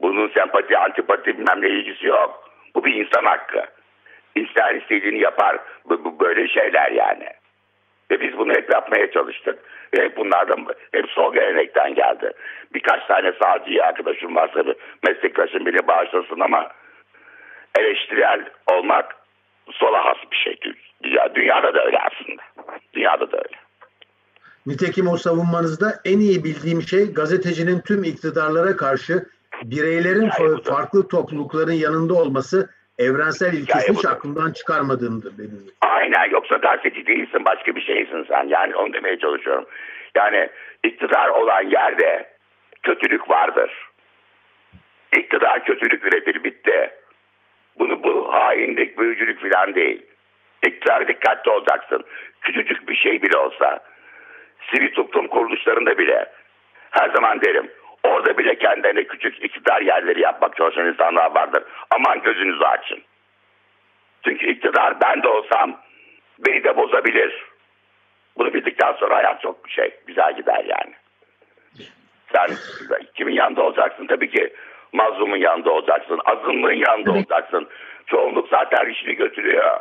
bunun 0.00 0.28
sempati, 0.28 0.78
antipati 0.78 1.38
bilmem 1.38 1.62
ne 1.62 1.68
ilgisi 1.68 2.06
yok. 2.06 2.50
Bu 2.74 2.84
bir 2.84 2.94
insan 2.94 3.24
hakkı. 3.24 3.64
İster 4.34 4.74
istediğini 4.74 5.18
yapar. 5.18 5.58
Bu, 5.84 6.04
bu 6.04 6.20
böyle 6.20 6.48
şeyler 6.48 6.92
yani. 6.92 7.28
Ve 8.10 8.20
biz 8.20 8.38
bunu 8.38 8.52
hep 8.52 8.72
yapmaya 8.72 9.10
çalıştık. 9.10 9.58
Ve 9.94 10.04
hep 10.04 10.16
bunlardan 10.16 10.66
hep 10.92 11.10
sol 11.10 11.34
gelenekten 11.34 11.94
geldi. 11.94 12.32
Birkaç 12.74 13.06
tane 13.06 13.32
sağcı 13.42 13.84
arkadaşım 13.84 14.36
varsa 14.36 14.64
meslektaşım 15.08 15.66
beni 15.66 15.86
bağışlasın 15.88 16.40
ama 16.40 16.68
eleştirel 17.78 18.44
olmak 18.72 19.16
sola 19.72 20.04
has 20.04 20.16
bir 20.32 20.36
şey. 20.36 20.58
Dünya, 21.02 21.34
dünyada 21.34 21.74
da 21.74 21.84
öyle 21.84 21.98
aslında. 21.98 22.42
Dünyada 22.94 23.32
da 23.32 23.36
öyle. 23.36 23.56
Nitekim 24.66 25.08
o 25.08 25.16
savunmanızda 25.16 25.92
en 26.04 26.18
iyi 26.18 26.44
bildiğim 26.44 26.82
şey 26.82 27.12
gazetecinin 27.12 27.80
tüm 27.80 28.04
iktidarlara 28.04 28.76
karşı 28.76 29.26
bireylerin 29.62 30.30
budur. 30.38 30.64
farklı 30.64 31.08
toplulukların 31.08 31.72
yanında 31.72 32.14
olması 32.14 32.70
evrensel 32.98 33.52
ilkesini 33.52 33.96
hiç 33.96 34.04
aklımdan 34.04 34.52
çıkarmadığımdır 34.52 35.38
benim. 35.38 35.66
Aynen 35.80 36.30
yoksa 36.30 36.56
gazeteci 36.56 37.06
değilsin 37.06 37.44
başka 37.44 37.76
bir 37.76 37.80
şeysin 37.80 38.24
sen. 38.28 38.48
Yani 38.48 38.76
onu 38.76 38.92
demeye 38.92 39.18
çalışıyorum. 39.18 39.64
Yani 40.14 40.48
iktidar 40.84 41.28
olan 41.28 41.62
yerde 41.62 42.28
kötülük 42.82 43.30
vardır. 43.30 43.70
İktidar 45.16 45.64
kötülük 45.64 46.04
üretir 46.04 46.44
bitti. 46.44 46.90
Bunu 47.78 48.02
bu 48.02 48.32
hainlik, 48.32 48.98
büyücülük 48.98 49.40
falan 49.40 49.74
değil. 49.74 50.02
İktidar 50.66 51.08
dikkatli 51.08 51.50
olacaksın. 51.50 52.04
Küçücük 52.40 52.88
bir 52.88 52.96
şey 52.96 53.22
bile 53.22 53.38
olsa 53.38 53.80
sivil 54.70 54.94
toplum 54.94 55.28
kuruluşlarında 55.28 55.98
bile 55.98 56.26
her 56.90 57.10
zaman 57.10 57.40
derim 57.40 57.70
orada 58.04 58.38
bile 58.38 58.58
kendilerine 58.58 59.04
küçük 59.04 59.44
iktidar 59.44 59.80
yerleri 59.80 60.20
yapmak 60.20 60.56
çalışan 60.56 60.86
insanlar 60.86 61.34
vardır. 61.34 61.64
Aman 61.90 62.22
gözünüzü 62.22 62.64
açın. 62.64 63.02
Çünkü 64.24 64.46
iktidar 64.46 65.00
ben 65.00 65.22
de 65.22 65.28
olsam 65.28 65.80
beni 66.38 66.64
de 66.64 66.76
bozabilir. 66.76 67.44
Bunu 68.38 68.54
bildikten 68.54 68.92
sonra 68.92 69.16
hayat 69.16 69.42
çok 69.42 69.70
şey 69.70 69.90
güzel 70.06 70.36
gider 70.36 70.64
yani. 70.64 70.94
Sen 72.32 72.50
kimin 73.14 73.34
yanında 73.34 73.62
olacaksın? 73.62 74.06
Tabii 74.06 74.30
ki 74.30 74.52
mazlumun 74.92 75.36
yanında 75.36 75.70
olacaksın. 75.70 76.20
Azınlığın 76.24 76.72
yanında 76.86 77.10
Evet. 77.10 77.16
olacaksın. 77.16 77.66
Çoğunluk 78.06 78.48
zaten 78.48 78.90
işini 78.90 79.14
götürüyor. 79.14 79.80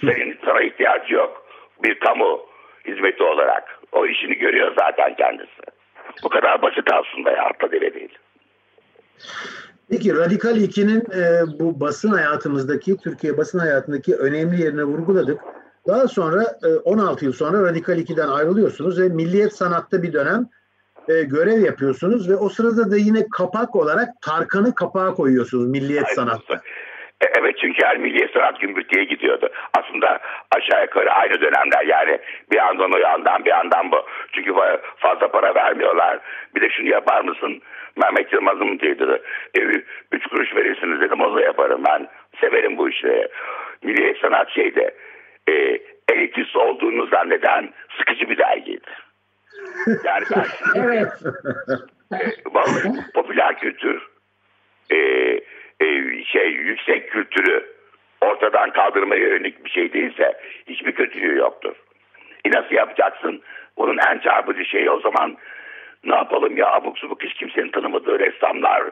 Senin 0.00 0.38
sana 0.44 0.60
ihtiyacı 0.62 1.14
yok. 1.14 1.46
Bir 1.82 2.00
kamu 2.00 2.40
hizmeti 2.86 3.22
olarak. 3.22 3.78
O 3.92 4.06
işini 4.06 4.34
görüyor 4.34 4.74
zaten 4.78 5.14
kendisi. 5.14 5.62
Bu 6.24 6.28
kadar 6.28 6.62
basit 6.62 6.92
aslında 6.92 7.30
ya. 7.30 7.44
Hatta 7.44 7.72
deve 7.72 7.94
değil. 7.94 8.18
Peki 9.90 10.16
Radikal 10.16 10.56
2'nin 10.56 11.00
e, 11.00 11.42
bu 11.60 11.80
basın 11.80 12.12
hayatımızdaki, 12.12 12.96
Türkiye 12.96 13.36
basın 13.36 13.58
hayatındaki 13.58 14.16
önemli 14.16 14.62
yerine 14.62 14.84
vurguladık. 14.84 15.40
Daha 15.86 16.08
sonra 16.08 16.42
e, 16.64 16.68
16 16.68 17.24
yıl 17.24 17.32
sonra 17.32 17.62
Radikal 17.62 17.98
2'den 17.98 18.28
ayrılıyorsunuz 18.28 19.00
ve 19.00 19.08
Milliyet 19.08 19.52
Sanat'ta 19.52 20.02
bir 20.02 20.12
dönem 20.12 20.46
e, 21.08 21.22
görev 21.22 21.60
yapıyorsunuz 21.60 22.30
ve 22.30 22.36
o 22.36 22.48
sırada 22.48 22.90
da 22.90 22.96
yine 22.96 23.18
kapak 23.36 23.76
olarak 23.76 24.08
Tarkan'ı 24.22 24.74
kapağa 24.74 25.14
koyuyorsunuz 25.14 25.68
Milliyet 25.68 26.04
Aynen. 26.04 26.14
Sanat'ta. 26.14 26.54
E, 26.54 27.26
Evet 27.38 27.56
çünkü 27.60 27.84
her 27.84 27.98
Milliye 27.98 28.28
Sanat 28.34 28.60
Gümbürtü'ye 28.60 29.04
gidiyordu. 29.04 29.48
Aslında 29.78 30.18
aşağı 30.56 30.82
yukarı 30.82 31.12
aynı 31.12 31.40
dönemler 31.40 31.84
yani 31.86 32.18
bir 32.50 32.56
yandan 32.56 32.92
o 32.92 32.96
yandan 32.98 33.44
bir 33.44 33.50
yandan 33.50 33.92
bu. 33.92 33.96
Çünkü 34.32 34.50
fa- 34.50 34.80
fazla 34.96 35.28
para 35.28 35.54
vermiyorlar. 35.54 36.18
Bir 36.54 36.60
de 36.60 36.70
şunu 36.70 36.88
yapar 36.88 37.20
mısın? 37.20 37.62
Mehmet 37.96 38.32
Yılmaz'ın 38.32 38.80
dedi. 38.80 39.22
E, 39.54 39.60
üç 40.12 40.26
kuruş 40.30 40.54
verirsiniz 40.56 41.00
dedim 41.00 41.20
o 41.20 41.36
da 41.36 41.40
yaparım 41.40 41.82
ben. 41.88 42.08
Severim 42.40 42.78
bu 42.78 42.88
işleri. 42.88 43.28
Milliye 43.82 44.14
Sanat 44.22 44.50
şeyde 44.50 44.94
e, 45.48 45.52
elitist 46.08 46.56
olduğunu 46.56 47.06
zanneden 47.06 47.70
sıkıcı 47.98 48.28
bir 48.28 48.38
dergiydi. 48.38 48.90
Yani 50.04 50.24
ben 50.36 50.46
Evet. 50.82 51.08
Vallahi 52.46 52.92
popüler 53.14 53.58
kültür 53.58 54.08
e, 54.90 54.96
e, 55.80 56.24
şey 56.24 56.50
yüksek 56.50 57.10
kültürü 57.10 57.74
ortadan 58.20 58.72
kaldırmaya 58.72 59.20
yönelik 59.20 59.64
bir 59.64 59.70
şey 59.70 59.92
değilse 59.92 60.40
hiçbir 60.68 60.92
kötülüğü 60.92 61.36
yoktur. 61.36 61.74
E 62.44 62.50
nasıl 62.50 62.74
yapacaksın? 62.74 63.42
Bunun 63.76 63.98
en 64.08 64.18
çarpıcı 64.18 64.64
şeyi 64.64 64.90
o 64.90 65.00
zaman 65.00 65.36
Ne 66.04 66.14
yapalım 66.14 66.56
ya 66.56 66.72
abuk 66.72 66.98
subuk 66.98 67.22
hiç 67.22 67.34
kimsenin 67.34 67.70
tanımadığı 67.70 68.18
ressamlar, 68.18 68.82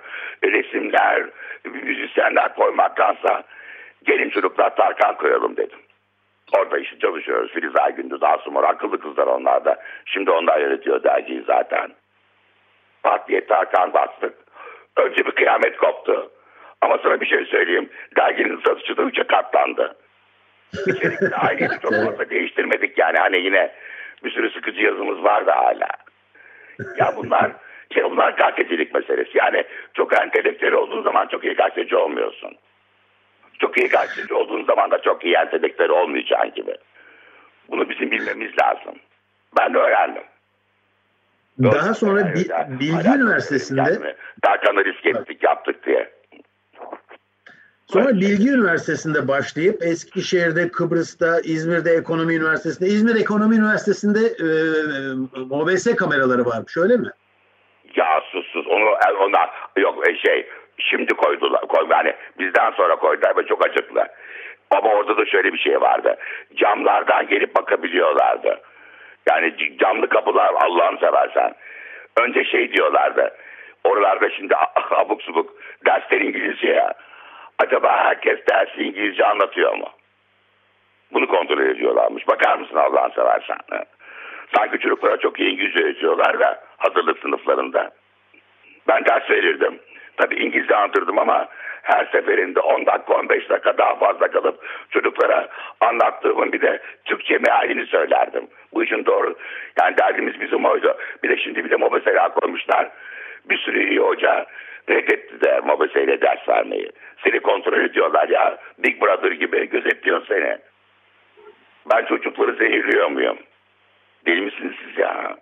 resimler, 0.45 1.27
müzisyenler 1.65 2.55
koymaktansa 2.55 3.43
gelin 4.05 4.31
çocuklar 4.31 4.77
Tarkan 4.77 5.17
koyalım 5.17 5.57
dedim. 5.57 5.79
Orada 6.59 6.79
işte 6.79 6.99
çalışıyoruz. 6.99 7.53
Filiz 7.53 7.77
Aygündüz, 7.77 8.23
Asumur, 8.23 8.65
akıllı 8.65 9.01
kızlar 9.01 9.27
onlar 9.27 9.65
da. 9.65 9.77
Şimdi 10.05 10.31
onlar 10.31 10.61
yönetiyor 10.61 11.03
dergiyi 11.03 11.45
zaten. 11.47 11.93
Diye 13.29 13.47
Tarkan 13.47 13.93
bastık. 13.93 14.35
Önce 14.97 15.27
bir 15.27 15.31
kıyamet 15.31 15.77
koptu. 15.77 16.31
Ama 16.81 16.99
sana 17.03 17.21
bir 17.21 17.27
şey 17.27 17.45
söyleyeyim. 17.45 17.91
Derginin 18.17 18.61
satışı 18.67 18.97
da 18.97 19.03
üçe 19.03 19.23
katlandı. 19.23 19.97
İçerikte. 20.87 21.31
Çok 21.83 21.91
fazla 21.91 22.31
değiştirmedik 22.31 22.99
yani. 22.99 23.19
Hani 23.19 23.41
yine 23.41 23.73
bir 24.25 24.31
sürü 24.31 24.51
sıkıcı 24.51 24.83
yazımız 24.83 25.25
vardı 25.25 25.51
hala. 25.51 25.89
Ya 26.99 27.13
bunlar 27.17 27.53
şey 27.95 28.05
bunlar 28.05 28.31
gazetecilik 28.31 28.95
meselesi. 28.95 29.39
Yani 29.39 29.65
çok 29.95 30.13
entelektüel 30.21 30.73
olduğun 30.73 31.03
zaman 31.03 31.27
çok 31.27 31.45
iyi 31.45 31.55
gazeteci 31.55 31.97
olmuyorsun. 31.97 32.57
Çok 33.63 33.79
iyi 33.79 33.89
gazeteci 33.89 34.35
olduğun 34.35 34.65
zaman 34.65 34.91
da 34.91 35.03
çok 35.03 35.25
iyi 35.25 35.35
entelektüel 35.35 35.91
olmayacağın 35.91 36.55
gibi. 36.55 36.77
Bunu 37.71 37.91
bizim 37.91 38.11
bilmemiz 38.11 38.51
lazım. 38.63 38.95
Ben 39.59 39.75
de 39.75 39.79
öğrendim. 39.79 40.23
Daha 41.63 41.95
sonra 41.95 42.21
Yani 42.21 42.35
Bi- 42.35 42.81
Bilgi 42.81 43.09
Üniversitesi'nde 43.09 43.83
kendimi 43.83 44.15
Tarkan'la 44.43 44.85
risk 44.85 45.07
ettik 45.07 45.43
yaptık 45.43 45.87
diye. 45.87 46.11
Sonra 47.87 48.09
Bilgi 48.09 48.51
Üniversitesi'nde 48.51 49.29
başlayıp 49.29 49.83
Eskişehir'de, 49.83 50.69
Kıbrıs'ta, 50.69 51.41
İzmir'de 51.41 51.91
Ekonomi 51.91 52.35
Üniversitesi'nde, 52.35 52.87
İzmir 52.87 53.21
Ekonomi 53.21 53.57
Üniversitesi'nde 53.57 54.21
e, 54.21 54.49
OBS 55.51 55.97
kameraları 55.97 56.45
varmış 56.45 56.77
öyle 56.77 56.97
mi? 56.97 57.09
Ya 57.97 58.21
sus 58.33 58.47
sus 58.47 58.67
onu 58.67 58.91
ona 59.21 59.51
yok 59.77 60.09
e, 60.09 60.17
şey 60.17 60.47
şimdi 60.79 61.15
koydular 61.15 61.61
koy 61.61 61.87
yani 61.91 62.15
bizden 62.39 62.71
sonra 62.71 62.97
koydular 62.97 63.37
ve 63.37 63.47
çok 63.47 63.67
acıklı. 63.67 64.09
Ama 64.71 64.91
orada 64.91 65.17
da 65.17 65.27
şöyle 65.27 65.53
bir 65.53 65.59
şey 65.59 65.81
vardı. 65.81 66.17
Camlardan 66.55 67.27
gelip 67.27 67.57
bakabiliyorlardı. 67.57 68.61
Yani 69.29 69.79
camlı 69.79 70.09
kapılar 70.09 70.55
Allah'ını 70.55 70.99
seversen. 70.99 71.55
Önce 72.17 72.45
şey 72.45 72.73
diyorlardı. 72.73 73.37
Oralarda 73.85 74.31
şimdi 74.31 74.55
abuk 74.91 75.23
subuk 75.23 75.55
dersler 75.87 76.21
İngilizce 76.21 76.69
ya. 76.69 76.95
Acaba 77.59 78.05
herkes 78.05 78.39
dersi 78.51 78.83
İngilizce 78.83 79.25
anlatıyor 79.25 79.75
mu? 79.75 79.89
Bunu 81.13 81.27
kontrol 81.29 81.61
ediyorlarmış. 81.61 82.29
Bakar 82.29 82.59
mısın 82.59 82.77
Allah'ını 82.77 83.13
seversen? 83.15 83.59
Sanki 84.57 84.79
çocuklara 84.79 85.17
çok 85.17 85.41
iyi 85.41 85.51
İngilizce 85.51 85.85
öğretiyorlar 85.85 86.41
da 86.41 86.63
hazırlık 86.79 87.19
sınıflarında. 87.19 87.91
Ben 88.89 89.05
ders 89.05 89.31
verirdim. 89.31 89.81
Tabii 90.17 90.35
İngilizce 90.35 90.77
anlatırdım 90.77 91.19
ama 91.19 91.49
her 91.83 92.05
seferinde 92.13 92.61
10 92.61 92.87
dakika 92.87 93.15
15 93.15 93.51
dakika 93.51 93.79
daha 93.79 93.95
fazla 93.95 94.31
kalıp 94.31 94.65
çocuklara 94.91 95.49
anlattığımın 95.81 96.53
bir 96.53 96.61
de 96.61 96.83
Türkçe 97.05 97.39
mealini 97.39 97.87
söylerdim. 97.87 98.47
Bu 98.75 98.85
işin 98.85 99.07
doğru. 99.07 99.35
Yani 99.81 99.97
derdimiz 99.97 100.41
bizim 100.41 100.65
oydu. 100.65 100.97
Bir 101.23 101.29
de 101.29 101.37
şimdi 101.37 101.65
bir 101.65 101.71
de 101.71 101.77
mobesela 101.77 102.29
koymuşlar. 102.29 102.91
Bir 103.45 103.59
sürü 103.59 103.89
iyi 103.89 103.99
hoca 103.99 104.47
reddetti 104.89 105.41
de 105.41 105.61
mobeseyle 105.61 106.21
ders 106.21 106.49
vermeyi. 106.49 106.93
Seni 107.25 107.41
kontrol 107.41 107.81
ediyorlar 107.81 108.29
ya. 108.29 108.59
Big 108.79 109.03
Brother 109.03 109.33
gibi 109.33 109.69
gözetliyor 109.69 110.27
seni. 110.29 110.59
Ben 111.91 112.05
çocukları 112.05 112.55
zehirliyor 112.55 113.09
muyum? 113.09 113.39
Deli 114.27 114.41
misiniz 114.41 114.75
siz 114.87 114.99
ya? 114.99 115.37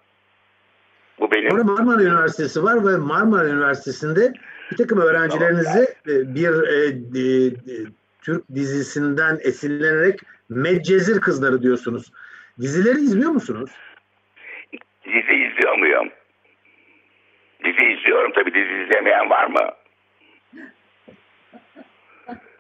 Bu 1.20 1.30
benim... 1.30 1.50
Sonra 1.50 1.64
Marmara 1.64 2.02
Üniversitesi 2.02 2.62
var 2.62 2.74
ve 2.74 2.96
Marmara 2.96 3.48
Üniversitesi'nde 3.48 4.32
bir 4.70 4.76
takım 4.76 5.00
öğrencilerinizi 5.00 5.80
e, 6.08 6.34
bir 6.34 6.52
e, 6.68 6.86
e, 7.14 7.46
e, 7.46 7.84
Türk 8.22 8.48
dizisinden 8.54 9.38
esinlenerek 9.42 10.20
Medcezir 10.48 11.20
Kızları 11.20 11.62
diyorsunuz. 11.62 12.12
Dizileri 12.60 12.96
izliyor 12.96 13.30
musunuz? 13.30 13.70
Dizi 15.04 15.32
izliyor 15.32 15.78
muyum? 15.78 16.08
Dizi 17.64 17.86
izliyorum 17.86 18.32
tabii 18.32 18.54
dizi 18.54 18.82
izlemeyen 18.82 19.30
var 19.30 19.46
mı? 19.46 19.70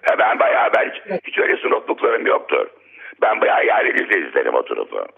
Ha 0.02 0.18
ben 0.18 0.38
bayağı 0.38 0.72
ben 0.74 0.90
hiç, 0.90 1.22
hiç 1.26 1.38
öyle 1.38 1.56
snopluklarım 1.56 2.26
yoktur. 2.26 2.66
Ben 3.22 3.40
bayağı 3.40 3.66
yani 3.66 3.98
dizi 3.98 4.28
izlerim 4.28 4.54
oturup. 4.54 5.10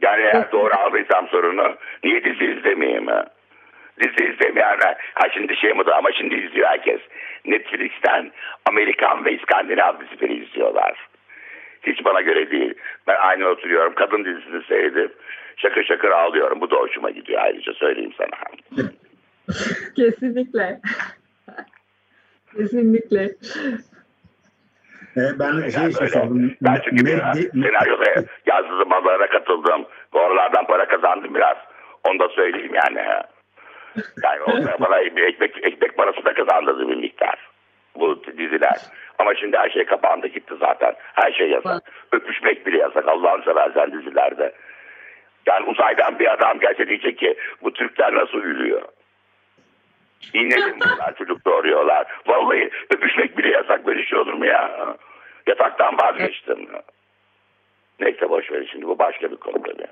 Yani 0.00 0.22
eğer 0.22 0.52
doğru 0.52 0.74
aldıysam 0.74 1.28
sorunu 1.28 1.76
niye 2.04 2.24
dizi 2.24 2.44
izlemeyeyim 2.44 3.06
ha? 3.06 3.37
Dizi 4.00 4.32
izlemeyenler 4.32 4.96
ha 5.14 5.28
şimdi 5.34 5.56
şey 5.56 5.72
mi 5.74 5.82
ama 5.96 6.12
şimdi 6.12 6.34
izliyor 6.34 6.68
herkes. 6.68 7.00
Netflix'ten 7.44 8.30
Amerikan 8.68 9.24
ve 9.24 9.32
İskandinav 9.32 9.92
dizileri 10.00 10.44
izliyorlar. 10.44 11.08
Hiç 11.82 12.04
bana 12.04 12.20
göre 12.20 12.50
değil. 12.50 12.74
Ben 13.06 13.16
aynı 13.16 13.46
oturuyorum. 13.48 13.94
Kadın 13.94 14.24
dizisini 14.24 14.62
seyredip 14.62 15.12
şakır 15.56 15.84
şakır 15.84 16.10
ağlıyorum. 16.10 16.60
Bu 16.60 16.70
da 16.70 16.76
hoşuma 16.76 17.10
gidiyor 17.10 17.40
ayrıca 17.42 17.72
söyleyeyim 17.72 18.12
sana. 18.18 18.84
Kesinlikle. 19.96 20.80
Kesinlikle. 22.56 23.22
E, 25.16 25.20
ben 25.38 25.70
şey 25.70 25.82
Yani 25.82 25.94
böyle. 26.00 26.08
sordum. 26.10 26.54
Ben 26.62 26.80
çünkü 26.84 27.06
biraz 27.06 27.36
Med- 27.40 27.68
senaryoda 27.68 28.24
yazdığım 28.46 28.88
malara 28.88 29.28
katıldım. 29.28 29.86
Oralardan 30.12 30.66
para 30.66 30.88
kazandım 30.88 31.34
biraz. 31.34 31.56
Onu 32.04 32.18
da 32.18 32.28
söyleyeyim 32.28 32.74
yani. 32.74 33.00
Yani 34.22 34.42
orada 34.42 34.76
bana 34.80 34.98
ekmek, 35.00 35.40
ekmek 35.62 35.96
parası 35.96 36.24
da 36.24 36.34
kazandırdı 36.34 36.88
bir 36.88 36.96
miktar. 36.96 37.48
Bu 37.96 38.24
diziler. 38.24 38.76
Ama 39.18 39.34
şimdi 39.34 39.56
her 39.56 39.70
şey 39.70 39.84
kapandı 39.84 40.26
gitti 40.26 40.54
zaten. 40.60 40.94
Her 41.14 41.32
şey 41.32 41.50
yasak. 41.50 41.82
Öpüşmek 42.12 42.66
bile 42.66 42.78
yasak 42.78 43.08
Allah'ını 43.08 43.44
seversen 43.44 43.92
dizilerde. 43.92 44.52
Yani 45.46 45.66
uzaydan 45.66 46.18
bir 46.18 46.32
adam 46.32 46.58
gelse 46.58 46.88
diyecek 46.88 47.18
ki 47.18 47.36
bu 47.62 47.72
Türkler 47.72 48.14
nasıl 48.14 48.38
ülüyor? 48.38 48.82
İğnelim 50.34 50.80
bunlar 50.80 51.14
çocuk 51.18 51.44
doğuruyorlar. 51.44 52.06
Vallahi 52.26 52.70
öpüşmek 52.90 53.38
bile 53.38 53.48
yasak 53.48 53.86
böyle 53.86 54.04
şey 54.04 54.18
olur 54.18 54.32
mu 54.32 54.46
ya? 54.46 54.96
Yataktan 55.46 55.98
vazgeçtim. 55.98 56.68
Neyse 58.00 58.28
boş 58.30 58.52
ver 58.52 58.68
şimdi 58.72 58.86
bu 58.86 58.98
başka 58.98 59.30
bir 59.30 59.36
konu 59.36 59.62
tabii. 59.62 59.86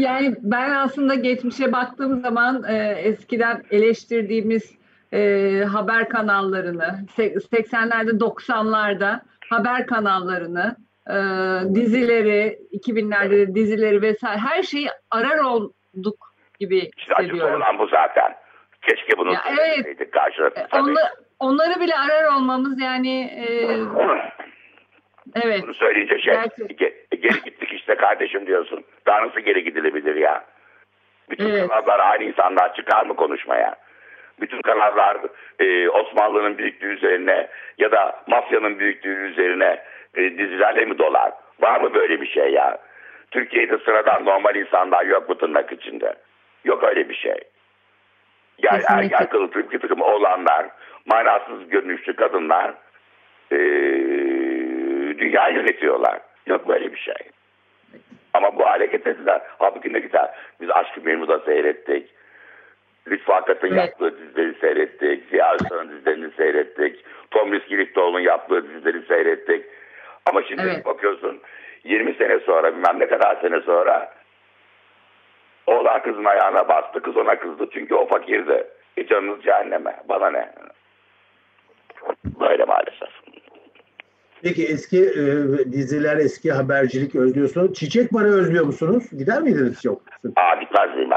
Yani 0.00 0.34
ben 0.42 0.70
aslında 0.70 1.14
geçmişe 1.14 1.72
baktığım 1.72 2.20
zaman 2.20 2.62
e, 2.68 2.94
eskiden 2.98 3.62
eleştirdiğimiz 3.70 4.78
e, 5.12 5.18
haber 5.72 6.08
kanallarını, 6.08 6.98
se- 7.16 7.34
80'lerde 7.34 8.18
90'larda 8.18 9.20
haber 9.50 9.86
kanallarını, 9.86 10.76
e, 11.08 11.14
dizileri, 11.74 12.58
2000'lerde 12.72 13.30
de 13.30 13.54
dizileri 13.54 14.02
vesaire 14.02 14.38
her 14.38 14.62
şeyi 14.62 14.88
arar 15.10 15.38
olduk 15.38 16.34
gibi 16.60 16.78
İşte 16.96 17.14
hissediyorum. 17.18 17.56
olan 17.62 17.78
bu 17.78 17.86
zaten. 17.86 18.34
Keşke 18.82 19.18
bunu 19.18 19.34
evet. 19.50 20.10
karşılıklı. 20.10 20.60
E, 20.62 20.80
onla- 20.80 21.12
onları 21.40 21.80
bile 21.80 21.94
arar 21.94 22.36
olmamız 22.36 22.80
yani 22.80 23.20
e, 23.22 23.66
evet. 25.44 25.62
Bunu 25.62 25.74
söyleyince 25.74 26.18
şey 26.18 26.34
ge- 26.34 27.16
geri 27.16 27.42
gittik 27.44 27.72
işte 27.72 27.94
kardeşim 27.94 28.46
diyorsun. 28.46 28.84
Daha 29.06 29.26
nasıl 29.26 29.40
geri 29.40 29.64
gidilebilir 29.64 30.16
ya? 30.16 30.44
Bütün 31.30 31.48
Evet. 31.50 31.68
kanallar 31.68 31.98
aynı 32.00 32.24
insanlar 32.24 32.74
çıkar 32.74 33.06
mı 33.06 33.16
konuşmaya? 33.16 33.74
Bütün 34.40 34.62
kanallar 34.62 35.16
e, 35.58 35.88
Osmanlı'nın 35.88 36.58
büyüklüğü 36.58 36.94
üzerine 36.94 37.48
ya 37.78 37.92
da 37.92 38.22
mafyanın 38.26 38.78
büyüklüğü 38.78 39.30
üzerine 39.30 39.82
e, 40.14 40.38
dizilerle 40.38 40.84
mi 40.84 40.98
dolar? 40.98 41.32
Var 41.60 41.80
mı 41.80 41.94
böyle 41.94 42.20
bir 42.20 42.26
şey 42.26 42.52
ya? 42.52 42.78
Türkiye'de 43.30 43.78
sıradan 43.78 44.24
normal 44.24 44.56
insanlar 44.56 45.04
yok 45.06 45.28
mu 45.28 45.38
tırnak 45.38 45.72
içinde? 45.72 46.14
Yok 46.64 46.84
öyle 46.84 47.08
bir 47.08 47.14
şey. 47.14 47.34
Yani 48.58 48.80
Kesinlikle. 48.80 49.16
ergen 49.16 49.28
kılıklı 49.28 49.70
bir 49.70 49.78
takım 49.78 50.00
oğlanlar, 50.00 50.66
manasız 51.06 51.68
görünüşlü 51.68 52.16
kadınlar 52.16 52.74
e, 53.52 53.56
dünya 55.22 55.48
yönetiyorlar. 55.48 56.20
Yok 56.46 56.68
böyle 56.68 56.92
bir 56.92 56.98
şey. 56.98 57.14
Ama 58.34 58.56
bu 58.56 58.66
hale 58.66 58.86
getirdiler. 58.86 59.40
Halbuki 59.58 59.92
ne 59.92 59.98
güzel. 59.98 60.34
Biz 60.60 60.70
Aşk-ı 60.70 61.00
Memnu'da 61.04 61.38
seyrettik. 61.38 62.10
Lütfü 63.08 63.32
Akat'ın 63.32 63.68
Evet. 63.68 63.76
yaptığı 63.78 64.18
dizileri 64.18 64.54
seyrettik. 64.60 65.30
Ziya 65.30 65.54
Özkan'ın 65.54 65.88
dizilerini 65.88 66.30
seyrettik. 66.36 67.04
Tom 67.30 67.52
Riskilikoğlu'nun 67.52 68.20
yaptığı 68.20 68.68
dizileri 68.68 69.02
seyrettik. 69.06 69.64
Ama 70.26 70.42
şimdi 70.42 70.62
Evet. 70.62 70.86
bakıyorsun 70.86 71.40
20 71.84 72.14
sene 72.14 72.38
sonra 72.38 72.76
bilmem 72.76 72.98
ne 72.98 73.06
kadar 73.06 73.40
sene 73.40 73.60
sonra 73.60 74.14
oğlan 75.66 76.02
kızın 76.02 76.24
ayağına 76.24 76.68
bastı. 76.68 77.02
Kız 77.02 77.16
ona 77.16 77.38
kızdı 77.38 77.68
çünkü 77.72 77.94
o 77.94 78.06
fakirdi. 78.06 78.66
E 78.96 79.06
canınız 79.06 79.42
cehenneme. 79.42 79.96
Bana 80.08 80.30
ne? 80.30 80.52
Böyle 82.40 82.64
maalesef. 82.64 83.21
Peki 84.42 84.64
eski 84.66 84.98
e, 84.98 85.26
diziler, 85.72 86.16
eski 86.16 86.52
habercilik 86.52 87.14
özlüyorsunuz. 87.14 87.74
Çiçek 87.74 88.12
Bar'ı 88.12 88.28
özlüyor 88.28 88.64
musunuz? 88.64 89.04
Gider 89.18 89.42
miydiniz 89.42 89.84
yok? 89.84 90.02
Aa 90.36 90.54
gitmez 90.54 90.96
miyim? 90.96 91.10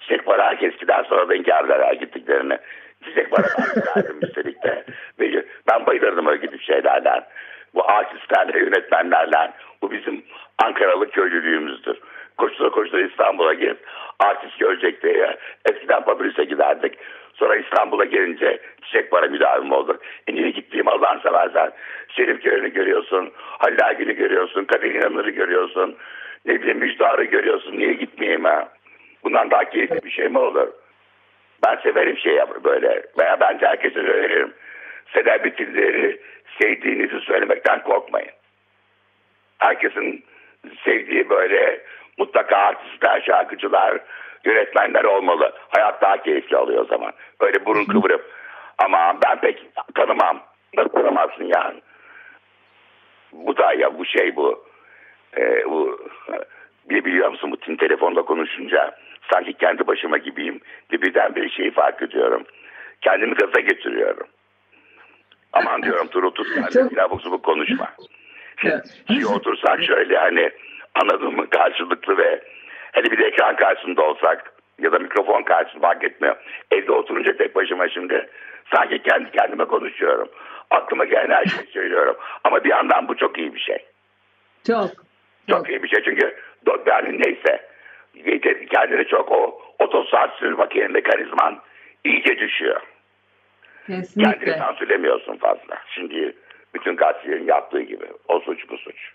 Çiçek 0.00 0.26
para 0.26 0.44
herkes 0.44 0.76
gider 0.76 1.06
sonra 1.08 1.28
da 1.28 1.34
inkar 1.34 1.64
ederler 1.64 1.92
gittiklerini. 1.92 2.58
Çiçek 3.04 3.26
ben 3.32 3.44
giderdim 3.74 4.18
üstelik 4.22 4.62
de. 4.62 4.84
Ben 5.70 5.86
bayılırdım 5.86 6.26
öyle 6.26 6.46
gidip 6.46 6.62
şeylerden. 6.62 7.24
Bu 7.74 7.90
artistlerle, 7.90 8.58
yönetmenlerle. 8.58 9.52
Bu 9.82 9.90
bizim 9.90 10.22
Ankaralı 10.64 11.10
köylülüğümüzdür. 11.10 11.98
Koştura 12.38 12.70
koştura 12.70 13.00
İstanbul'a 13.00 13.54
git. 13.54 13.76
Artist 14.18 14.58
görecek 14.58 15.02
diye. 15.02 15.36
Eskiden 15.70 16.04
Papiris'e 16.04 16.44
giderdik. 16.44 16.98
Sonra 17.32 17.56
İstanbul'a 17.56 18.04
gelince 18.04 18.60
çiçek 18.82 19.10
para 19.10 19.26
müdavim 19.26 19.72
olduk. 19.72 20.00
E 20.26 20.34
niye 20.34 20.50
gittiğim 20.50 20.88
Allah'ını 20.88 21.20
seversen. 21.20 21.72
Şerif 22.08 22.42
Köyü'nü 22.42 22.72
görüyorsun. 22.72 23.32
Halil 23.36 23.86
Agil'i 23.86 24.16
görüyorsun. 24.16 24.64
Kadir 24.64 24.94
İnanır'ı 24.94 25.30
görüyorsun. 25.30 25.96
Ne 26.46 26.60
bileyim 26.60 26.78
Müjdar'ı 26.78 27.24
görüyorsun. 27.24 27.78
Niye 27.78 27.92
gitmeyeyim 27.92 28.44
ha? 28.44 28.68
Bundan 29.24 29.50
daha 29.50 29.64
keyifli 29.64 30.04
bir 30.04 30.10
şey 30.10 30.28
mi 30.28 30.38
olur? 30.38 30.68
Ben 31.66 31.76
severim 31.76 32.18
şey 32.18 32.34
yap 32.34 32.64
böyle. 32.64 33.02
Veya 33.18 33.40
bence 33.40 33.66
herkese 33.66 33.98
öneririm. 33.98 34.52
Selebritileri 35.14 36.20
sevdiğinizi 36.60 37.20
söylemekten 37.20 37.82
korkmayın. 37.82 38.30
Herkesin 39.58 40.24
sevdiği 40.84 41.30
böyle 41.30 41.80
mutlaka 42.18 42.56
artistler, 42.56 43.20
şarkıcılar, 43.26 43.98
yönetmenler 44.44 45.04
olmalı. 45.04 45.52
Hayat 45.68 46.02
daha 46.02 46.22
keyifli 46.22 46.56
oluyor 46.56 46.82
o 46.82 46.86
zaman. 46.86 47.12
Öyle 47.40 47.64
burun 47.66 47.84
kıvırıp 47.84 48.30
ama 48.78 49.16
ben 49.24 49.40
pek 49.40 49.66
tanımam. 49.94 50.42
Nasıl 50.76 50.90
tanımazsın 50.90 51.44
yani? 51.44 51.80
Bu 53.32 53.56
da 53.56 53.72
ya 53.72 53.98
bu 53.98 54.06
şey 54.06 54.36
bu. 54.36 54.64
Ee, 55.38 55.64
bu 55.64 55.98
bir 56.90 57.04
biliyor 57.04 57.28
musun 57.28 57.50
bu 57.50 57.56
tin 57.56 57.76
telefonda 57.76 58.22
konuşunca 58.22 58.94
sanki 59.32 59.52
kendi 59.52 59.86
başıma 59.86 60.18
gibiyim. 60.18 60.60
Bir 60.90 61.02
birden 61.02 61.34
bir 61.34 61.50
şeyi 61.50 61.70
fark 61.70 62.02
ediyorum. 62.02 62.44
Kendimi 63.00 63.34
gaza 63.34 63.60
getiriyorum. 63.60 64.26
Aman 65.52 65.82
diyorum 65.82 66.08
dur 66.12 66.22
otur 66.22 66.46
sen 66.70 66.90
de 66.90 67.18
subuk 67.22 67.42
konuşma. 67.42 67.92
Şimdi 69.06 69.26
otursak 69.34 69.82
şöyle 69.82 70.18
hani 70.18 70.50
anladın 70.94 71.36
mı 71.36 71.50
karşılıklı 71.50 72.18
ve 72.18 72.42
hele 72.92 73.10
bir 73.10 73.18
de 73.18 73.24
ekran 73.24 73.56
karşısında 73.56 74.02
olsak 74.02 74.52
ya 74.78 74.92
da 74.92 74.98
mikrofon 74.98 75.42
karşısında 75.42 75.86
fark 75.86 76.04
etmiyor. 76.04 76.36
Evde 76.70 76.92
oturunca 76.92 77.36
tek 77.36 77.54
başıma 77.54 77.88
şimdi 77.88 78.28
sanki 78.74 79.02
kendi 79.02 79.30
kendime 79.30 79.64
konuşuyorum. 79.64 80.28
Aklıma 80.70 81.04
gelen 81.04 81.30
her 81.30 81.44
şeyi 81.44 81.66
söylüyorum. 81.66 82.16
Ama 82.44 82.64
bir 82.64 82.70
yandan 82.70 83.08
bu 83.08 83.16
çok 83.16 83.38
iyi 83.38 83.54
bir 83.54 83.60
şey. 83.60 83.78
Çok. 84.66 84.90
Çok 85.50 85.70
iyi 85.70 85.82
bir 85.82 85.88
şey 85.88 86.02
çünkü 86.04 86.36
yani 86.86 87.18
neyse 87.18 87.68
kendini 88.70 89.06
çok 89.06 89.32
o 89.32 89.62
otosansür 89.78 90.52
makine 90.52 90.88
mekanizman 90.88 91.60
iyice 92.04 92.38
düşüyor. 92.38 92.80
Kesinlikle. 93.86 94.32
Kendini 94.32 94.58
sansürlemiyorsun 94.58 95.36
fazla. 95.36 95.78
Şimdi 95.94 96.36
bütün 96.74 96.96
gazetelerin 96.96 97.46
yaptığı 97.46 97.80
gibi. 97.80 98.06
O 98.28 98.40
suç 98.40 98.68
bu 98.70 98.78
suç. 98.78 99.12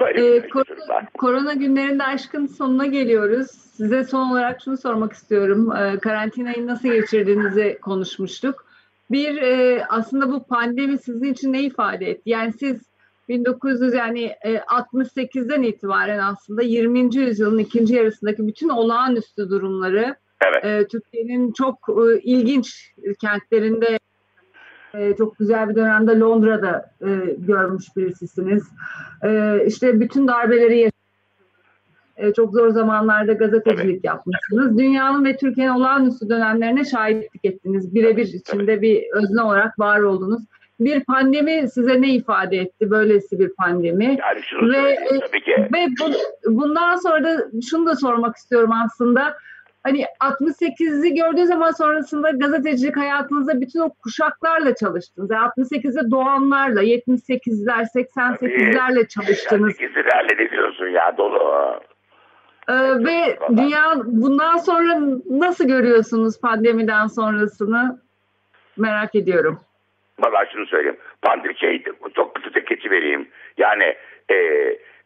Böyle 0.00 0.36
Ee, 0.36 0.48
korona, 0.48 1.06
korona 1.18 1.52
günlerinde 1.52 2.04
aşkın 2.04 2.46
sonuna 2.46 2.86
geliyoruz. 2.86 3.50
Size 3.50 4.04
son 4.04 4.30
olarak 4.30 4.60
şunu 4.64 4.76
sormak 4.76 5.12
istiyorum. 5.12 5.72
Ee, 5.76 5.98
karantinayı 5.98 6.66
nasıl 6.66 6.88
geçirdiğinizi 6.88 7.78
konuşmuştuk. 7.82 8.64
Bir 9.10 9.42
e, 9.42 9.84
aslında 9.88 10.32
bu 10.32 10.46
pandemi 10.46 10.98
sizin 10.98 11.32
için 11.32 11.52
ne 11.52 11.62
ifade 11.62 12.10
etti? 12.10 12.30
Yani 12.30 12.52
siz 12.52 12.82
1900 13.28 13.94
yani 13.94 14.24
e, 14.24 14.56
68'den 14.56 15.62
itibaren 15.62 16.18
aslında 16.18 16.62
20. 16.62 17.16
yüzyılın 17.16 17.58
ikinci 17.58 17.94
yarısındaki 17.94 18.46
bütün 18.46 18.68
olağanüstü 18.68 19.50
durumları 19.50 20.16
Evet. 20.44 20.64
e, 20.64 20.88
Türkiye'nin 20.88 21.52
çok 21.52 21.78
e, 21.88 22.20
ilginç 22.20 22.94
kentlerinde 23.20 23.98
e, 24.94 25.16
çok 25.16 25.38
güzel 25.38 25.68
bir 25.68 25.74
dönemde 25.74 26.18
Londra'da 26.18 26.90
e, 27.00 27.34
görmüş 27.38 27.84
birisisiniz. 27.96 28.68
E, 29.24 29.62
işte 29.66 30.00
bütün 30.00 30.28
darbeleri 30.28 30.78
yaşadınız. 30.78 30.92
E, 32.16 32.32
çok 32.32 32.52
zor 32.52 32.70
zamanlarda 32.70 33.32
gazetecilik 33.32 34.04
yapmışsınız. 34.04 34.78
Dünyanın 34.78 35.24
ve 35.24 35.36
Türkiye'nin 35.36 35.72
olağanüstü 35.72 36.28
dönemlerine 36.28 36.84
şahitlik 36.84 37.44
ettiniz. 37.44 37.94
Birebir 37.94 38.26
içinde 38.26 38.82
bir 38.82 39.04
özne 39.12 39.42
olarak 39.42 39.78
var 39.78 40.00
oldunuz. 40.00 40.42
Bir 40.80 41.04
pandemi 41.04 41.68
size 41.74 42.02
ne 42.02 42.14
ifade 42.14 42.56
etti? 42.56 42.90
Böylesi 42.90 43.38
bir 43.38 43.54
pandemi. 43.54 44.04
Yani 44.04 44.42
şunu 44.42 44.72
Ve, 44.72 44.92
e, 44.92 45.20
tabii 45.20 45.40
ki. 45.40 45.68
Ve 45.74 45.86
bu, 46.00 46.12
bundan 46.58 46.96
sonra 46.96 47.24
da 47.24 47.44
şunu 47.70 47.86
da 47.86 47.96
sormak 47.96 48.36
istiyorum 48.36 48.70
aslında. 48.84 49.36
Hani 49.82 50.04
68'i 50.20 51.14
gördüğü 51.14 51.46
zaman 51.46 51.70
sonrasında 51.70 52.30
gazetecilik 52.30 52.96
hayatınızda 52.96 53.60
bütün 53.60 53.80
o 53.80 53.90
kuşaklarla 54.02 54.74
çalıştınız. 54.74 55.30
Yani 55.30 55.48
68'de 55.48 56.10
doğanlarla, 56.10 56.82
78'ler, 56.82 57.84
88'lerle 57.94 59.08
çalıştınız. 59.08 59.74
İkisilerle 59.74 60.44
ne 60.44 60.50
diyorsun 60.50 60.86
ya 60.86 61.16
dolu. 61.16 61.80
Ee, 62.68 62.74
ve 63.04 63.38
dünya 63.56 63.92
bundan 64.04 64.56
sonra 64.56 64.98
nasıl 65.30 65.68
görüyorsunuz 65.68 66.40
pandemiden 66.40 67.06
sonrasını? 67.06 68.02
Merak 68.76 69.14
ediyorum. 69.14 69.60
Valla 70.18 70.46
şunu 70.52 70.66
söyleyeyim. 70.66 70.98
Pandemi 71.22 71.58
şey 71.58 71.82
çok 72.14 72.34
kısa 72.34 72.50
tek 72.50 72.66
keçi 72.66 72.90
vereyim. 72.90 73.28
Yani 73.58 73.96
e, 74.28 74.34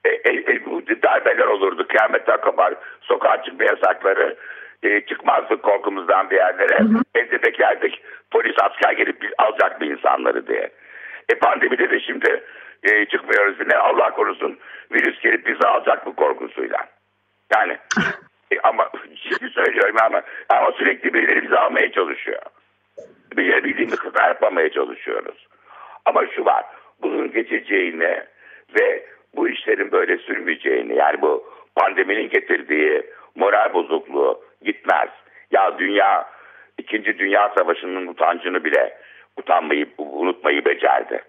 e, 0.05 0.09
e, 0.25 0.31
e, 0.31 0.67
bu 0.67 0.83
darbeler 1.03 1.47
olurdu. 1.47 1.87
Kıyametler 1.89 2.41
kopar. 2.41 2.75
Sokağa 3.01 3.43
çıkma 3.43 3.65
yasakları. 3.65 4.37
E, 4.83 5.01
çıkmazdık 5.01 5.63
korkumuzdan 5.63 6.31
bir 6.31 6.37
yerlere. 6.37 6.79
Evde 7.15 7.43
beklerdik. 7.43 8.03
Polis 8.31 8.57
asker 8.63 8.93
gelip 8.93 9.23
biz- 9.23 9.33
alacak 9.39 9.81
bir 9.81 9.91
insanları 9.91 10.47
diye. 10.47 10.71
E 11.29 11.35
pandemide 11.35 11.91
de 11.91 12.01
şimdi 12.01 12.45
e, 12.83 13.05
çıkmıyoruz. 13.05 13.57
Ne 13.67 13.77
Allah 13.77 14.11
korusun 14.11 14.59
virüs 14.93 15.21
gelip 15.21 15.47
bizi 15.47 15.67
alacak 15.69 16.07
bu 16.07 16.17
korkusuyla. 16.17 16.87
Yani 17.55 17.73
e, 18.51 18.61
ama 18.63 18.91
şimdi 19.23 19.51
söylüyorum 19.51 19.97
ama, 20.03 20.23
ama 20.49 20.73
sürekli 20.73 21.15
birileri 21.15 21.43
bizi 21.43 21.57
almaya 21.57 21.93
çalışıyor. 21.93 22.43
Bir 23.37 23.65
bildiğimiz 23.65 23.99
kadar 23.99 24.29
yapmamaya 24.29 24.71
çalışıyoruz. 24.71 25.47
Ama 26.05 26.27
şu 26.27 26.45
var, 26.45 26.65
bunun 27.03 27.33
geçeceğini 27.33 28.23
ve 28.81 29.07
bu 29.37 29.49
işlerin 29.49 29.93
böyle 29.93 30.19
sürmeyeceğini, 30.19 30.97
yani 30.97 31.23
bu 31.23 31.45
pandeminin 31.77 32.29
getirdiği 32.29 33.03
moral 33.35 33.75
bozukluğu 33.75 34.46
gitmez. 34.67 35.09
Ya 35.51 35.79
dünya, 35.79 36.27
İkinci 36.79 37.19
Dünya 37.19 37.53
Savaşı'nın 37.59 38.07
utancını 38.07 38.65
bile 38.65 38.97
utanmayı, 39.37 39.87
unutmayı 39.99 40.65
becerdi. 40.65 41.23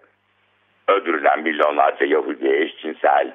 Öldürülen 0.88 1.40
milyonlarca 1.44 2.06
Yahudi, 2.06 2.50
eşcinsel, 2.50 3.32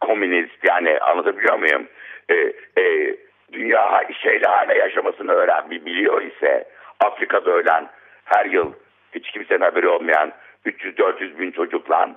komünist 0.00 0.64
yani 0.68 0.98
anlatabiliyor 0.98 1.58
muyum? 1.58 1.88
Ee, 2.30 2.52
e, 2.82 3.16
dünya 3.52 4.02
şeyle 4.22 4.78
yaşamasını 4.78 5.32
öğren 5.32 5.70
biliyor 5.70 6.22
ise 6.22 6.68
Afrika'da 7.00 7.50
ölen 7.50 7.88
her 8.24 8.46
yıl 8.46 8.72
hiç 9.14 9.30
kimsenin 9.30 9.60
haberi 9.60 9.88
olmayan 9.88 10.32
300-400 10.66 11.38
bin 11.38 11.50
çocukla 11.50 12.10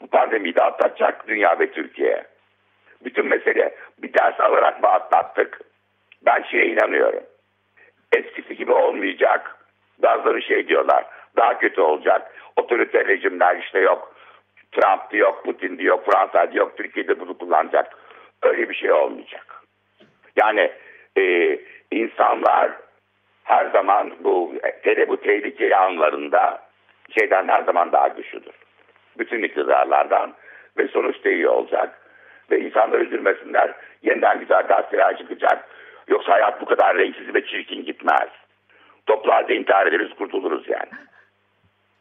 bu 0.00 0.06
pandemiyi 0.06 0.54
de 0.54 0.62
atlatacak 0.62 1.28
dünya 1.28 1.58
ve 1.58 1.70
Türkiye. 1.70 2.24
Bütün 3.04 3.26
mesele 3.26 3.74
bir 3.98 4.14
ders 4.14 4.40
alarak 4.40 4.82
mı 4.82 4.88
atlattık? 4.88 5.60
Ben 6.28 6.42
şeye 6.42 6.66
inanıyorum. 6.66 7.22
Eskisi 8.16 8.56
gibi 8.56 8.72
olmayacak. 8.72 9.56
Bazıları 9.98 10.42
şey 10.42 10.68
diyorlar. 10.68 11.04
Daha 11.36 11.58
kötü 11.58 11.80
olacak. 11.80 12.32
Otoriter 12.56 13.06
rejimler 13.06 13.56
işte 13.56 13.78
yok. 13.78 14.14
Trump 14.72 15.14
yok, 15.14 15.44
Putin 15.44 15.78
yok, 15.78 16.04
Fransa 16.04 16.48
yok, 16.52 16.76
Türkiye'de 16.76 17.20
bunu 17.20 17.38
kullanacak. 17.38 17.86
Öyle 18.42 18.68
bir 18.68 18.74
şey 18.74 18.92
olmayacak. 18.92 19.62
Yani 20.36 20.72
e, 21.18 21.58
insanlar 21.90 22.70
her 23.44 23.66
zaman 23.66 24.12
bu 24.20 24.54
hele 24.82 25.08
bu 25.08 25.20
tehlikeli 25.20 25.76
anlarında 25.76 26.62
şeyden 27.18 27.48
her 27.48 27.62
zaman 27.62 27.92
daha 27.92 28.08
güçlüdür. 28.08 28.54
Bütün 29.18 29.42
iktidarlardan 29.42 30.34
ve 30.78 30.88
sonuçta 30.88 31.30
iyi 31.30 31.48
olacak. 31.48 32.00
Ve 32.50 32.60
insanlar 32.60 33.00
üzülmesinler. 33.00 33.74
Yeniden 34.02 34.40
güzel 34.40 34.62
gazeteler 34.62 35.18
çıkacak. 35.18 35.68
Yoksa 36.08 36.32
hayat 36.32 36.60
bu 36.60 36.66
kadar 36.66 36.96
renksiz 36.96 37.34
ve 37.34 37.46
çirkin 37.46 37.84
gitmez. 37.84 38.28
Toplu 39.06 39.32
halde 39.32 39.56
intihar 39.56 39.86
ederiz 39.86 40.10
kurtuluruz 40.18 40.68
yani. 40.68 40.90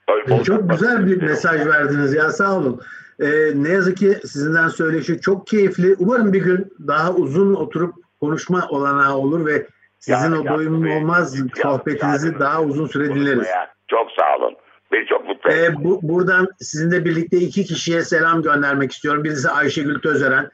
Öyle 0.10 0.44
Çok 0.44 0.70
güzel 0.70 1.08
bir 1.08 1.22
mesaj 1.22 1.68
verdiniz 1.68 2.14
ya 2.14 2.30
sağ 2.30 2.58
olun. 2.58 2.82
Ee, 3.20 3.28
ne 3.56 3.70
yazık 3.70 3.98
ki 3.98 4.14
sizinden 4.14 4.68
söyleşi 4.68 5.22
çok 5.22 5.48
keyifli. 5.48 5.96
Umarım 6.00 6.34
bir 6.34 6.42
gün 6.42 6.74
daha 6.88 7.14
uzun 7.14 7.54
oturup 7.54 7.96
konuşma 8.20 8.68
olanağı 8.70 9.16
olur 9.16 9.46
ve 9.46 9.68
sizin 10.00 10.18
Yani 10.18 10.38
o 10.38 10.58
doyumlu 10.58 10.94
olmaz 10.94 11.36
sohbetinizi 11.62 12.28
yani 12.28 12.40
daha 12.40 12.62
uzun 12.62 12.88
süre 12.88 13.16
dinleriz. 13.16 13.48
Çok 13.88 14.12
sağ 14.12 14.38
olun. 14.38 14.56
Beni 14.92 15.06
çok 15.06 15.28
mutlu. 15.28 15.52
Ee, 15.52 15.76
bu, 15.84 16.00
buradan 16.04 16.48
sizinle 16.60 17.06
birlikte 17.06 17.38
iki 17.38 17.64
kişiye 17.64 18.02
selam 18.02 18.42
göndermek 18.42 18.92
istiyorum. 18.92 19.24
Birisi 19.24 19.50
Ayşegül 19.50 20.00
Tözören, 20.00 20.50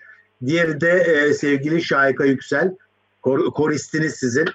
diğeri 0.45 0.82
de 0.82 0.91
e, 0.91 1.34
sevgili 1.34 1.82
Şahika 1.82 2.26
Yüksel. 2.26 2.72
Kor, 3.24 3.39
koristiniz 3.53 4.15
sizin. 4.15 4.45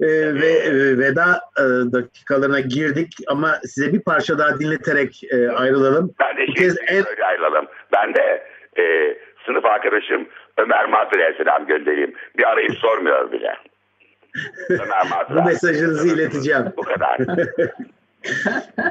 Ee, 0.00 0.06
ve 0.34 0.46
e, 0.48 0.98
veda 0.98 1.40
e, 1.58 1.62
dakikalarına 1.92 2.60
girdik 2.60 3.12
ama 3.28 3.58
size 3.64 3.92
bir 3.92 4.00
parça 4.00 4.38
daha 4.38 4.58
dinleterek 4.60 5.24
e, 5.30 5.48
ayrılalım. 5.50 6.14
Ben 6.20 6.36
de 6.36 6.46
şey 6.46 6.54
kez 6.54 6.76
en, 6.86 7.06
öyle 7.08 7.24
ayrılalım. 7.24 7.66
Ben 7.92 8.14
de 8.14 8.42
e, 8.78 8.82
sınıf 9.46 9.64
arkadaşım 9.64 10.28
Ömer 10.58 10.86
Mazır'a 10.88 11.32
selam 11.38 11.66
göndereyim. 11.66 12.14
Bir 12.38 12.44
arayıp 12.44 12.72
sormuyor 12.78 13.32
bile. 13.32 13.54
Ömer 14.70 15.06
Mazır'a. 15.10 15.36
bu 15.42 15.46
mesajınızı 15.48 16.08
ileteceğim. 16.08 16.64
Bu 16.76 16.82
kadar. 16.82 17.18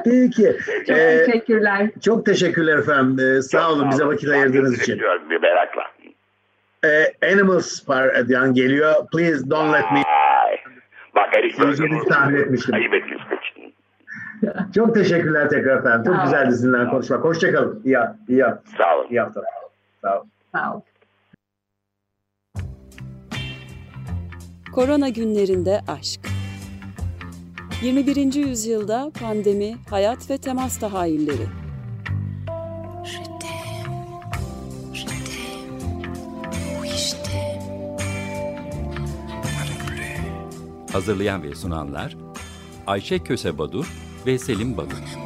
Peki. 0.04 0.56
Çok 0.86 0.96
Ee, 0.96 1.24
teşekkürler. 1.26 1.90
çok 2.04 2.26
teşekkürler 2.26 2.78
efendim. 2.78 3.26
Ee, 3.26 3.42
sağ 3.42 3.70
olun 3.72 3.90
bize 3.90 4.04
vakit 4.06 4.28
ayırdığınız 4.28 4.82
için. 4.82 5.00
Bir 5.30 5.40
merakla. 5.40 5.82
Ee, 6.84 7.12
Animals 7.32 7.84
Paradian 7.84 8.54
geliyor. 8.54 8.94
Please 9.12 9.50
don't 9.50 9.72
let 9.72 9.92
me. 9.92 9.98
Ay. 9.98 10.56
Bak 11.14 11.36
Erik 11.38 11.54
Sevgili 11.54 12.08
tahmin 12.08 12.36
etmiştim. 12.40 12.74
Ayıp. 12.74 12.92
Çok 14.74 14.94
teşekkürler 14.94 15.48
tekrar 15.48 15.78
efendim. 15.78 16.04
Çok 16.04 16.14
Sağ 16.14 16.20
olun. 16.20 16.24
güzeldi 16.24 16.50
sizinle 16.52 16.88
konuşmak. 16.88 17.24
Hoşçakalın. 17.24 17.82
İyi, 17.84 17.96
iyi, 18.28 18.44
Sağ 18.78 18.96
olun. 18.96 19.06
iyi 19.10 19.20
haftalar. 19.20 19.48
Sağ 20.02 20.18
olun. 20.20 20.30
Sağ 20.54 20.74
ol. 20.76 20.80
Korona 24.74 25.08
günlerinde 25.08 25.80
aşk. 25.88 26.20
21. 27.82 28.34
yüzyılda 28.34 29.10
pandemi, 29.20 29.76
hayat 29.90 30.30
ve 30.30 30.38
temas 30.38 30.78
tahayyülleri. 30.78 31.46
Hazırlayan 40.96 41.42
ve 41.42 41.54
sunanlar 41.54 42.16
Ayşe 42.86 43.18
Köse 43.18 43.58
Badur 43.58 43.86
ve 44.26 44.38
Selim 44.38 44.76
Badur. 44.76 45.25